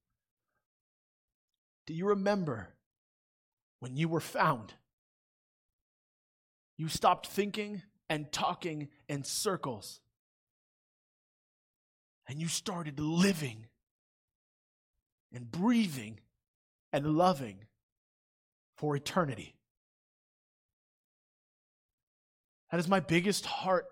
Do 1.87 1.93
you 1.93 2.07
remember 2.07 2.73
when 3.79 3.95
you 3.95 4.09
were 4.09 4.19
found? 4.19 4.73
You 6.75 6.89
stopped 6.89 7.27
thinking 7.27 7.83
and 8.09 8.29
talking 8.33 8.89
in 9.07 9.23
circles. 9.23 10.01
And 12.27 12.41
you 12.41 12.49
started 12.49 12.99
living 12.99 13.67
and 15.33 15.49
breathing 15.49 16.19
and 16.91 17.15
loving 17.15 17.59
for 18.79 18.95
eternity. 18.95 19.55
That 22.71 22.79
is 22.79 22.87
my 22.87 23.01
biggest 23.01 23.45
heart 23.45 23.85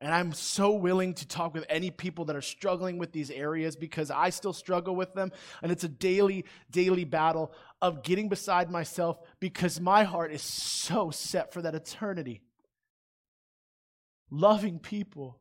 And 0.00 0.12
I'm 0.12 0.32
so 0.34 0.72
willing 0.72 1.14
to 1.14 1.26
talk 1.26 1.54
with 1.54 1.64
any 1.70 1.90
people 1.90 2.26
that 2.26 2.36
are 2.36 2.42
struggling 2.42 2.98
with 2.98 3.12
these 3.12 3.30
areas 3.30 3.76
because 3.76 4.10
I 4.10 4.28
still 4.28 4.52
struggle 4.52 4.94
with 4.94 5.14
them. 5.14 5.32
And 5.62 5.72
it's 5.72 5.84
a 5.84 5.88
daily, 5.88 6.44
daily 6.70 7.04
battle 7.04 7.52
of 7.80 8.02
getting 8.02 8.28
beside 8.28 8.70
myself 8.70 9.18
because 9.40 9.80
my 9.80 10.04
heart 10.04 10.32
is 10.32 10.42
so 10.42 11.10
set 11.10 11.52
for 11.52 11.62
that 11.62 11.74
eternity. 11.74 12.42
Loving 14.30 14.78
people 14.78 15.40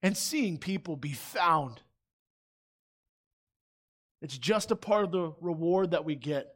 and 0.00 0.16
seeing 0.16 0.56
people 0.56 0.96
be 0.96 1.12
found. 1.12 1.82
It's 4.22 4.38
just 4.38 4.70
a 4.70 4.76
part 4.76 5.04
of 5.04 5.10
the 5.10 5.32
reward 5.40 5.90
that 5.90 6.04
we 6.04 6.14
get 6.14 6.54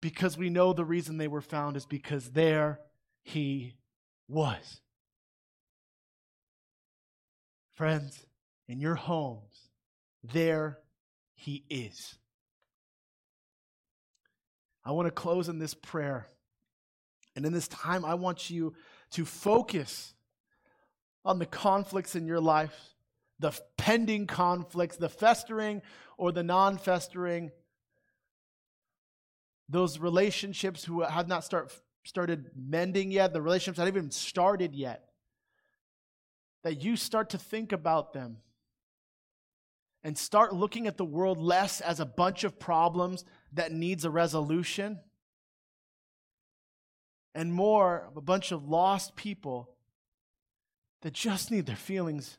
because 0.00 0.38
we 0.38 0.50
know 0.50 0.72
the 0.72 0.84
reason 0.84 1.18
they 1.18 1.28
were 1.28 1.40
found 1.40 1.76
is 1.76 1.86
because 1.86 2.30
there 2.30 2.80
he 3.22 3.74
was. 4.28 4.80
Friends, 7.74 8.24
in 8.68 8.80
your 8.80 8.94
homes, 8.94 9.68
there 10.22 10.78
he 11.34 11.64
is. 11.68 12.14
I 14.84 14.92
want 14.92 15.06
to 15.06 15.12
close 15.12 15.48
in 15.48 15.58
this 15.58 15.74
prayer. 15.74 16.26
And 17.36 17.44
in 17.44 17.52
this 17.52 17.68
time, 17.68 18.04
I 18.04 18.14
want 18.14 18.50
you 18.50 18.74
to 19.12 19.24
focus 19.24 20.14
on 21.24 21.38
the 21.38 21.46
conflicts 21.46 22.16
in 22.16 22.26
your 22.26 22.40
life, 22.40 22.94
the 23.38 23.52
pending 23.76 24.26
conflicts, 24.26 24.96
the 24.96 25.08
festering 25.08 25.82
or 26.16 26.32
the 26.32 26.42
non 26.42 26.76
festering, 26.76 27.50
those 29.70 29.98
relationships 29.98 30.84
who 30.84 31.02
have 31.02 31.28
not 31.28 31.44
start, 31.44 31.72
started 32.04 32.50
mending 32.56 33.10
yet, 33.10 33.32
the 33.32 33.40
relationships 33.40 33.78
that 33.78 33.86
haven't 33.86 33.98
even 33.98 34.10
started 34.10 34.74
yet 34.74 35.10
that 36.62 36.82
you 36.82 36.96
start 36.96 37.30
to 37.30 37.38
think 37.38 37.72
about 37.72 38.12
them 38.12 38.38
and 40.02 40.16
start 40.16 40.54
looking 40.54 40.86
at 40.86 40.96
the 40.96 41.04
world 41.04 41.38
less 41.38 41.80
as 41.80 42.00
a 42.00 42.06
bunch 42.06 42.44
of 42.44 42.58
problems 42.58 43.24
that 43.52 43.72
needs 43.72 44.04
a 44.04 44.10
resolution 44.10 44.98
and 47.34 47.52
more 47.52 48.08
of 48.08 48.16
a 48.16 48.20
bunch 48.20 48.52
of 48.52 48.68
lost 48.68 49.14
people 49.14 49.70
that 51.02 51.12
just 51.12 51.50
need 51.50 51.66
their 51.66 51.76
feelings 51.76 52.38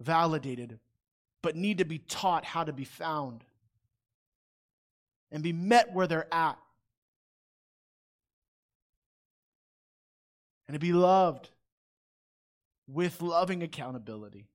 validated 0.00 0.78
but 1.42 1.56
need 1.56 1.78
to 1.78 1.84
be 1.84 1.98
taught 1.98 2.44
how 2.44 2.64
to 2.64 2.72
be 2.72 2.84
found 2.84 3.44
and 5.30 5.42
be 5.42 5.52
met 5.52 5.92
where 5.92 6.06
they're 6.06 6.32
at 6.32 6.58
and 10.66 10.74
to 10.74 10.78
be 10.78 10.92
loved 10.92 11.50
with 12.86 13.22
loving 13.22 13.62
accountability, 13.62 14.46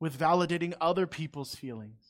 with 0.00 0.18
validating 0.18 0.74
other 0.80 1.06
people's 1.06 1.54
feelings. 1.54 2.00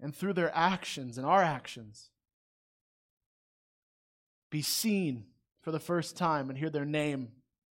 And 0.00 0.14
through 0.14 0.32
their 0.32 0.54
actions 0.56 1.18
and 1.18 1.26
our 1.26 1.42
actions, 1.42 2.08
be 4.50 4.62
seen 4.62 5.24
for 5.62 5.70
the 5.70 5.80
first 5.80 6.16
time 6.16 6.48
and 6.48 6.58
hear 6.58 6.70
their 6.70 6.86
name 6.86 7.28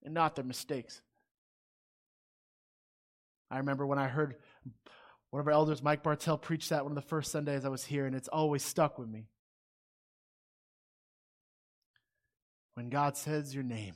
and 0.03 0.13
not 0.13 0.35
their 0.35 0.45
mistakes. 0.45 1.01
I 3.51 3.57
remember 3.59 3.85
when 3.85 3.99
I 3.99 4.07
heard 4.07 4.35
one 5.29 5.39
of 5.39 5.47
our 5.47 5.53
elders, 5.53 5.83
Mike 5.83 6.01
Bartell, 6.01 6.37
preach 6.37 6.69
that 6.69 6.83
one 6.83 6.91
of 6.91 6.95
the 6.95 7.01
first 7.01 7.31
Sundays 7.31 7.63
I 7.65 7.69
was 7.69 7.85
here, 7.85 8.05
and 8.05 8.15
it's 8.15 8.27
always 8.27 8.63
stuck 8.63 8.97
with 8.97 9.07
me. 9.07 9.25
When 12.75 12.89
God 12.89 13.17
says 13.17 13.53
your 13.53 13.63
name. 13.63 13.95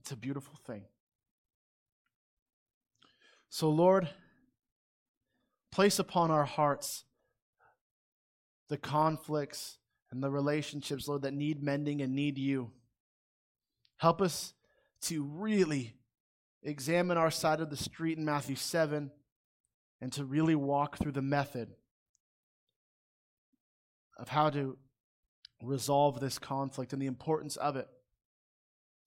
It's 0.00 0.10
a 0.10 0.16
beautiful 0.16 0.54
thing. 0.66 0.84
So, 3.50 3.68
Lord, 3.68 4.08
place 5.70 5.98
upon 5.98 6.30
our 6.30 6.44
hearts 6.44 7.04
the 8.68 8.78
conflicts 8.78 9.78
and 10.10 10.22
the 10.22 10.30
relationships, 10.30 11.08
Lord, 11.08 11.22
that 11.22 11.34
need 11.34 11.62
mending 11.62 12.00
and 12.00 12.14
need 12.14 12.38
you. 12.38 12.70
Help 13.98 14.22
us 14.22 14.54
to 15.02 15.24
really 15.24 15.94
examine 16.62 17.16
our 17.16 17.30
side 17.30 17.60
of 17.60 17.70
the 17.70 17.76
street 17.76 18.18
in 18.18 18.24
Matthew 18.24 18.56
7 18.56 19.10
and 20.00 20.12
to 20.12 20.24
really 20.24 20.54
walk 20.54 20.98
through 20.98 21.12
the 21.12 21.22
method 21.22 21.70
of 24.18 24.28
how 24.28 24.50
to 24.50 24.76
resolve 25.62 26.20
this 26.20 26.38
conflict 26.38 26.92
and 26.92 27.00
the 27.00 27.06
importance 27.06 27.56
of 27.56 27.76
it. 27.76 27.88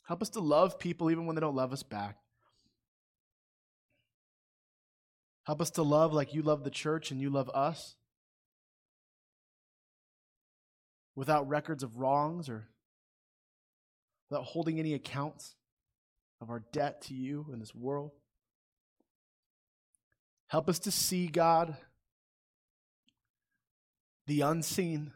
Help 0.04 0.22
us 0.22 0.30
to 0.30 0.39
love 0.39 0.80
people 0.80 1.10
even 1.10 1.26
when 1.26 1.36
they 1.36 1.39
don't 1.39 1.56
love 1.56 1.74
us 1.74 1.84
back. 1.84 2.18
Help 5.45 5.62
us 5.62 5.72
to 5.72 5.84
love 5.84 6.14
like 6.14 6.34
you 6.34 6.41
love 6.41 6.64
the 6.64 6.70
church 6.70 7.12
and 7.12 7.20
you 7.20 7.30
love 7.30 7.49
us 7.54 7.95
without 11.16 11.47
records 11.47 11.84
of 11.84 11.97
wrongs 11.97 12.49
or 12.49 12.68
without 14.30 14.45
holding 14.45 14.80
any 14.80 14.93
accounts 14.93 15.56
of 16.41 16.49
our 16.49 16.64
debt 16.72 17.01
to 17.04 17.14
you 17.14 17.45
in 17.51 17.60
this 17.60 17.76
world. 17.76 18.12
Help 20.47 20.70
us 20.70 20.80
to 20.80 20.91
see, 20.91 21.28
God, 21.28 21.76
the 24.28 24.41
unseen 24.41 25.12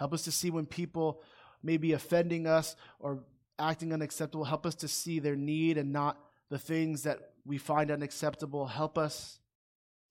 Help 0.00 0.14
us 0.14 0.22
to 0.22 0.32
see 0.32 0.48
when 0.48 0.64
people 0.64 1.20
may 1.62 1.76
be 1.76 1.92
offending 1.92 2.46
us 2.46 2.74
or 3.00 3.22
acting 3.58 3.92
unacceptable. 3.92 4.46
Help 4.46 4.64
us 4.64 4.74
to 4.76 4.88
see 4.88 5.18
their 5.18 5.36
need 5.36 5.76
and 5.76 5.92
not 5.92 6.18
the 6.48 6.58
things 6.58 7.02
that 7.02 7.32
we 7.44 7.58
find 7.58 7.90
unacceptable. 7.90 8.64
Help 8.64 8.96
us 8.96 9.40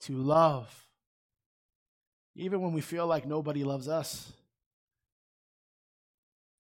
to 0.02 0.14
love, 0.14 0.88
even 2.36 2.62
when 2.62 2.72
we 2.72 2.82
feel 2.82 3.08
like 3.08 3.26
nobody 3.26 3.64
loves 3.64 3.88
us. 3.88 4.32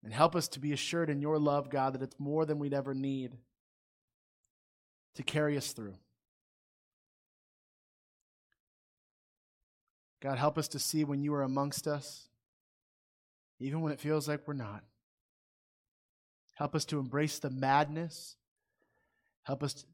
And 0.03 0.11
help 0.11 0.36
us 0.36 0.47
to 0.47 0.59
be 0.59 0.73
assured 0.73 1.11
in 1.11 1.21
your 1.21 1.38
love, 1.38 1.69
God, 1.69 1.93
that 1.93 2.01
it's 2.01 2.19
more 2.19 2.47
than 2.47 2.57
we'd 2.57 2.73
ever 2.73 2.95
need 2.95 3.38
to 5.13 5.21
carry 5.21 5.55
us 5.55 5.71
through. 5.71 5.93
God, 10.19 10.39
help 10.39 10.57
us 10.57 10.69
to 10.69 10.80
see 10.80 11.03
when 11.03 11.21
you 11.21 11.36
are 11.36 11.43
amongst 11.43 11.86
us 11.88 12.28
even 13.60 13.82
when 13.82 13.91
it 13.91 13.99
feels 13.99 14.28
like 14.28 14.47
we're 14.47 14.53
not. 14.53 14.84
Help 16.55 16.76
us 16.76 16.86
to 16.86 16.99
embrace 16.99 17.39
the 17.39 17.49
madness. 17.49 18.36
Help 19.43 19.64
us 19.64 19.86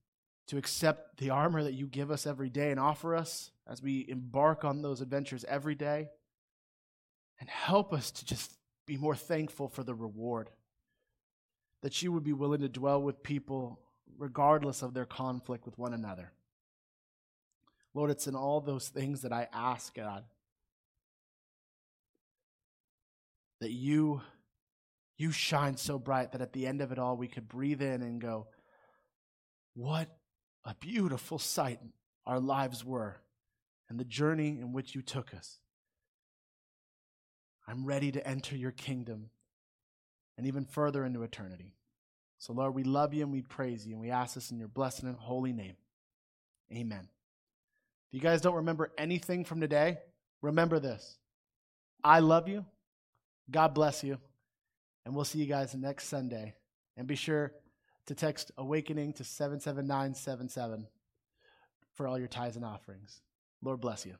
to 0.47 0.57
accept 0.57 1.17
the 1.17 1.29
armor 1.29 1.63
that 1.63 1.73
you 1.73 1.87
give 1.87 2.11
us 2.11 2.27
every 2.27 2.49
day 2.49 2.71
and 2.71 2.79
offer 2.79 3.15
us 3.15 3.51
as 3.67 3.81
we 3.81 4.05
embark 4.07 4.63
on 4.63 4.81
those 4.81 5.01
adventures 5.01 5.45
every 5.47 5.75
day. 5.75 6.09
And 7.39 7.49
help 7.49 7.93
us 7.93 8.11
to 8.11 8.25
just 8.25 8.53
be 8.85 8.97
more 8.97 9.15
thankful 9.15 9.67
for 9.67 9.83
the 9.83 9.95
reward. 9.95 10.49
That 11.81 12.01
you 12.01 12.11
would 12.11 12.23
be 12.23 12.33
willing 12.33 12.61
to 12.61 12.69
dwell 12.69 13.01
with 13.01 13.23
people 13.23 13.79
regardless 14.17 14.81
of 14.81 14.93
their 14.93 15.05
conflict 15.05 15.65
with 15.65 15.77
one 15.77 15.93
another. 15.93 16.31
Lord, 17.93 18.11
it's 18.11 18.27
in 18.27 18.35
all 18.35 18.59
those 18.61 18.89
things 18.89 19.21
that 19.21 19.33
I 19.33 19.47
ask, 19.53 19.93
God. 19.95 20.23
That 23.61 23.71
you 23.71 24.21
you 25.17 25.31
shine 25.31 25.77
so 25.77 25.97
bright 25.97 26.33
that 26.33 26.41
at 26.41 26.53
the 26.53 26.67
end 26.67 26.81
of 26.81 26.91
it 26.91 26.99
all 26.99 27.15
we 27.15 27.27
could 27.27 27.47
breathe 27.47 27.81
in 27.81 28.01
and 28.01 28.19
go 28.19 28.47
what 29.73 30.09
a 30.65 30.75
beautiful 30.75 31.39
sight 31.39 31.79
our 32.25 32.39
lives 32.39 32.83
were 32.83 33.17
and 33.89 33.99
the 33.99 34.05
journey 34.05 34.57
in 34.59 34.73
which 34.73 34.95
you 34.95 35.01
took 35.01 35.33
us. 35.33 35.59
I'm 37.67 37.85
ready 37.85 38.11
to 38.11 38.27
enter 38.27 38.55
your 38.55 38.71
kingdom 38.71 39.29
and 40.37 40.47
even 40.47 40.65
further 40.65 41.05
into 41.05 41.23
eternity. 41.23 41.75
So 42.37 42.53
lord 42.53 42.75
we 42.75 42.83
love 42.83 43.13
you 43.13 43.23
and 43.23 43.31
we 43.31 43.41
praise 43.41 43.87
you 43.87 43.93
and 43.93 44.01
we 44.01 44.11
ask 44.11 44.35
this 44.35 44.51
in 44.51 44.59
your 44.59 44.67
blessed 44.67 45.03
and 45.03 45.15
holy 45.15 45.53
name. 45.53 45.77
Amen. 46.73 47.07
If 48.07 48.13
you 48.13 48.19
guys 48.19 48.41
don't 48.41 48.55
remember 48.55 48.91
anything 48.97 49.45
from 49.45 49.61
today 49.61 49.99
remember 50.41 50.79
this. 50.79 51.17
I 52.03 52.19
love 52.19 52.47
you 52.47 52.65
God 53.49 53.73
bless 53.73 54.03
you. 54.03 54.17
And 55.05 55.15
we'll 55.15 55.25
see 55.25 55.39
you 55.39 55.45
guys 55.45 55.75
next 55.75 56.07
Sunday. 56.07 56.55
And 56.97 57.07
be 57.07 57.15
sure 57.15 57.51
to 58.07 58.15
text 58.15 58.51
awakening 58.57 59.13
to 59.13 59.23
77977 59.23 60.87
for 61.93 62.07
all 62.07 62.17
your 62.17 62.27
tithes 62.27 62.55
and 62.55 62.65
offerings. 62.65 63.21
Lord 63.61 63.81
bless 63.81 64.05
you. 64.05 64.15